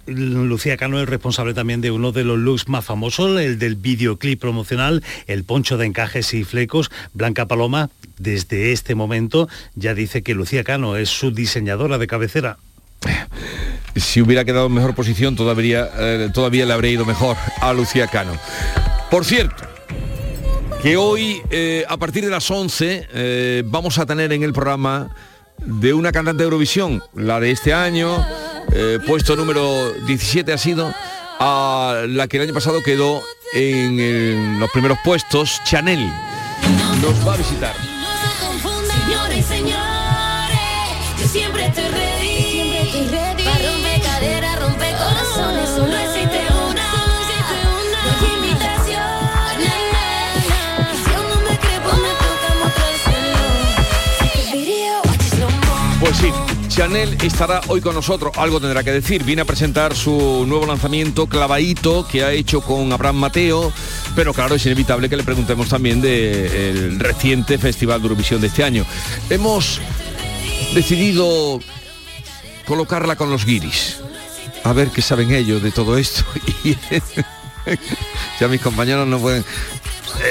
Lucía 0.09 0.77
Cano 0.77 1.01
es 1.01 1.09
responsable 1.09 1.55
también 1.55 1.81
de 1.81 1.91
uno 1.91 2.13
de 2.13 2.25
los 2.25 2.39
looks 2.39 2.69
más 2.69 2.85
famosos, 2.85 3.41
el 3.41 3.59
del 3.59 3.77
videoclip 3.77 4.41
promocional, 4.41 5.03
el 5.27 5.45
poncho 5.45 5.77
de 5.77 5.87
encajes 5.87 6.35
y 6.35 6.45
flecos. 6.45 6.91
Blanca 7.13 7.47
Paloma, 7.47 7.91
desde 8.19 8.73
este 8.73 8.95
momento, 8.95 9.49
ya 9.75 9.95
dice 9.95 10.23
que 10.23 10.35
Lucía 10.35 10.65
Cano 10.65 10.97
es 10.97 11.11
su 11.11 11.31
diseñadora 11.31 11.99
de 11.99 12.07
cabecera. 12.07 12.59
Si 13.97 14.21
hubiera 14.21 14.45
quedado 14.45 14.67
en 14.67 14.75
mejor 14.75 14.95
posición, 14.95 15.37
todavía, 15.37 15.89
eh, 15.97 16.31
todavía 16.33 16.67
le 16.67 16.73
habría 16.73 16.93
ido 16.93 17.05
mejor 17.05 17.37
a 17.61 17.73
Lucía 17.73 18.07
Cano. 18.07 18.33
Por 19.11 19.25
cierto, 19.25 19.65
que 20.83 20.97
hoy, 20.97 21.41
eh, 21.51 21.85
a 21.89 21.97
partir 21.97 22.25
de 22.25 22.31
las 22.31 22.51
11, 22.51 23.09
eh, 23.13 23.63
vamos 23.67 23.99
a 23.99 24.07
tener 24.07 24.33
en 24.33 24.43
el 24.43 24.53
programa 24.53 25.15
de 25.65 25.93
una 25.93 26.13
cantante 26.13 26.43
de 26.43 26.45
Eurovisión, 26.45 27.03
la 27.15 27.41
de 27.41 27.51
este 27.51 27.75
año, 27.75 28.25
eh, 28.73 28.99
puesto 29.07 29.37
número 29.37 29.93
17 30.07 30.53
ha 30.53 30.59
sido, 30.59 30.93
a 31.41 32.05
la 32.07 32.27
que 32.29 32.37
el 32.39 32.45
año 32.45 32.55
pasado 32.55 32.83
quedó 32.83 33.23
en, 33.55 33.99
en 34.01 34.61
los 34.61 34.71
primeros 34.71 34.99
puestos, 35.05 35.61
Chanel. 35.65 36.11
Nos 37.01 37.27
va 37.27 37.35
a 37.35 37.37
visitar. 37.37 37.75
Señores 39.07 39.39
y 39.39 39.43
señores, 39.43 40.59
yo 41.21 41.27
siempre 41.29 41.67
estoy 41.67 41.85
ready. 41.85 42.19
Pa' 43.45 43.59
romper 43.59 44.01
cadera, 44.03 44.57
romper 44.57 44.95
corazones, 44.97 45.69
solo 45.71 45.97
existe 45.97 46.41
una. 46.69 46.87
No 48.05 48.11
hay 48.21 48.35
imitación. 48.39 49.63
Y 50.93 50.97
si 51.05 51.15
aún 51.15 51.29
no 51.31 51.37
me 51.49 51.59
crees, 51.59 51.81
pues 51.81 51.97
me 51.97 52.13
toca 52.23 52.49
mostrárselo. 52.63 53.43
Take 54.19 54.51
a 54.51 54.53
video, 54.53 55.01
watch 55.05 55.25
it 55.25 55.35
slow 55.35 55.51
mo. 55.51 56.01
Pues 56.01 56.17
sí, 56.19 56.31
Chanel 56.79 57.19
estará 57.25 57.61
hoy 57.67 57.81
con 57.81 57.93
nosotros, 57.93 58.33
algo 58.37 58.61
tendrá 58.61 58.85
que 58.85 58.93
decir. 58.93 59.25
Viene 59.25 59.43
a 59.43 59.45
presentar 59.45 59.97
su 59.97 60.45
nuevo 60.47 60.65
lanzamiento, 60.65 61.27
Clavadito, 61.27 62.07
que 62.07 62.23
ha 62.23 62.31
hecho 62.31 62.61
con 62.61 62.93
Abraham 62.93 63.17
Mateo, 63.17 63.73
pero 64.15 64.33
claro, 64.33 64.55
es 64.55 64.65
inevitable 64.65 65.09
que 65.09 65.17
le 65.17 65.25
preguntemos 65.25 65.69
también 65.69 66.01
del 66.01 67.01
reciente 67.01 67.59
Festival 67.59 68.01
de 68.01 68.05
Eurovisión 68.07 68.41
de 68.41 68.47
este 68.47 68.63
año. 68.63 68.87
Hemos 69.29 69.81
decidido 70.73 71.59
colocarla 72.65 73.17
con 73.17 73.29
los 73.29 73.45
guiris, 73.45 73.97
a 74.63 74.73
ver 74.73 74.91
qué 74.91 75.03
saben 75.03 75.35
ellos 75.35 75.61
de 75.61 75.73
todo 75.73 75.99
esto. 75.99 76.23
Ya 78.41 78.49
mis 78.49 78.61
compañeros 78.61 79.07
no 79.07 79.19
pueden... 79.19 79.45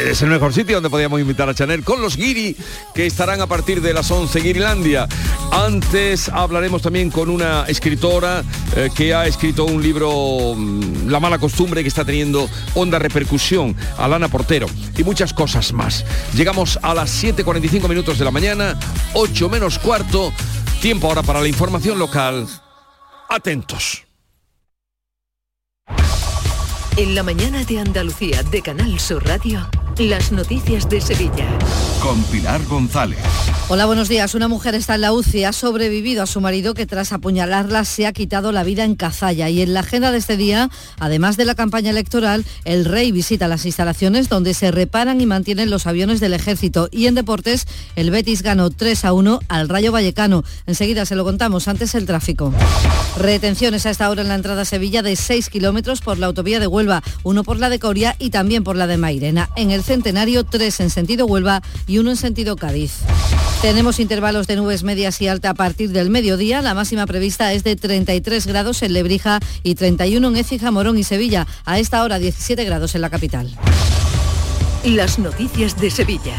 Es 0.10 0.22
el 0.22 0.30
mejor 0.30 0.54
sitio 0.54 0.76
donde 0.76 0.90
podíamos 0.90 1.22
invitar 1.22 1.48
a 1.48 1.54
Chanel 1.54 1.84
con 1.84 2.02
los 2.02 2.18
Guiri 2.18 2.56
que 2.94 3.06
estarán 3.06 3.42
a 3.42 3.48
partir 3.48 3.82
de 3.82 3.94
las 3.94 4.10
11 4.12 4.40
Guirilandia. 4.42 5.08
Antes 5.52 6.30
hablaremos 6.30 6.82
también 6.82 7.10
con 7.10 7.30
una 7.30 7.66
escritora 7.68 8.44
eh, 8.76 8.90
que 8.94 9.14
ha 9.14 9.26
escrito 9.28 9.66
un 9.66 9.82
libro 9.82 10.56
mm, 10.56 11.08
La 11.08 11.20
mala 11.20 11.38
costumbre 11.38 11.84
que 11.84 11.88
está 11.88 12.04
teniendo 12.04 12.50
honda 12.74 13.00
repercusión, 13.00 13.76
Alana 13.98 14.28
Portero 14.28 14.68
y 14.98 15.04
muchas 15.04 15.34
cosas 15.34 15.72
más. 15.74 16.04
Llegamos 16.34 16.80
a 16.82 16.94
las 16.94 17.24
7:45 17.24 17.88
minutos 17.88 18.18
de 18.18 18.26
la 18.26 18.32
mañana, 18.32 18.78
8 19.14 19.50
menos 19.50 19.80
cuarto, 19.80 20.34
tiempo 20.82 21.08
ahora 21.08 21.24
para 21.24 21.40
la 21.40 21.48
información 21.48 21.98
local. 21.98 22.48
Atentos. 23.30 24.07
En 26.98 27.14
la 27.14 27.22
mañana 27.22 27.64
de 27.64 27.78
Andalucía 27.78 28.42
de 28.42 28.64
Canal 28.64 29.00
Sur 29.00 29.24
Radio, 29.24 29.60
las 30.00 30.32
noticias 30.32 30.88
de 30.90 31.02
Sevilla. 31.02 31.48
Con 32.02 32.22
Pilar 32.26 32.64
González. 32.66 33.18
Hola, 33.68 33.86
buenos 33.86 34.08
días. 34.08 34.36
Una 34.36 34.48
mujer 34.48 34.76
está 34.76 34.96
en 34.96 35.02
la 35.02 35.12
UCI, 35.12 35.44
ha 35.44 35.52
sobrevivido 35.52 36.24
a 36.24 36.28
su 36.28 36.40
marido 36.40 36.74
que 36.74 36.86
tras 36.86 37.12
apuñalarla 37.12 37.84
se 37.84 38.06
ha 38.06 38.14
quitado 38.14 38.52
la 38.52 38.64
vida 38.64 38.86
en 38.86 38.96
Cazalla. 38.96 39.50
Y 39.50 39.62
en 39.62 39.74
la 39.74 39.82
agenda 39.82 40.12
de 40.12 40.20
este 40.20 40.38
día, 40.38 40.70
además 41.00 41.36
de 41.36 41.46
la 41.46 41.56
campaña 41.56 41.90
electoral, 41.90 42.46
el 42.64 42.86
rey 42.86 43.12
visita 43.12 43.48
las 43.48 43.66
instalaciones 43.66 44.30
donde 44.30 44.54
se 44.54 44.72
reparan 44.72 45.20
y 45.20 45.26
mantienen 45.26 45.70
los 45.70 45.88
aviones 45.88 46.20
del 46.20 46.34
ejército. 46.34 46.88
Y 46.92 47.08
en 47.08 47.16
deportes, 47.16 47.66
el 47.96 48.12
Betis 48.12 48.44
ganó 48.44 48.70
3 48.70 49.04
a 49.04 49.14
1 49.14 49.40
al 49.50 49.68
Rayo 49.68 49.92
Vallecano. 49.92 50.44
Enseguida 50.68 51.06
se 51.06 51.16
lo 51.16 51.26
contamos, 51.26 51.68
antes 51.68 51.96
el 51.96 52.06
tráfico. 52.06 52.54
Retenciones 53.18 53.86
a 53.86 53.90
esta 53.90 54.10
hora 54.10 54.22
en 54.22 54.30
la 54.30 54.36
entrada 54.36 54.62
a 54.62 54.66
Sevilla 54.66 55.02
de 55.02 55.16
6 55.16 55.50
kilómetros 55.50 56.02
por 56.02 56.20
la 56.20 56.28
autovía 56.28 56.60
de 56.60 56.68
Huelva, 56.68 57.04
uno 57.24 57.44
por 57.44 57.60
la 57.60 57.70
de 57.70 57.80
Coria 57.80 58.16
y 58.20 58.30
también 58.30 58.64
por 58.64 58.76
la 58.76 58.88
de 58.88 58.98
Mairena. 58.98 59.50
En 59.56 59.72
el 59.72 59.84
Centenario, 59.88 60.44
tres 60.44 60.82
en 60.82 60.90
sentido 60.90 61.26
Huelva 61.26 61.64
y 61.88 62.00
uno 62.00 62.10
en 62.10 62.18
sentido 62.18 62.58
Cádiz. 62.58 62.92
Tenemos 63.62 64.02
intervalos 64.02 64.46
de 64.46 64.58
nubes 64.58 64.84
medias 64.84 65.22
y 65.22 65.30
alta 65.30 65.52
a 65.52 65.54
partir 65.54 65.92
del 65.92 66.10
mediodía. 66.10 66.62
La 66.62 66.74
máxima 66.74 67.08
prevista 67.08 67.54
es 67.54 67.64
de 67.64 67.78
33 67.78 68.46
grados 68.48 68.84
en 68.84 68.92
Lebrija 68.92 69.40
y 69.64 69.76
31 69.76 70.28
en 70.28 70.36
Écija, 70.36 70.72
Morón 70.72 70.98
y 70.98 71.06
Sevilla. 71.06 71.48
A 71.64 71.80
esta 71.80 72.04
hora 72.04 72.20
17 72.20 72.66
grados 72.66 72.96
en 72.96 73.02
la 73.02 73.10
capital. 73.10 73.50
Las 74.84 75.20
noticias 75.20 75.80
de 75.80 75.90
Sevilla. 75.90 76.36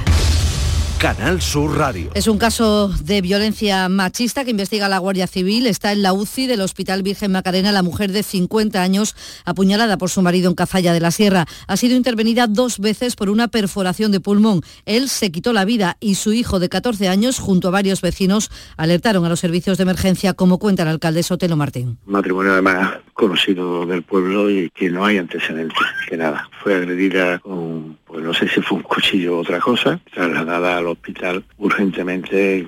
Canal 0.98 1.40
Sur 1.40 1.78
Radio. 1.78 2.10
Es 2.14 2.26
un 2.26 2.38
caso 2.38 2.88
de 2.88 3.20
violencia 3.20 3.88
machista 3.88 4.44
que 4.44 4.50
investiga 4.50 4.88
la 4.88 4.98
Guardia 4.98 5.28
Civil. 5.28 5.68
Está 5.68 5.92
en 5.92 6.02
la 6.02 6.12
UCI 6.12 6.48
del 6.48 6.60
Hospital 6.60 7.04
Virgen 7.04 7.30
Macarena 7.30 7.70
la 7.70 7.84
mujer 7.84 8.10
de 8.10 8.24
50 8.24 8.82
años 8.82 9.14
apuñalada 9.44 9.96
por 9.96 10.10
su 10.10 10.22
marido 10.22 10.50
en 10.50 10.56
Cazalla 10.56 10.92
de 10.92 10.98
la 10.98 11.12
Sierra. 11.12 11.46
Ha 11.68 11.76
sido 11.76 11.96
intervenida 11.96 12.48
dos 12.48 12.80
veces 12.80 13.14
por 13.14 13.30
una 13.30 13.46
perforación 13.46 14.10
de 14.10 14.18
pulmón. 14.18 14.62
Él 14.86 15.08
se 15.08 15.30
quitó 15.30 15.52
la 15.52 15.64
vida 15.64 15.96
y 16.00 16.16
su 16.16 16.32
hijo 16.32 16.58
de 16.58 16.68
14 16.68 17.06
años, 17.06 17.38
junto 17.38 17.68
a 17.68 17.70
varios 17.70 18.00
vecinos, 18.00 18.50
alertaron 18.76 19.24
a 19.24 19.28
los 19.28 19.38
servicios 19.38 19.78
de 19.78 19.82
emergencia, 19.82 20.34
como 20.34 20.58
cuenta 20.58 20.82
el 20.82 20.88
alcalde 20.88 21.22
Sotelo 21.22 21.56
Martín. 21.56 21.98
matrimonio 22.06 22.52
además 22.52 22.94
conocido 23.12 23.86
del 23.86 24.02
pueblo 24.02 24.50
y 24.50 24.70
que 24.70 24.90
no 24.90 25.04
hay 25.04 25.18
antecedentes, 25.18 25.78
que 26.08 26.16
nada. 26.16 26.48
Fue 26.62 26.74
agredida 26.74 27.38
con, 27.40 27.97
pues 28.08 28.24
no 28.24 28.34
sé 28.34 28.48
si 28.48 28.60
fue 28.60 28.78
un 28.78 28.82
cuchillo 28.82 29.36
o 29.36 29.40
otra 29.40 29.60
cosa, 29.60 30.00
trasladada 30.12 30.78
al 30.78 30.86
hospital 30.88 31.44
urgentemente 31.58 32.66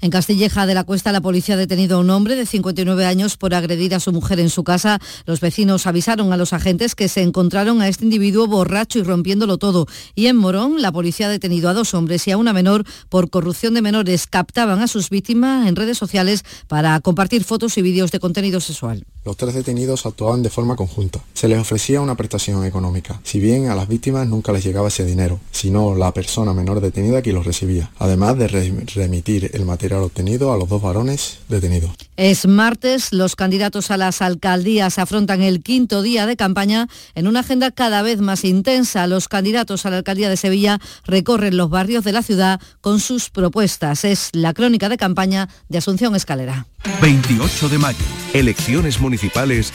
En 0.00 0.10
Castilleja 0.10 0.66
de 0.66 0.74
la 0.74 0.84
Cuesta, 0.84 1.12
la 1.12 1.20
policía 1.20 1.54
ha 1.54 1.58
detenido 1.58 1.96
a 1.96 2.00
un 2.00 2.10
hombre 2.10 2.34
de 2.34 2.44
59 2.44 3.06
años 3.06 3.36
por 3.36 3.54
agredir 3.54 3.94
a 3.94 4.00
su 4.00 4.12
mujer 4.12 4.40
en 4.40 4.50
su 4.50 4.64
casa. 4.64 4.98
Los 5.26 5.40
vecinos 5.40 5.86
avisaron 5.86 6.32
a 6.32 6.36
los 6.36 6.52
agentes 6.52 6.94
que 6.94 7.08
se 7.08 7.22
encontraron 7.22 7.80
a 7.80 7.88
este 7.88 8.04
individuo 8.04 8.46
borracho 8.46 8.98
y 8.98 9.02
rompiéndolo 9.02 9.58
todo. 9.58 9.86
Y 10.14 10.26
en 10.26 10.36
Morón, 10.36 10.82
la 10.82 10.92
policía 10.92 11.26
ha 11.26 11.30
detenido 11.30 11.68
a 11.68 11.74
dos 11.74 11.94
hombres 11.94 12.26
y 12.26 12.32
a 12.32 12.36
una 12.36 12.52
menor 12.52 12.84
por 13.08 13.30
corrupción 13.30 13.74
de 13.74 13.82
menores. 13.82 14.26
Captaban 14.26 14.80
a 14.80 14.88
sus 14.88 15.08
víctimas 15.08 15.66
en 15.68 15.76
redes 15.76 15.98
sociales 15.98 16.44
para 16.68 16.98
compartir 17.00 17.44
fotos 17.44 17.78
y 17.78 17.82
vídeos 17.82 18.10
de 18.10 18.20
contenido 18.20 18.60
sexual. 18.60 19.04
Los 19.24 19.38
tres 19.38 19.54
detenidos 19.54 20.04
actuaban 20.04 20.42
de 20.42 20.50
forma 20.50 20.76
conjunta. 20.76 21.18
Se 21.32 21.48
les 21.48 21.58
ofrecía 21.58 22.02
una 22.02 22.14
prestación 22.14 22.62
económica. 22.66 23.18
Si 23.24 23.40
bien 23.40 23.68
a 23.70 23.74
las 23.74 23.88
víctimas 23.88 24.28
nunca 24.28 24.52
les 24.52 24.62
llegaba 24.62 24.88
ese 24.88 25.06
dinero, 25.06 25.40
sino 25.50 25.94
la 25.94 26.12
persona 26.12 26.52
menor 26.52 26.82
detenida 26.82 27.22
que 27.22 27.32
los 27.32 27.46
recibía, 27.46 27.90
además 27.98 28.36
de 28.36 28.48
re- 28.48 28.84
remitir 28.94 29.50
el 29.54 29.64
material 29.64 30.02
obtenido 30.02 30.52
a 30.52 30.58
los 30.58 30.68
dos 30.68 30.82
varones 30.82 31.38
detenidos. 31.48 31.92
Es 32.18 32.46
martes, 32.46 33.14
los 33.14 33.34
candidatos 33.34 33.90
a 33.90 33.96
las 33.96 34.20
alcaldías 34.20 34.98
afrontan 34.98 35.40
el 35.40 35.62
quinto 35.62 36.02
día 36.02 36.26
de 36.26 36.36
campaña 36.36 36.88
en 37.14 37.26
una 37.26 37.40
agenda 37.40 37.70
cada 37.70 38.02
vez 38.02 38.20
más 38.20 38.44
intensa. 38.44 39.06
Los 39.06 39.28
candidatos 39.28 39.86
a 39.86 39.90
la 39.90 39.96
alcaldía 39.96 40.28
de 40.28 40.36
Sevilla 40.36 40.80
recorren 41.06 41.56
los 41.56 41.70
barrios 41.70 42.04
de 42.04 42.12
la 42.12 42.22
ciudad 42.22 42.60
con 42.82 43.00
sus 43.00 43.30
propuestas. 43.30 44.04
Es 44.04 44.28
la 44.32 44.52
crónica 44.52 44.90
de 44.90 44.98
campaña 44.98 45.48
de 45.70 45.78
Asunción 45.78 46.14
Escalera. 46.14 46.66
28 47.00 47.70
de 47.70 47.78
mayo. 47.78 47.98
Elecciones 48.34 49.00
municipales 49.00 49.13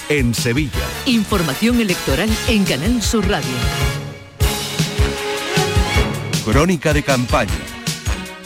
en 0.09 0.33
Sevilla. 0.33 0.71
Información 1.05 1.79
electoral 1.79 2.29
en 2.49 2.65
Canal 2.65 3.01
Sur 3.01 3.27
Radio. 3.27 3.49
Crónica 6.43 6.93
de 6.93 7.03
campaña. 7.03 7.51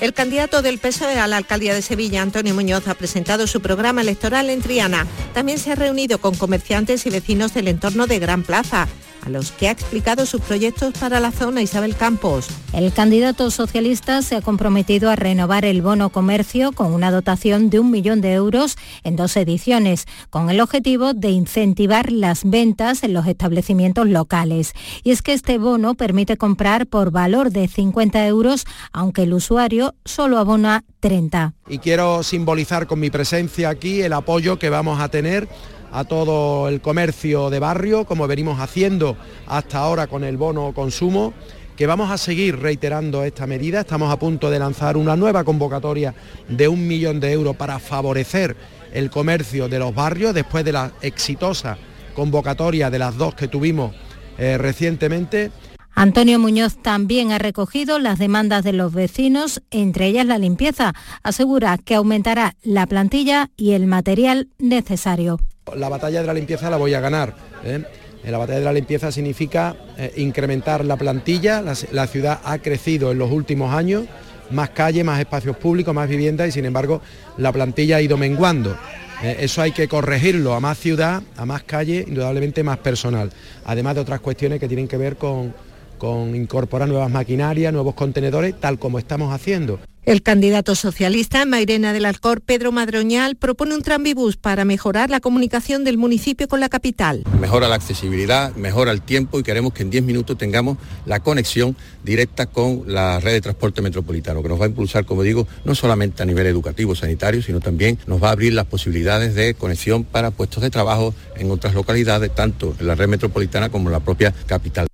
El 0.01 0.13
candidato 0.13 0.61
del 0.61 0.77
PSOE 0.77 1.17
a 1.17 1.27
la 1.27 1.37
alcaldía 1.37 1.73
de 1.73 1.81
Sevilla, 1.81 2.21
Antonio 2.21 2.53
Muñoz, 2.53 2.87
ha 2.87 2.93
presentado 2.93 3.47
su 3.47 3.61
programa 3.61 4.01
electoral 4.01 4.49
en 4.49 4.61
Triana. 4.61 5.07
También 5.33 5.57
se 5.57 5.71
ha 5.71 5.75
reunido 5.75 6.19
con 6.19 6.35
comerciantes 6.35 7.05
y 7.05 7.09
vecinos 7.09 7.53
del 7.53 7.69
entorno 7.69 8.05
de 8.05 8.19
Gran 8.19 8.43
Plaza, 8.43 8.87
a 9.25 9.29
los 9.29 9.51
que 9.51 9.67
ha 9.67 9.71
explicado 9.71 10.25
sus 10.25 10.41
proyectos 10.41 10.93
para 10.99 11.19
la 11.19 11.31
zona 11.31 11.61
Isabel 11.61 11.95
Campos. 11.95 12.47
El 12.73 12.91
candidato 12.91 13.51
socialista 13.51 14.21
se 14.21 14.35
ha 14.35 14.41
comprometido 14.41 15.09
a 15.09 15.15
renovar 15.15 15.65
el 15.65 15.81
bono 15.81 16.09
comercio 16.09 16.71
con 16.71 16.93
una 16.93 17.11
dotación 17.11 17.69
de 17.69 17.79
un 17.79 17.91
millón 17.91 18.21
de 18.21 18.33
euros 18.33 18.77
en 19.03 19.15
dos 19.15 19.37
ediciones, 19.37 20.05
con 20.29 20.49
el 20.49 20.59
objetivo 20.59 21.13
de 21.13 21.29
incentivar 21.29 22.11
las 22.11 22.49
ventas 22.49 23.03
en 23.03 23.13
los 23.13 23.27
establecimientos 23.27 24.07
locales. 24.07 24.73
Y 25.03 25.11
es 25.11 25.21
que 25.21 25.33
este 25.33 25.57
bono 25.57 25.95
permite 25.95 26.37
comprar 26.37 26.87
por 26.87 27.11
valor 27.11 27.51
de 27.51 27.67
50 27.67 28.25
euros, 28.27 28.65
aunque 28.91 29.23
el 29.23 29.33
usuario 29.33 29.95
solo 30.05 30.37
abona 30.37 30.83
30. 30.99 31.53
y 31.67 31.79
quiero 31.79 32.23
simbolizar 32.23 32.87
con 32.87 32.99
mi 32.99 33.09
presencia 33.09 33.69
aquí 33.69 34.01
el 34.01 34.13
apoyo 34.13 34.57
que 34.57 34.69
vamos 34.69 35.01
a 35.01 35.09
tener 35.09 35.49
a 35.93 36.05
todo 36.05 36.67
el 36.67 36.81
comercio 36.81 37.51
de 37.51 37.59
barrio, 37.59 38.05
como 38.05 38.27
venimos 38.27 38.59
haciendo 38.59 39.15
hasta 39.45 39.77
ahora 39.77 40.07
con 40.07 40.23
el 40.23 40.37
bono 40.37 40.73
consumo, 40.73 41.33
que 41.77 41.85
vamos 41.85 42.09
a 42.09 42.17
seguir 42.17 42.59
reiterando 42.59 43.23
esta 43.23 43.45
medida. 43.45 43.81
Estamos 43.81 44.11
a 44.11 44.17
punto 44.17 44.49
de 44.49 44.57
lanzar 44.57 44.97
una 44.97 45.15
nueva 45.15 45.43
convocatoria 45.43 46.15
de 46.49 46.67
un 46.67 46.87
millón 46.87 47.19
de 47.19 47.31
euros 47.31 47.55
para 47.55 47.77
favorecer 47.77 48.55
el 48.91 49.11
comercio 49.11 49.69
de 49.69 49.79
los 49.79 49.93
barrios 49.93 50.33
después 50.33 50.65
de 50.65 50.71
la 50.71 50.91
exitosa 51.01 51.77
convocatoria 52.15 52.89
de 52.89 52.99
las 52.99 53.15
dos 53.15 53.35
que 53.35 53.47
tuvimos 53.47 53.93
eh, 54.39 54.57
recientemente. 54.57 55.51
Antonio 55.93 56.39
Muñoz 56.39 56.81
también 56.81 57.31
ha 57.31 57.37
recogido 57.37 57.99
las 57.99 58.17
demandas 58.17 58.63
de 58.63 58.73
los 58.73 58.93
vecinos, 58.93 59.61
entre 59.69 60.07
ellas 60.07 60.25
la 60.25 60.39
limpieza. 60.39 60.93
Asegura 61.21 61.77
que 61.77 61.93
aumentará 61.93 62.55
la 62.63 62.87
plantilla 62.87 63.51
y 63.57 63.73
el 63.73 63.85
material 63.85 64.49
necesario. 64.57 65.37
La 65.75 65.89
batalla 65.89 66.21
de 66.21 66.27
la 66.27 66.33
limpieza 66.33 66.69
la 66.69 66.77
voy 66.77 66.93
a 66.93 66.99
ganar. 66.99 67.33
¿eh? 67.63 67.83
La 68.25 68.37
batalla 68.37 68.59
de 68.59 68.65
la 68.65 68.73
limpieza 68.73 69.11
significa 69.11 69.75
eh, 69.97 70.13
incrementar 70.17 70.85
la 70.85 70.97
plantilla. 70.97 71.61
La, 71.61 72.07
ciudad 72.07 72.41
ha 72.43 72.57
crecido 72.59 73.11
en 73.11 73.17
los 73.17 73.31
últimos 73.31 73.73
años, 73.73 74.05
más 74.51 74.69
calle, 74.69 75.03
más 75.03 75.19
espacios 75.19 75.57
públicos, 75.57 75.93
más 75.93 76.07
viviendas 76.07 76.49
y 76.49 76.51
sin 76.51 76.65
embargo 76.65 77.01
la 77.37 77.51
plantilla 77.51 77.97
ha 77.97 78.01
ido 78.01 78.17
menguando. 78.17 78.77
Eh, 79.23 79.37
Eso 79.39 79.61
hay 79.61 79.71
que 79.71 79.87
corregirlo 79.87 80.53
a 80.53 80.59
más 80.59 80.77
ciudad, 80.77 81.23
a 81.37 81.45
más 81.45 81.63
calle, 81.63 82.05
indudablemente 82.07 82.63
más 82.63 82.77
personal. 82.77 83.31
Además 83.65 83.95
de 83.95 84.01
otras 84.01 84.19
cuestiones 84.19 84.59
que 84.59 84.67
tienen 84.67 84.87
que 84.87 84.97
ver 84.97 85.17
con, 85.17 85.53
con 85.97 86.35
incorporar 86.35 86.87
nuevas 86.87 87.09
maquinarias, 87.09 87.73
nuevos 87.73 87.95
contenedores, 87.95 88.59
tal 88.59 88.79
como 88.79 88.99
estamos 88.99 89.33
haciendo. 89.33 89.79
El 90.05 90.21
candidato 90.21 90.75
socialista 90.75 91.41
en 91.41 91.49
Mairena 91.49 91.93
del 91.93 92.03
Alcor, 92.03 92.41
Pedro 92.41 92.73
Madroñal, 92.73 93.37
propone 93.37 93.73
un 93.73 93.81
tranvibús 93.81 94.35
para 94.35 94.65
mejorar 94.65 95.09
la 95.09 95.21
comunicación 95.21 95.85
del 95.85 95.97
municipio 95.97 96.49
con 96.49 96.59
la 96.59 96.67
capital. 96.67 97.23
Mejora 97.39 97.69
la 97.69 97.75
accesibilidad, 97.75 98.53
mejora 98.57 98.91
el 98.91 99.01
tiempo 99.01 99.39
y 99.39 99.43
queremos 99.43 99.71
que 99.71 99.83
en 99.83 99.91
10 99.91 100.03
minutos 100.03 100.37
tengamos 100.37 100.77
la 101.05 101.21
conexión 101.21 101.77
directa 102.03 102.47
con 102.47 102.83
la 102.85 103.21
red 103.21 103.31
de 103.31 103.39
transporte 103.39 103.81
metropolitano, 103.81 104.43
que 104.43 104.49
nos 104.49 104.59
va 104.59 104.65
a 104.65 104.67
impulsar, 104.67 105.05
como 105.05 105.23
digo, 105.23 105.47
no 105.63 105.73
solamente 105.73 106.21
a 106.21 106.25
nivel 106.25 106.47
educativo, 106.47 106.95
sanitario, 106.95 107.41
sino 107.41 107.61
también 107.61 107.97
nos 108.05 108.21
va 108.21 108.27
a 108.27 108.31
abrir 108.33 108.51
las 108.53 108.65
posibilidades 108.65 109.35
de 109.35 109.53
conexión 109.53 110.03
para 110.03 110.31
puestos 110.31 110.61
de 110.63 110.69
trabajo 110.69 111.15
en 111.37 111.49
otras 111.49 111.75
localidades, 111.75 112.35
tanto 112.35 112.75
en 112.77 112.87
la 112.87 112.95
red 112.95 113.07
metropolitana 113.07 113.69
como 113.69 113.87
en 113.87 113.93
la 113.93 113.99
propia 114.01 114.33
capital. 114.47 114.87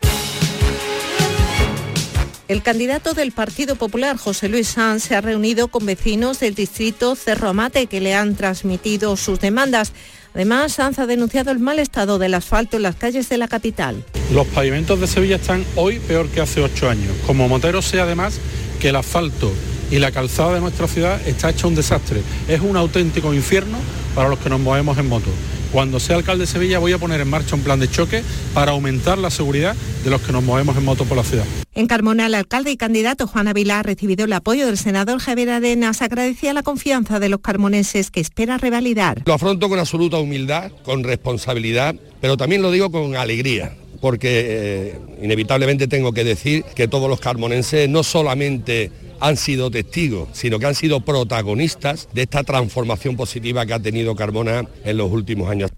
El 2.49 2.63
candidato 2.63 3.13
del 3.13 3.31
Partido 3.31 3.75
Popular, 3.75 4.17
José 4.17 4.49
Luis 4.49 4.69
Sanz, 4.69 5.03
se 5.03 5.15
ha 5.15 5.21
reunido 5.21 5.67
con 5.67 5.85
vecinos 5.85 6.39
del 6.39 6.55
distrito 6.55 7.15
Cerro 7.15 7.49
Amate 7.49 7.85
que 7.85 8.01
le 8.01 8.15
han 8.15 8.33
transmitido 8.33 9.15
sus 9.17 9.39
demandas. 9.39 9.93
Además, 10.33 10.73
Sanz 10.73 10.97
ha 10.97 11.05
denunciado 11.05 11.51
el 11.51 11.59
mal 11.59 11.77
estado 11.77 12.17
del 12.17 12.33
asfalto 12.33 12.77
en 12.77 12.81
las 12.81 12.95
calles 12.95 13.29
de 13.29 13.37
la 13.37 13.47
capital. 13.47 14.03
Los 14.33 14.47
pavimentos 14.47 14.99
de 14.99 15.05
Sevilla 15.05 15.35
están 15.35 15.63
hoy 15.75 15.99
peor 15.99 16.27
que 16.29 16.41
hace 16.41 16.63
ocho 16.63 16.89
años. 16.89 17.13
Como 17.27 17.47
Motero 17.47 17.83
sé 17.83 17.99
además 17.99 18.39
que 18.81 18.89
el 18.89 18.95
asfalto 18.95 19.53
y 19.91 19.99
la 19.99 20.11
calzada 20.11 20.55
de 20.55 20.61
nuestra 20.61 20.87
ciudad 20.87 21.21
está 21.27 21.51
hecha 21.51 21.67
un 21.67 21.75
desastre. 21.75 22.23
Es 22.47 22.61
un 22.61 22.75
auténtico 22.77 23.31
infierno 23.31 23.77
para 24.15 24.27
los 24.27 24.39
que 24.39 24.49
nos 24.49 24.59
movemos 24.59 24.97
en 24.97 25.07
moto. 25.07 25.29
Cuando 25.71 25.99
sea 25.99 26.15
alcalde 26.15 26.45
de 26.45 26.47
Sevilla 26.47 26.79
voy 26.79 26.93
a 26.93 26.97
poner 26.97 27.21
en 27.21 27.29
marcha 27.29 27.55
un 27.55 27.61
plan 27.61 27.79
de 27.79 27.89
choque 27.89 28.23
para 28.53 28.71
aumentar 28.71 29.17
la 29.17 29.29
seguridad 29.29 29.75
de 30.03 30.09
los 30.09 30.21
que 30.21 30.31
nos 30.31 30.43
movemos 30.43 30.75
en 30.77 30.85
moto 30.85 31.05
por 31.05 31.17
la 31.17 31.23
ciudad. 31.23 31.45
En 31.75 31.87
Carmona, 31.87 32.25
el 32.25 32.35
alcalde 32.35 32.71
y 32.71 32.77
candidato 32.77 33.27
Juan 33.27 33.47
Ávila 33.47 33.79
ha 33.79 33.83
recibido 33.83 34.25
el 34.25 34.33
apoyo 34.33 34.65
del 34.65 34.77
senador 34.77 35.19
Javier 35.19 35.51
Arenas. 35.51 36.01
Agradecía 36.01 36.53
la 36.53 36.63
confianza 36.63 37.19
de 37.19 37.29
los 37.29 37.41
carmonenses 37.41 38.09
que 38.09 38.19
espera 38.19 38.57
revalidar. 38.57 39.21
Lo 39.25 39.33
afronto 39.33 39.69
con 39.69 39.79
absoluta 39.79 40.17
humildad, 40.17 40.71
con 40.83 41.03
responsabilidad, 41.03 41.95
pero 42.19 42.35
también 42.35 42.61
lo 42.61 42.71
digo 42.71 42.91
con 42.91 43.15
alegría 43.15 43.75
porque 44.01 44.45
eh, 44.47 44.99
inevitablemente 45.21 45.87
tengo 45.87 46.13
que 46.13 46.23
decir 46.23 46.63
que 46.75 46.87
todos 46.87 47.09
los 47.09 47.19
carmonenses 47.19 47.89
no 47.89 48.03
solamente 48.03 48.91
han 49.19 49.37
sido 49.37 49.69
testigos, 49.71 50.29
sino 50.33 50.59
que 50.59 50.65
han 50.65 50.75
sido 50.75 51.01
protagonistas 51.01 52.07
de 52.13 52.23
esta 52.23 52.43
transformación 52.43 53.15
positiva 53.15 53.65
que 53.65 53.73
ha 53.73 53.79
tenido 53.79 54.15
Carmona 54.15 54.67
en 54.83 54.97
los 54.97 55.11
últimos 55.11 55.49
años. 55.49 55.71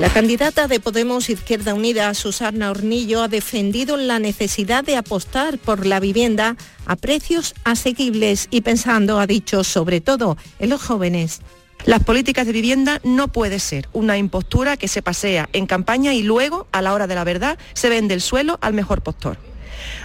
La 0.00 0.12
candidata 0.12 0.66
de 0.66 0.80
Podemos 0.80 1.30
Izquierda 1.30 1.74
Unida, 1.74 2.12
Susana 2.14 2.72
Hornillo, 2.72 3.22
ha 3.22 3.28
defendido 3.28 3.96
la 3.96 4.18
necesidad 4.18 4.82
de 4.82 4.96
apostar 4.96 5.58
por 5.58 5.86
la 5.86 6.00
vivienda 6.00 6.56
a 6.86 6.96
precios 6.96 7.54
asequibles 7.62 8.48
y 8.50 8.62
pensando, 8.62 9.20
ha 9.20 9.28
dicho, 9.28 9.62
sobre 9.62 10.00
todo 10.00 10.36
en 10.58 10.70
los 10.70 10.82
jóvenes. 10.82 11.40
Las 11.84 12.02
políticas 12.02 12.46
de 12.46 12.52
vivienda 12.52 13.00
no 13.04 13.28
puede 13.28 13.60
ser 13.60 13.88
una 13.92 14.18
impostura 14.18 14.76
que 14.76 14.88
se 14.88 15.02
pasea 15.02 15.48
en 15.52 15.66
campaña 15.66 16.12
y 16.14 16.22
luego, 16.22 16.66
a 16.72 16.82
la 16.82 16.94
hora 16.94 17.06
de 17.06 17.14
la 17.14 17.22
verdad, 17.22 17.56
se 17.74 17.88
vende 17.88 18.14
el 18.14 18.20
suelo 18.20 18.58
al 18.60 18.72
mejor 18.72 19.02
postor. 19.02 19.36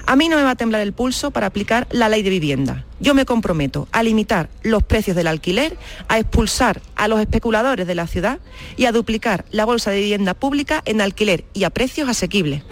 A 0.05 0.15
mí 0.15 0.29
no 0.29 0.37
me 0.37 0.43
va 0.43 0.51
a 0.51 0.55
temblar 0.55 0.81
el 0.81 0.93
pulso 0.93 1.31
para 1.31 1.47
aplicar 1.47 1.87
la 1.91 2.09
ley 2.09 2.23
de 2.23 2.29
vivienda. 2.29 2.85
Yo 2.99 3.13
me 3.13 3.25
comprometo 3.25 3.87
a 3.91 4.03
limitar 4.03 4.49
los 4.63 4.83
precios 4.83 5.15
del 5.15 5.27
alquiler, 5.27 5.77
a 6.07 6.19
expulsar 6.19 6.81
a 6.95 7.07
los 7.07 7.19
especuladores 7.19 7.87
de 7.87 7.95
la 7.95 8.07
ciudad 8.07 8.39
y 8.75 8.85
a 8.85 8.91
duplicar 8.91 9.45
la 9.51 9.65
bolsa 9.65 9.91
de 9.91 9.99
vivienda 9.99 10.33
pública 10.33 10.81
en 10.85 11.01
alquiler 11.01 11.45
y 11.53 11.63
a 11.63 11.69
precios 11.69 12.09
asequibles. 12.09 12.63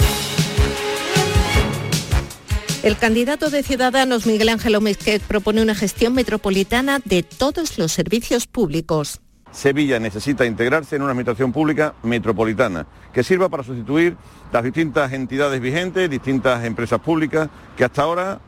El 2.84 2.98
candidato 2.98 3.50
de 3.50 3.64
Ciudadanos, 3.64 4.28
Miguel 4.28 4.50
Ángel 4.50 4.76
Omezquet, 4.76 5.20
propone 5.24 5.64
una 5.64 5.74
gestión 5.74 6.14
metropolitana 6.14 7.02
de 7.04 7.24
todos 7.24 7.80
los 7.80 7.92
servicios 7.92 8.46
públicos. 8.46 9.22
Sevilla 9.56 10.00
necesita 10.00 10.46
integrarse 10.46 10.98
en 10.98 11.02
una 11.02 11.12
administración 11.12 11.54
pública 11.54 11.94
metropolitana 12.04 12.86
que 13.14 13.24
sirva 13.24 13.48
para 13.48 13.64
sustituir 13.64 14.18
las 14.52 14.66
distintas 14.66 15.14
entidades 15.14 15.62
vigentes, 15.62 16.10
distintas 16.10 16.66
empresas 16.66 17.00
públicas 17.00 17.50
que 17.78 17.86
hasta 17.86 18.02
ahora 18.02 18.40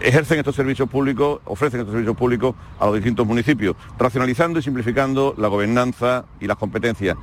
ejercen 0.00 0.38
estos 0.38 0.54
servicios 0.54 0.88
públicos, 0.88 1.40
ofrecen 1.46 1.80
estos 1.80 1.94
servicios 1.94 2.16
públicos 2.16 2.54
a 2.78 2.86
los 2.86 2.94
distintos 2.94 3.26
municipios, 3.26 3.74
racionalizando 3.98 4.60
y 4.60 4.62
simplificando 4.62 5.34
la 5.36 5.48
gobernanza 5.48 6.26
y 6.38 6.46
las 6.46 6.56
competencias. 6.56 7.16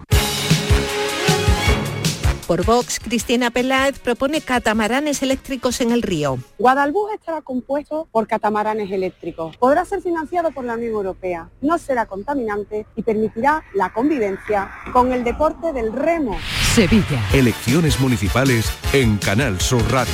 Por 2.48 2.64
Vox, 2.64 3.02
Cristina 3.02 3.52
Peláez 3.52 4.00
propone 4.00 4.39
catamaranes 4.39 5.22
eléctricos 5.22 5.82
en 5.82 5.91
el 5.91 6.02
río. 6.02 6.39
Guadalbús 6.58 7.12
estará 7.14 7.41
compuesto 7.41 8.08
por 8.10 8.26
catamaranes 8.26 8.89
eléctricos. 8.89 9.58
Podrá 9.58 9.84
ser 9.84 10.02
financiado 10.02 10.52
por 10.52 10.64
la 10.64 10.76
Unión 10.76 10.93
Europea, 10.93 11.50
no 11.60 11.78
será 11.78 12.06
contaminante 12.06 12.86
y 12.95 13.04
permitirá 13.04 13.66
la 13.74 13.91
convivencia 13.91 14.72
con 14.93 15.12
el 15.12 15.26
deporte 15.26 15.74
del 15.74 15.91
remo. 15.91 16.38
Sevilla. 16.74 17.22
Elecciones 17.34 18.00
municipales 18.00 18.72
en 18.93 19.18
Canal 19.18 19.60
Sur 19.60 19.84
Radio. 19.91 20.14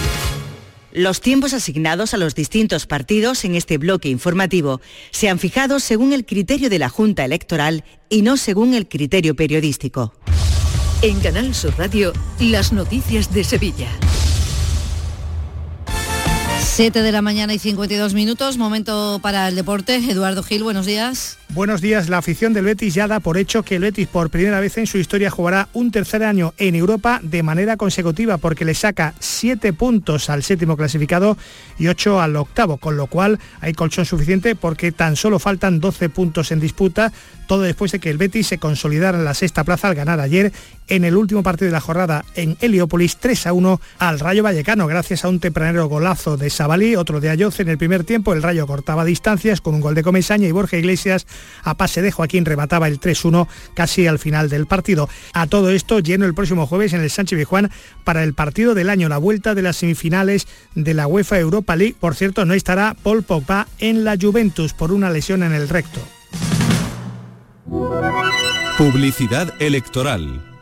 Los 0.91 1.21
tiempos 1.21 1.53
asignados 1.53 2.15
a 2.15 2.17
los 2.17 2.33
distintos 2.33 2.87
partidos 2.87 3.45
en 3.45 3.53
este 3.53 3.77
bloque 3.77 4.09
informativo 4.09 4.81
se 5.11 5.29
han 5.29 5.37
fijado 5.37 5.79
según 5.79 6.13
el 6.13 6.25
criterio 6.25 6.71
de 6.71 6.79
la 6.79 6.89
Junta 6.89 7.25
Electoral 7.25 7.83
y 8.09 8.23
no 8.23 8.37
según 8.37 8.73
el 8.73 8.87
criterio 8.87 9.35
periodístico. 9.35 10.13
En 11.03 11.19
Canal 11.19 11.53
Sur 11.53 11.73
Radio, 11.77 12.13
las 12.39 12.71
noticias 12.71 13.33
de 13.33 13.43
Sevilla. 13.43 13.89
7 16.61 17.01
de 17.01 17.11
la 17.11 17.21
mañana 17.21 17.53
y 17.53 17.59
52 17.59 18.13
minutos, 18.13 18.57
momento 18.57 19.19
para 19.21 19.49
el 19.49 19.55
deporte. 19.55 19.97
Eduardo 19.97 20.43
Gil, 20.43 20.63
buenos 20.63 20.85
días. 20.85 21.37
Buenos 21.49 21.81
días. 21.81 22.09
La 22.09 22.17
afición 22.17 22.51
del 22.53 22.65
Betis 22.65 22.95
ya 22.95 23.07
da 23.07 23.19
por 23.19 23.37
hecho 23.37 23.61
que 23.61 23.75
el 23.75 23.83
Betis 23.83 24.07
por 24.07 24.31
primera 24.31 24.59
vez 24.59 24.79
en 24.79 24.87
su 24.87 24.97
historia 24.97 25.29
jugará 25.29 25.69
un 25.73 25.91
tercer 25.91 26.23
año 26.23 26.55
en 26.57 26.73
Europa 26.73 27.19
de 27.21 27.43
manera 27.43 27.77
consecutiva 27.77 28.37
porque 28.37 28.65
le 28.65 28.73
saca 28.73 29.13
7 29.19 29.71
puntos 29.73 30.31
al 30.31 30.41
séptimo 30.41 30.75
clasificado 30.75 31.37
y 31.77 31.89
8 31.89 32.19
al 32.19 32.35
octavo, 32.37 32.77
con 32.77 32.97
lo 32.97 33.05
cual 33.05 33.39
hay 33.61 33.73
colchón 33.73 34.05
suficiente 34.05 34.55
porque 34.55 34.91
tan 34.91 35.15
solo 35.15 35.37
faltan 35.37 35.79
12 35.79 36.09
puntos 36.09 36.51
en 36.51 36.59
disputa, 36.59 37.13
todo 37.45 37.61
después 37.61 37.91
de 37.91 37.99
que 37.99 38.09
el 38.09 38.17
Betis 38.17 38.47
se 38.47 38.57
consolidara 38.57 39.19
en 39.19 39.25
la 39.25 39.35
sexta 39.35 39.63
plaza 39.63 39.89
al 39.89 39.95
ganar 39.95 40.19
ayer 40.19 40.51
en 40.87 41.03
el 41.03 41.15
último 41.15 41.43
partido 41.43 41.67
de 41.67 41.73
la 41.73 41.81
jornada 41.81 42.25
en 42.35 42.57
Heliópolis 42.59 43.17
3 43.17 43.47
a 43.47 43.53
1 43.53 43.81
al 43.99 44.19
Rayo 44.19 44.43
Vallecano 44.43 44.87
gracias 44.87 45.25
a 45.25 45.29
un 45.29 45.39
tempranero 45.39 45.87
golazo 45.87 46.37
de 46.37 46.49
Sabalí, 46.49 46.95
otro 46.95 47.19
de 47.19 47.29
Ayoce 47.29 47.63
en 47.63 47.69
el 47.69 47.77
primer 47.77 48.03
tiempo, 48.03 48.33
el 48.33 48.43
Rayo 48.43 48.67
cortaba 48.67 49.05
distancias 49.05 49.61
con 49.61 49.75
un 49.75 49.81
gol 49.81 49.95
de 49.95 50.03
Comesaña 50.03 50.47
y 50.47 50.51
Borja 50.51 50.77
Iglesias 50.77 51.25
a 51.63 51.75
pase 51.75 52.01
de 52.01 52.11
Joaquín 52.11 52.45
remataba 52.45 52.87
el 52.87 52.99
3-1 52.99 53.47
casi 53.73 54.07
al 54.07 54.19
final 54.19 54.49
del 54.49 54.67
partido. 54.67 55.09
A 55.33 55.47
todo 55.47 55.69
esto 55.69 55.99
lleno 55.99 56.25
el 56.25 56.33
próximo 56.33 56.67
jueves 56.67 56.93
en 56.93 57.01
el 57.01 57.09
Sánchez 57.09 57.37
Bijuán 57.37 57.71
para 58.03 58.23
el 58.23 58.33
partido 58.33 58.73
del 58.73 58.89
año, 58.89 59.09
la 59.09 59.17
vuelta 59.17 59.55
de 59.55 59.61
las 59.61 59.77
semifinales 59.77 60.47
de 60.75 60.93
la 60.93 61.07
UEFA 61.07 61.39
Europa 61.39 61.75
League. 61.75 61.95
Por 61.99 62.15
cierto, 62.15 62.45
no 62.45 62.53
estará 62.53 62.95
Paul 63.01 63.23
Pogba 63.23 63.67
en 63.79 64.03
la 64.03 64.17
Juventus 64.19 64.73
por 64.73 64.91
una 64.91 65.09
lesión 65.09 65.43
en 65.43 65.53
el 65.53 65.69
recto. 65.69 65.99
Publicidad 68.77 69.53
electoral. 69.59 70.52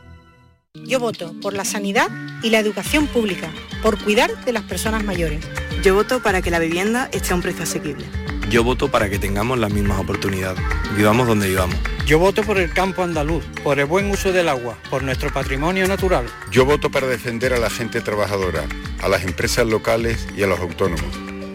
Yo 0.84 0.98
voto 1.00 1.34
por 1.42 1.52
la 1.52 1.66
sanidad 1.66 2.08
y 2.42 2.48
la 2.48 2.58
educación 2.58 3.06
pública, 3.06 3.50
por 3.82 4.02
cuidar 4.02 4.42
de 4.44 4.52
las 4.52 4.62
personas 4.62 5.04
mayores. 5.04 5.44
Yo 5.82 5.94
voto 5.94 6.22
para 6.22 6.40
que 6.40 6.50
la 6.50 6.58
vivienda 6.58 7.10
esté 7.12 7.32
a 7.32 7.36
un 7.36 7.42
precio 7.42 7.64
asequible. 7.64 8.06
Yo 8.50 8.64
voto 8.64 8.90
para 8.90 9.10
que 9.10 9.18
tengamos 9.18 9.58
las 9.58 9.70
mismas 9.70 10.00
oportunidades, 10.00 10.62
vivamos 10.96 11.26
donde 11.26 11.48
vivamos. 11.48 11.76
Yo 12.06 12.18
voto 12.18 12.42
por 12.42 12.58
el 12.58 12.72
campo 12.72 13.02
andaluz, 13.02 13.44
por 13.62 13.78
el 13.78 13.84
buen 13.84 14.10
uso 14.10 14.32
del 14.32 14.48
agua, 14.48 14.78
por 14.88 15.02
nuestro 15.02 15.30
patrimonio 15.30 15.86
natural. 15.86 16.24
Yo 16.50 16.64
voto 16.64 16.90
para 16.90 17.06
defender 17.06 17.52
a 17.52 17.58
la 17.58 17.68
gente 17.68 18.00
trabajadora, 18.00 18.64
a 19.02 19.08
las 19.08 19.24
empresas 19.24 19.66
locales 19.66 20.26
y 20.36 20.42
a 20.42 20.46
los 20.46 20.58
autónomos. 20.58 21.04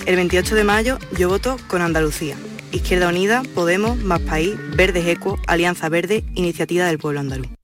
El 0.05 0.15
28 0.15 0.53
de 0.53 0.63
mayo 0.63 0.99
yo 1.17 1.27
voto 1.27 1.57
con 1.67 1.81
Andalucía. 1.81 2.37
Izquierda 2.71 3.09
Unida, 3.09 3.41
Podemos, 3.55 3.97
Más 3.97 4.21
País, 4.21 4.55
Verdes 4.75 5.07
Eco, 5.07 5.39
Alianza 5.47 5.89
Verde, 5.89 6.23
Iniciativa 6.35 6.85
del 6.85 6.99
Pueblo 6.99 7.19
Andaluz. 7.19 7.56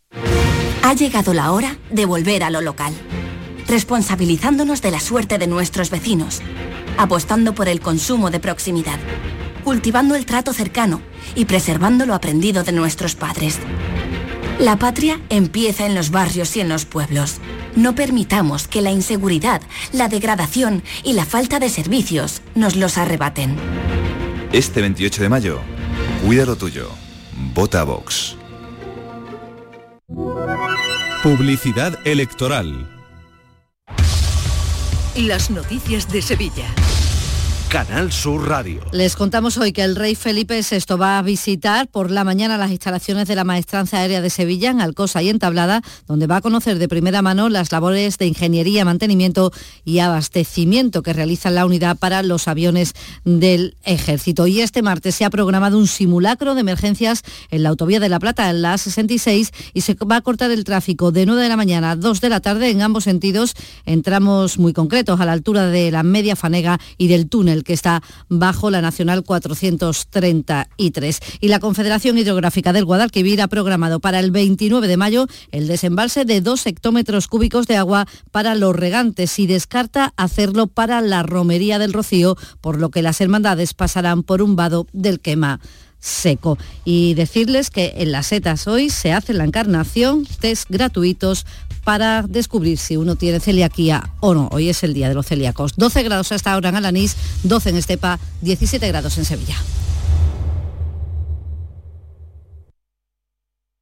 Ha 0.83 0.93
llegado 0.95 1.33
la 1.33 1.53
hora 1.53 1.77
de 1.91 2.05
volver 2.05 2.43
a 2.43 2.49
lo 2.49 2.59
local, 2.59 2.93
responsabilizándonos 3.69 4.81
de 4.81 4.91
la 4.91 4.99
suerte 4.99 5.37
de 5.37 5.47
nuestros 5.47 5.89
vecinos, 5.89 6.41
apostando 6.97 7.55
por 7.55 7.69
el 7.69 7.79
consumo 7.79 8.29
de 8.31 8.41
proximidad, 8.41 8.99
cultivando 9.63 10.13
el 10.15 10.25
trato 10.25 10.51
cercano 10.51 10.99
y 11.35 11.45
preservando 11.45 12.05
lo 12.05 12.13
aprendido 12.13 12.65
de 12.65 12.73
nuestros 12.73 13.15
padres. 13.15 13.59
La 14.59 14.77
patria 14.77 15.21
empieza 15.29 15.85
en 15.85 15.95
los 15.95 16.11
barrios 16.11 16.53
y 16.57 16.59
en 16.59 16.67
los 16.67 16.83
pueblos. 16.83 17.37
No 17.77 17.95
permitamos 17.95 18.67
que 18.67 18.81
la 18.81 18.91
inseguridad, 18.91 19.61
la 19.93 20.09
degradación 20.09 20.83
y 21.01 21.13
la 21.13 21.23
falta 21.23 21.59
de 21.59 21.69
servicios 21.69 22.41
nos 22.55 22.75
los 22.75 22.97
arrebaten. 22.97 23.55
Este 24.51 24.81
28 24.81 25.23
de 25.23 25.29
mayo, 25.29 25.59
cuida 26.25 26.45
lo 26.45 26.57
tuyo. 26.57 26.89
Vota 27.53 27.85
Vox. 27.85 28.35
Publicidad 31.23 32.05
electoral. 32.05 32.85
Las 35.15 35.49
noticias 35.49 36.11
de 36.11 36.21
Sevilla. 36.21 36.65
Canal 37.73 38.11
Sur 38.11 38.47
Radio. 38.47 38.81
Les 38.91 39.15
contamos 39.15 39.57
hoy 39.57 39.71
que 39.73 39.81
el 39.81 39.95
rey 39.95 40.13
Felipe 40.13 40.61
VI 40.61 40.95
va 40.95 41.17
a 41.17 41.23
visitar 41.23 41.87
por 41.87 42.11
la 42.11 42.23
mañana 42.23 42.55
las 42.55 42.69
instalaciones 42.69 43.27
de 43.27 43.33
la 43.33 43.45
Maestranza 43.45 43.97
Aérea 43.97 44.21
de 44.21 44.29
Sevilla 44.29 44.69
en 44.69 44.79
Alcosa 44.79 45.23
y 45.23 45.29
en 45.29 45.39
Tablada, 45.39 45.81
donde 46.05 46.27
va 46.27 46.35
a 46.35 46.41
conocer 46.41 46.77
de 46.77 46.87
primera 46.87 47.23
mano 47.23 47.49
las 47.49 47.71
labores 47.71 48.19
de 48.19 48.27
ingeniería, 48.27 48.85
mantenimiento 48.85 49.51
y 49.85 49.97
abastecimiento 49.97 51.01
que 51.01 51.13
realiza 51.13 51.49
la 51.49 51.65
unidad 51.65 51.97
para 51.97 52.21
los 52.21 52.47
aviones 52.47 52.93
del 53.25 53.75
ejército. 53.85 54.45
Y 54.45 54.61
este 54.61 54.83
martes 54.83 55.15
se 55.15 55.25
ha 55.25 55.31
programado 55.31 55.79
un 55.79 55.87
simulacro 55.87 56.53
de 56.53 56.61
emergencias 56.61 57.23
en 57.49 57.63
la 57.63 57.69
autovía 57.69 57.99
de 57.99 58.09
La 58.09 58.19
Plata, 58.19 58.51
en 58.51 58.61
la 58.61 58.75
A66, 58.75 59.49
y 59.73 59.81
se 59.81 59.95
va 59.95 60.17
a 60.17 60.21
cortar 60.21 60.51
el 60.51 60.63
tráfico 60.63 61.11
de 61.11 61.25
9 61.25 61.41
de 61.41 61.49
la 61.49 61.57
mañana 61.57 61.89
a 61.89 61.95
2 61.95 62.21
de 62.21 62.29
la 62.29 62.39
tarde 62.39 62.69
en 62.69 62.83
ambos 62.83 63.05
sentidos, 63.05 63.55
en 63.87 64.03
tramos 64.03 64.59
muy 64.59 64.73
concretos, 64.73 65.19
a 65.19 65.25
la 65.25 65.31
altura 65.31 65.65
de 65.65 65.89
la 65.89 66.03
media 66.03 66.35
fanega 66.35 66.79
y 66.99 67.07
del 67.07 67.27
túnel 67.27 67.62
que 67.63 67.73
está 67.73 68.01
bajo 68.29 68.69
la 68.69 68.81
Nacional 68.81 69.23
433. 69.23 71.19
Y 71.39 71.47
la 71.47 71.59
Confederación 71.59 72.17
Hidrográfica 72.17 72.73
del 72.73 72.85
Guadalquivir 72.85 73.41
ha 73.41 73.47
programado 73.47 73.99
para 73.99 74.19
el 74.19 74.31
29 74.31 74.87
de 74.87 74.97
mayo 74.97 75.27
el 75.51 75.67
desembalse 75.67 76.25
de 76.25 76.41
dos 76.41 76.65
hectómetros 76.65 77.27
cúbicos 77.27 77.67
de 77.67 77.77
agua 77.77 78.07
para 78.31 78.55
los 78.55 78.75
regantes 78.75 79.39
y 79.39 79.47
descarta 79.47 80.13
hacerlo 80.17 80.67
para 80.67 81.01
la 81.01 81.23
romería 81.23 81.79
del 81.79 81.93
Rocío, 81.93 82.37
por 82.61 82.79
lo 82.79 82.89
que 82.89 83.01
las 83.01 83.21
hermandades 83.21 83.73
pasarán 83.73 84.23
por 84.23 84.41
un 84.41 84.55
vado 84.55 84.87
del 84.93 85.19
quema 85.19 85.59
seco. 85.99 86.57
Y 86.83 87.13
decirles 87.13 87.69
que 87.69 87.93
en 87.97 88.11
las 88.11 88.27
setas 88.27 88.67
hoy 88.67 88.89
se 88.89 89.13
hace 89.13 89.33
la 89.33 89.45
encarnación, 89.45 90.25
test 90.41 90.69
gratuitos 90.69 91.45
para 91.83 92.23
descubrir 92.23 92.77
si 92.77 92.97
uno 92.97 93.15
tiene 93.15 93.39
celiaquía 93.39 94.09
o 94.19 94.33
no. 94.33 94.49
Hoy 94.51 94.69
es 94.69 94.83
el 94.83 94.93
día 94.93 95.09
de 95.09 95.15
los 95.15 95.25
celíacos. 95.25 95.73
12 95.75 96.03
grados 96.03 96.31
hasta 96.31 96.53
ahora 96.53 96.69
en 96.69 96.75
Alanís, 96.75 97.15
12 97.43 97.69
en 97.69 97.77
Estepa, 97.77 98.19
17 98.41 98.87
grados 98.87 99.17
en 99.17 99.25
Sevilla. 99.25 99.55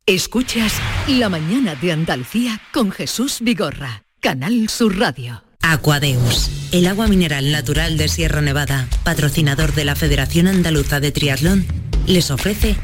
Escuchas 0.05 0.73
La 1.07 1.29
mañana 1.29 1.75
de 1.75 1.91
Andalucía 1.91 2.59
con 2.73 2.91
Jesús 2.91 3.37
Vigorra, 3.39 4.03
Canal 4.19 4.67
Sur 4.67 4.97
Radio. 4.97 5.43
Aquadeus, 5.61 6.49
el 6.71 6.87
agua 6.87 7.07
mineral 7.07 7.51
natural 7.51 7.97
de 7.97 8.09
Sierra 8.09 8.41
Nevada, 8.41 8.87
patrocinador 9.03 9.73
de 9.73 9.85
la 9.85 9.95
Federación 9.95 10.47
Andaluza 10.47 10.99
de 10.99 11.11
Triatlón, 11.11 11.65
les 12.07 12.31
ofrece 12.31 12.75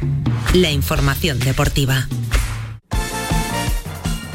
la 0.54 0.70
información 0.70 1.38
deportiva. 1.40 2.08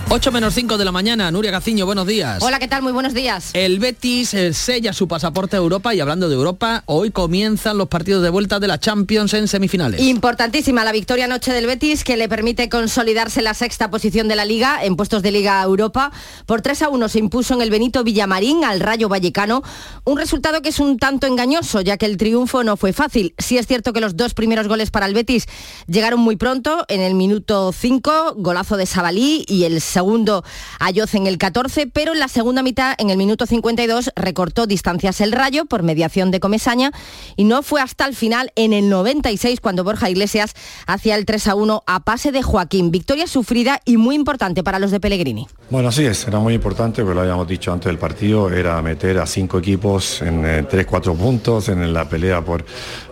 8 0.09 0.31
menos 0.31 0.53
5 0.53 0.77
de 0.77 0.85
la 0.85 0.91
mañana, 0.91 1.31
Nuria 1.31 1.49
Gaciño, 1.49 1.87
buenos 1.87 2.05
días. 2.05 2.43
Hola, 2.43 2.59
¿qué 2.59 2.67
tal? 2.67 2.83
Muy 2.83 2.91
buenos 2.91 3.15
días. 3.15 3.49
El 3.53 3.79
Betis 3.79 4.35
eh, 4.35 4.53
sella 4.53 4.93
su 4.93 5.07
pasaporte 5.07 5.55
a 5.55 5.59
Europa 5.59 5.95
y 5.95 6.01
hablando 6.01 6.29
de 6.29 6.35
Europa, 6.35 6.83
hoy 6.85 7.09
comienzan 7.09 7.79
los 7.79 7.87
partidos 7.87 8.21
de 8.21 8.29
vuelta 8.29 8.59
de 8.59 8.67
la 8.67 8.79
Champions 8.79 9.33
en 9.33 9.47
semifinales. 9.47 9.99
Importantísima 10.01 10.83
la 10.83 10.91
victoria 10.91 11.25
anoche 11.25 11.51
del 11.51 11.65
Betis 11.65 12.03
que 12.03 12.15
le 12.15 12.29
permite 12.29 12.69
consolidarse 12.69 13.41
la 13.41 13.55
sexta 13.55 13.89
posición 13.89 14.27
de 14.27 14.35
la 14.35 14.45
Liga 14.45 14.83
en 14.83 14.95
puestos 14.97 15.23
de 15.23 15.31
Liga 15.31 15.63
Europa. 15.63 16.11
Por 16.45 16.61
3 16.61 16.83
a 16.83 16.89
1 16.89 17.09
se 17.09 17.19
impuso 17.19 17.55
en 17.55 17.61
el 17.61 17.71
Benito 17.71 18.03
Villamarín 18.03 18.65
al 18.65 18.81
Rayo 18.81 19.09
Vallecano, 19.09 19.63
un 20.03 20.17
resultado 20.17 20.61
que 20.61 20.69
es 20.69 20.79
un 20.79 20.99
tanto 20.99 21.25
engañoso 21.25 21.81
ya 21.81 21.97
que 21.97 22.05
el 22.05 22.17
triunfo 22.17 22.63
no 22.63 22.77
fue 22.77 22.93
fácil. 22.93 23.33
Sí 23.39 23.57
es 23.57 23.65
cierto 23.65 23.93
que 23.93 24.01
los 24.01 24.15
dos 24.15 24.35
primeros 24.35 24.67
goles 24.67 24.91
para 24.91 25.07
el 25.07 25.15
Betis 25.15 25.47
llegaron 25.87 26.19
muy 26.19 26.35
pronto, 26.35 26.85
en 26.87 27.01
el 27.01 27.15
minuto 27.15 27.71
5, 27.71 28.35
golazo 28.37 28.77
de 28.77 28.85
Sabalí 28.85 29.43
y 29.47 29.63
el 29.63 29.81
segundo 29.93 30.43
Ayoz 30.79 31.13
en 31.13 31.27
el 31.27 31.37
14, 31.37 31.87
pero 31.87 32.13
en 32.13 32.19
la 32.19 32.27
segunda 32.27 32.63
mitad, 32.63 32.95
en 32.97 33.09
el 33.09 33.17
minuto 33.17 33.45
52, 33.45 34.11
recortó 34.15 34.65
distancias 34.65 35.21
el 35.21 35.31
Rayo 35.31 35.65
por 35.65 35.83
mediación 35.83 36.31
de 36.31 36.39
Comesaña 36.39 36.91
y 37.37 37.45
no 37.45 37.61
fue 37.63 37.79
hasta 37.79 38.05
el 38.05 38.15
final, 38.15 38.51
en 38.55 38.73
el 38.73 38.89
96, 38.89 39.61
cuando 39.61 39.83
Borja 39.83 40.09
Iglesias 40.09 40.53
hacía 40.87 41.15
el 41.15 41.25
3 41.25 41.47
a 41.47 41.55
1 41.55 41.83
a 41.85 41.99
pase 42.01 42.31
de 42.31 42.41
Joaquín. 42.41 42.91
Victoria 42.91 43.27
sufrida 43.27 43.81
y 43.85 43.97
muy 43.97 44.15
importante 44.15 44.63
para 44.63 44.79
los 44.79 44.91
de 44.91 44.99
Pellegrini. 44.99 45.47
Bueno, 45.69 45.89
así 45.89 46.05
es, 46.05 46.27
era 46.27 46.39
muy 46.39 46.55
importante, 46.55 47.03
porque 47.03 47.15
lo 47.15 47.21
habíamos 47.21 47.47
dicho 47.47 47.71
antes 47.71 47.85
del 47.85 47.99
partido, 47.99 48.51
era 48.51 48.81
meter 48.81 49.19
a 49.19 49.27
cinco 49.27 49.59
equipos 49.59 50.21
en 50.21 50.43
3-4 50.43 51.15
puntos 51.15 51.69
en 51.69 51.93
la 51.93 52.09
pelea 52.09 52.41
por, 52.41 52.65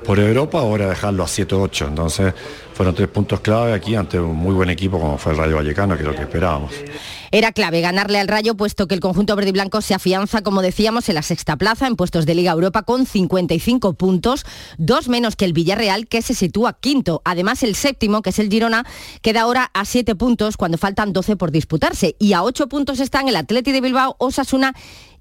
por 0.04 0.20
Europa, 0.20 0.60
ahora 0.60 0.90
dejarlo 0.90 1.24
a 1.24 1.28
7-8. 1.28 1.88
Entonces 1.88 2.34
fueron 2.82 2.96
tres 2.96 3.10
puntos 3.10 3.42
clave 3.42 3.74
aquí 3.74 3.94
ante 3.94 4.20
un 4.20 4.36
muy 4.36 4.56
buen 4.56 4.72
equipo 4.72 5.00
como 5.00 5.16
fue 5.20 5.34
el 5.34 5.38
Rayo 5.38 5.58
Vallecano, 5.58 5.96
que 5.96 6.02
es 6.02 6.08
lo 6.08 6.16
que 6.16 6.24
esperábamos. 6.24 6.72
Era 7.30 7.52
clave 7.52 7.80
ganarle 7.80 8.20
al 8.20 8.28
Rayo, 8.28 8.58
puesto 8.58 8.88
que 8.88 8.96
el 8.96 9.00
conjunto 9.00 9.36
verde 9.36 9.50
y 9.50 9.52
blanco 9.52 9.82
se 9.82 9.94
afianza, 9.94 10.42
como 10.42 10.64
decíamos, 10.64 11.08
en 11.08 11.14
la 11.14 11.22
sexta 11.22 11.58
plaza, 11.58 11.86
en 11.86 11.96
puestos 11.96 12.26
de 12.26 12.34
Liga 12.34 12.54
Europa, 12.54 12.82
con 12.82 13.06
55 13.06 13.94
puntos, 13.94 14.48
dos 14.80 15.10
menos 15.10 15.36
que 15.36 15.46
el 15.46 15.54
Villarreal, 15.54 16.08
que 16.08 16.24
se 16.24 16.34
sitúa 16.34 16.74
quinto. 16.74 17.22
Además, 17.24 17.62
el 17.62 17.76
séptimo, 17.76 18.24
que 18.24 18.32
es 18.32 18.40
el 18.40 18.50
Girona, 18.50 18.84
queda 19.22 19.42
ahora 19.42 19.70
a 19.76 19.86
siete 19.86 20.16
puntos 20.16 20.58
cuando 20.58 20.80
faltan 20.80 21.14
12 21.14 21.36
por 21.36 21.52
disputarse. 21.52 22.16
Y 22.18 22.34
a 22.34 22.42
ocho 22.42 22.68
puntos 22.68 23.00
están 23.00 23.28
el 23.28 23.36
Atleti 23.36 23.72
de 23.72 23.82
Bilbao, 23.82 24.16
Osasuna 24.18 24.74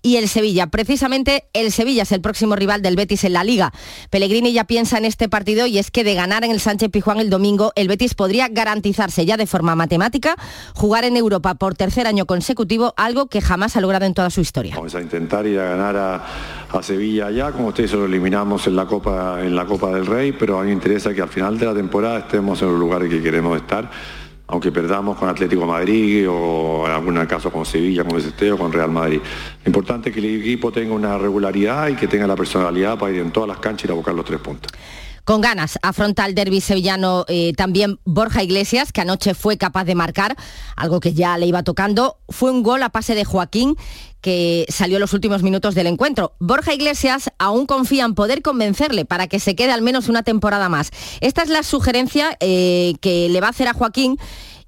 y 0.02 0.16
el 0.16 0.28
Sevilla. 0.28 0.68
Precisamente 0.68 1.44
el 1.52 1.72
Sevilla 1.72 2.02
es 2.02 2.12
el 2.12 2.20
próximo 2.20 2.56
rival 2.56 2.82
del 2.82 2.96
Betis 2.96 3.24
en 3.24 3.34
la 3.34 3.44
Liga. 3.44 3.72
Pellegrini 4.10 4.52
ya 4.52 4.64
piensa 4.64 4.98
en 4.98 5.04
este 5.04 5.28
partido 5.28 5.66
y 5.66 5.78
es 5.78 5.90
que 5.90 6.04
de 6.04 6.14
ganar 6.14 6.44
en 6.44 6.50
el 6.50 6.60
Sánchez 6.60 6.90
Pijuán 6.90 7.20
el 7.20 7.30
domingo, 7.30 7.72
el 7.76 7.88
Betis 7.88 8.14
podría 8.14 8.48
garantizarse 8.48 9.26
ya 9.26 9.36
de 9.36 9.46
forma 9.46 9.74
matemática 9.74 10.36
jugar 10.74 11.04
en 11.04 11.16
Europa 11.16 11.54
por 11.54 11.74
tercer 11.74 12.06
año 12.06 12.26
consecutivo, 12.26 12.94
algo 12.96 13.26
que 13.26 13.40
jamás 13.40 13.76
ha 13.76 13.80
logrado 13.80 14.06
en 14.06 14.14
toda 14.14 14.30
su 14.30 14.40
historia. 14.40 14.76
Vamos 14.76 14.94
a 14.94 15.00
intentar 15.00 15.46
ir 15.46 15.58
a 15.58 15.64
ganar 15.64 15.96
a, 15.96 16.26
a 16.70 16.82
Sevilla 16.82 17.26
allá, 17.26 17.52
como 17.52 17.68
ustedes 17.68 17.92
lo 17.92 18.06
eliminamos 18.06 18.66
en 18.66 18.76
la 18.76 18.86
Copa 18.86 19.40
en 19.40 19.54
la 19.54 19.66
Copa 19.66 19.90
del 19.92 20.06
Rey, 20.06 20.32
pero 20.32 20.58
a 20.58 20.62
mí 20.62 20.68
me 20.68 20.74
interesa 20.74 21.14
que 21.14 21.22
al 21.22 21.28
final 21.28 21.58
de 21.58 21.66
la 21.66 21.74
temporada 21.74 22.20
estemos 22.20 22.60
en 22.62 22.68
los 22.68 22.78
lugares 22.78 23.08
que 23.10 23.22
queremos 23.22 23.60
estar 23.60 23.90
aunque 24.50 24.72
perdamos 24.72 25.16
con 25.16 25.28
Atlético 25.28 25.64
Madrid 25.64 26.28
o 26.28 26.84
en 26.86 26.92
algún 26.92 27.24
caso 27.26 27.52
con 27.52 27.64
Sevilla, 27.64 28.04
con 28.04 28.18
este 28.18 28.50
o 28.50 28.58
con 28.58 28.72
Real 28.72 28.90
Madrid. 28.90 29.20
Lo 29.64 29.68
importante 29.68 30.10
es 30.10 30.14
que 30.14 30.20
el 30.20 30.40
equipo 30.40 30.72
tenga 30.72 30.92
una 30.92 31.16
regularidad 31.16 31.88
y 31.88 31.94
que 31.94 32.08
tenga 32.08 32.26
la 32.26 32.36
personalidad 32.36 32.98
para 32.98 33.12
ir 33.12 33.20
en 33.20 33.30
todas 33.30 33.48
las 33.48 33.58
canchas 33.58 33.84
y 33.84 33.86
ir 33.86 33.92
a 33.92 33.94
buscar 33.94 34.14
los 34.14 34.24
tres 34.24 34.40
puntos. 34.40 34.72
Con 35.24 35.40
ganas 35.40 35.78
afronta 35.82 36.26
el 36.26 36.34
derby 36.34 36.60
sevillano 36.60 37.24
eh, 37.28 37.52
también 37.56 37.98
Borja 38.04 38.42
Iglesias, 38.42 38.92
que 38.92 39.00
anoche 39.00 39.34
fue 39.34 39.56
capaz 39.56 39.84
de 39.84 39.94
marcar, 39.94 40.36
algo 40.76 41.00
que 41.00 41.14
ya 41.14 41.36
le 41.38 41.46
iba 41.46 41.62
tocando. 41.62 42.18
Fue 42.28 42.50
un 42.50 42.62
gol 42.62 42.82
a 42.82 42.90
pase 42.90 43.14
de 43.14 43.24
Joaquín, 43.24 43.76
que 44.20 44.66
salió 44.68 44.96
en 44.96 45.00
los 45.00 45.12
últimos 45.12 45.42
minutos 45.42 45.74
del 45.74 45.86
encuentro. 45.86 46.32
Borja 46.40 46.74
Iglesias 46.74 47.30
aún 47.38 47.66
confía 47.66 48.04
en 48.04 48.14
poder 48.14 48.42
convencerle 48.42 49.04
para 49.04 49.26
que 49.26 49.40
se 49.40 49.54
quede 49.54 49.72
al 49.72 49.82
menos 49.82 50.08
una 50.08 50.22
temporada 50.22 50.68
más. 50.68 50.90
Esta 51.20 51.42
es 51.42 51.48
la 51.48 51.62
sugerencia 51.62 52.36
eh, 52.40 52.94
que 53.00 53.28
le 53.28 53.40
va 53.40 53.48
a 53.48 53.50
hacer 53.50 53.68
a 53.68 53.72
Joaquín 53.72 54.18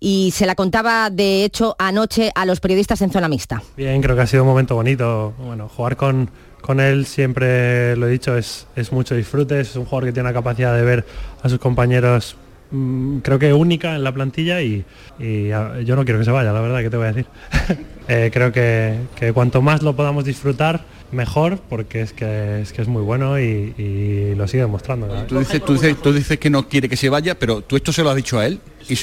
y 0.01 0.33
se 0.33 0.47
la 0.47 0.57
contaba 0.57 1.11
de 1.11 1.45
hecho 1.45 1.77
anoche 1.79 2.33
a 2.35 2.45
los 2.45 2.59
periodistas 2.59 3.03
en 3.03 3.13
zona 3.13 3.29
mixta. 3.29 3.63
Bien, 3.77 4.03
creo 4.03 4.17
que 4.17 4.23
ha 4.23 4.27
sido 4.27 4.43
un 4.43 4.49
momento 4.49 4.75
bonito. 4.75 5.33
Bueno, 5.39 5.69
jugar 5.69 5.97
con, 5.97 6.29
con 6.63 6.81
él 6.81 7.05
siempre 7.07 7.95
lo 7.97 8.07
he 8.07 8.11
dicho, 8.11 8.37
es, 8.39 8.67
es 8.77 8.91
mucho 8.93 9.15
disfrute, 9.15 9.61
es 9.61 9.77
un 9.77 9.85
jugador 9.85 10.07
que 10.09 10.13
tiene 10.13 10.29
la 10.29 10.33
capacidad 10.33 10.75
de 10.75 10.83
ver 10.83 11.05
a 11.43 11.49
sus 11.51 11.59
compañeros 11.59 12.37
mm, 12.71 13.19
creo 13.19 13.39
que 13.39 13.53
única 13.53 13.95
en 13.95 14.03
la 14.05 14.13
plantilla 14.13 14.63
y, 14.63 14.85
y, 15.19 15.51
a- 15.51 15.81
yo 15.83 15.95
no 15.97 16.05
quiero 16.05 16.19
que 16.21 16.25
se 16.25 16.31
vaya, 16.31 16.53
la 16.53 16.61
verdad, 16.63 16.81
que 16.81 16.89
te 16.91 16.97
voy 16.97 17.07
a 17.07 17.13
decir. 17.13 17.27
Eh, 18.15 18.31
creo 18.31 18.53
que, 18.53 18.99
que 19.17 19.33
cuanto 19.33 19.63
más 19.63 19.81
lo 19.81 19.97
podamos 19.97 20.27
disfrutar, 20.27 20.85
mejor, 21.13 21.61
porque 21.69 22.03
es 22.03 22.13
que 22.13 22.61
es, 22.61 22.73
que 22.73 22.83
es 22.83 22.89
muy 22.89 23.03
bueno 23.03 23.41
y, 23.41 23.75
y 23.79 24.35
lo 24.35 24.47
sigue 24.47 24.65
demostrando. 24.65 25.07
Tú 25.25 25.39
dices, 25.39 25.65
tú, 25.65 25.73
dices, 25.73 25.97
tú 26.03 26.13
dices 26.13 26.39
que 26.39 26.51
no 26.51 26.69
quiere 26.69 26.91
que 26.91 26.97
se 26.97 27.09
vaya, 27.09 27.39
pero 27.39 27.63
tú 27.63 27.77
esto 27.77 27.91
se 27.91 28.03
lo 28.03 28.11
has 28.11 28.17
dicho 28.17 28.39
a 28.39 28.47
él. 28.47 28.61
Y, 28.87 28.99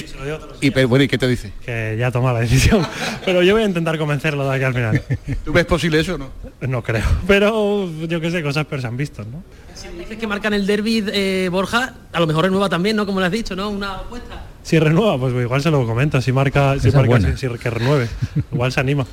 y 0.60 0.70
pero, 0.70 0.86
bueno, 0.86 1.04
¿y 1.04 1.08
qué 1.08 1.18
te 1.18 1.26
dice? 1.26 1.52
Que 1.64 1.96
ya 1.98 2.08
ha 2.08 2.12
tomado 2.12 2.34
la 2.34 2.42
decisión. 2.42 2.86
Pero 3.24 3.42
yo 3.42 3.54
voy 3.54 3.62
a 3.62 3.66
intentar 3.66 3.96
convencerlo 3.96 4.46
de 4.46 4.54
aquí 4.54 4.64
al 4.64 4.74
final. 4.74 5.02
¿Tú 5.44 5.52
ves 5.54 5.64
posible 5.64 5.98
eso 6.00 6.16
o 6.16 6.18
no? 6.18 6.30
No 6.60 6.82
creo. 6.82 7.04
Pero 7.26 7.90
yo 8.06 8.20
qué 8.20 8.30
sé, 8.30 8.42
cosas 8.42 8.66
pero 8.68 8.82
se 8.82 8.88
han 8.88 8.96
visto, 8.98 9.24
¿no? 9.24 9.42
Si 9.74 9.88
dices 9.98 10.18
que 10.18 10.26
marcan 10.26 10.52
el 10.52 10.66
derby 10.66 11.02
eh, 11.10 11.48
Borja, 11.50 11.94
a 12.12 12.20
lo 12.20 12.26
mejor 12.26 12.44
renueva 12.44 12.68
también, 12.68 12.94
¿no? 12.94 13.06
Como 13.06 13.20
le 13.20 13.26
has 13.26 13.32
dicho, 13.32 13.56
¿no? 13.56 13.70
Una 13.70 13.94
apuesta. 13.94 14.42
Si 14.70 14.78
renueva, 14.78 15.18
pues 15.18 15.34
igual 15.34 15.60
se 15.60 15.72
lo 15.72 15.84
comento, 15.84 16.20
si 16.20 16.30
marca, 16.30 16.78
si 16.78 16.92
marca 16.92 17.18
si 17.36 17.48
que 17.48 17.70
renueve. 17.70 18.08
Igual 18.52 18.70
se 18.70 18.78
anima. 18.78 19.04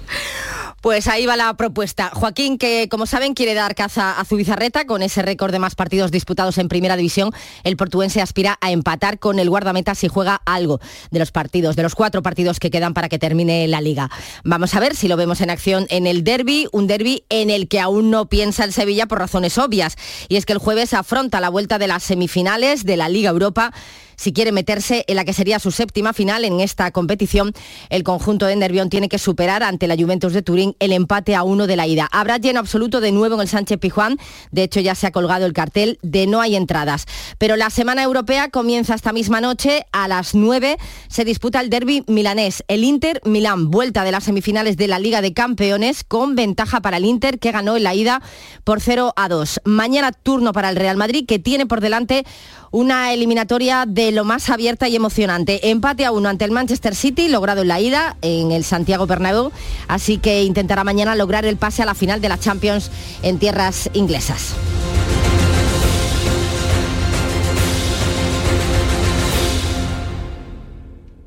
Pues 0.82 1.08
ahí 1.08 1.26
va 1.26 1.36
la 1.36 1.52
propuesta. 1.56 2.12
Joaquín, 2.14 2.60
que 2.60 2.88
como 2.92 3.08
saben 3.08 3.34
quiere 3.34 3.56
dar 3.56 3.74
caza 3.74 4.20
a 4.20 4.24
Zubizarreta 4.24 4.86
con 4.86 5.02
ese 5.02 5.24
récord 5.24 5.52
de 5.52 5.58
más 5.58 5.74
partidos 5.74 6.12
disputados 6.12 6.60
en 6.60 6.68
Primera 6.68 6.96
División. 6.96 7.32
El 7.64 7.76
portuense 7.76 8.22
aspira 8.22 8.60
a 8.62 8.70
empatar 8.70 9.18
con 9.18 9.40
el 9.40 9.50
guardameta 9.50 9.96
si 9.96 10.08
juega 10.08 10.44
algo 10.46 10.80
de 11.10 11.18
los 11.18 11.32
partidos, 11.32 11.76
de 11.76 11.82
los 11.82 11.96
cuatro 11.96 12.22
partidos 12.22 12.60
que 12.60 12.70
quedan 12.70 12.94
para 12.94 13.10
que 13.10 13.18
termine 13.18 13.68
la 13.68 13.82
liga. 13.82 14.12
Vamos 14.44 14.76
a 14.76 14.80
ver 14.80 14.96
si 14.96 15.08
lo 15.08 15.18
vemos 15.18 15.42
en 15.42 15.50
acción 15.50 15.88
en 15.90 16.06
el 16.06 16.24
derby, 16.24 16.68
un 16.72 16.86
derby 16.86 17.24
en 17.30 17.50
el 17.50 17.68
que 17.68 17.80
aún 17.80 18.12
no 18.12 18.30
piensa 18.30 18.64
el 18.64 18.74
Sevilla 18.74 19.08
por 19.08 19.18
razones 19.18 19.58
obvias. 19.58 19.96
Y 20.30 20.36
es 20.36 20.46
que 20.46 20.54
el 20.54 20.60
jueves 20.60 20.94
afronta 20.94 21.42
la 21.42 21.50
vuelta 21.50 21.80
de 21.80 21.88
las 21.88 22.04
semifinales 22.04 22.84
de 22.84 22.98
la 22.98 23.10
Liga 23.10 23.32
Europa 23.32 23.74
si 24.18 24.34
quiere 24.34 24.52
meterse 24.52 25.06
en 25.08 25.16
la 25.16 25.24
que 25.24 25.32
sería 25.32 25.60
su 25.60 25.72
séptima 25.72 26.12
final 26.12 26.44
en 26.44 26.60
esta 26.60 26.90
competición, 26.92 27.54
el 27.90 28.04
conjunto 28.04 28.48
de 28.48 28.56
Nervión 28.56 28.90
tiene 28.90 29.10
que 29.10 29.20
superar 29.20 29.62
ante 29.62 29.88
la 29.88 29.96
Juventus 29.96 30.34
de 30.34 30.42
Turín 30.42 30.76
el 30.80 30.92
empate 30.92 31.36
a 31.36 31.44
uno 31.44 31.68
de 31.68 31.76
la 31.76 31.86
ida. 31.86 32.10
Habrá 32.12 32.38
lleno 32.38 32.60
absoluto 32.60 33.00
de 33.00 33.12
nuevo 33.12 33.36
en 33.36 33.42
el 33.42 33.48
Sánchez 33.48 33.78
Pijuán. 33.80 34.18
De 34.52 34.64
hecho, 34.64 34.80
ya 34.80 34.96
se 34.96 35.06
ha 35.06 35.12
colgado 35.12 35.46
el 35.46 35.54
cartel 35.54 36.00
de 36.02 36.26
no 36.26 36.42
hay 36.42 36.56
entradas. 36.56 37.06
Pero 37.38 37.56
la 37.56 37.70
semana 37.70 38.02
europea 38.02 38.50
comienza 38.50 38.96
esta 38.96 39.14
misma 39.14 39.40
noche. 39.40 39.86
A 39.92 40.08
las 40.08 40.34
9 40.34 40.78
se 41.08 41.24
disputa 41.24 41.62
el 41.62 41.70
derby 41.70 42.04
milanés. 42.08 42.64
El 42.68 42.84
Inter 42.84 43.22
Milán, 43.24 43.70
vuelta 43.70 44.04
de 44.04 44.12
las 44.12 44.24
semifinales 44.24 44.78
de 44.78 44.88
la 44.88 44.98
Liga 44.98 45.22
de 45.22 45.34
Campeones 45.34 46.04
con 46.04 46.36
ventaja 46.36 46.82
para 46.82 46.98
el 46.98 47.06
Inter 47.06 47.38
que 47.38 47.52
ganó 47.52 47.78
en 47.78 47.84
la 47.84 47.94
ida 47.94 48.24
por 48.64 48.82
0 48.82 49.14
a 49.16 49.30
2. 49.30 49.62
Mañana 49.66 50.12
turno 50.12 50.54
para 50.54 50.70
el 50.70 50.76
Real 50.76 50.98
Madrid 50.98 51.26
que 51.28 51.38
tiene 51.38 51.68
por 51.68 51.82
delante 51.82 52.26
una 52.72 53.14
eliminatoria 53.14 53.86
de 53.88 54.12
lo 54.12 54.24
más 54.24 54.50
abierta 54.50 54.88
y 54.88 54.96
emocionante. 54.96 55.70
Empate 55.70 56.06
a 56.06 56.12
uno 56.12 56.30
ante 56.30 56.46
el 56.46 56.52
Manchester 56.52 56.96
City, 56.96 57.28
logrado 57.28 57.62
en 57.62 57.68
la 57.68 57.80
ida 57.80 58.18
en 58.22 58.52
el 58.52 58.64
Santiago 58.64 59.08
Bernabéu, 59.08 59.52
así 59.88 60.18
que 60.18 60.44
intentará 60.44 60.84
mañana 60.84 61.16
lograr 61.16 61.46
el 61.46 61.58
pase 61.58 61.84
a 61.84 61.86
la 61.86 61.96
final 61.96 62.22
de 62.22 62.30
la 62.30 62.40
Champions 62.40 62.92
en 63.24 63.40
tierras 63.40 63.90
inglesas. 63.94 64.56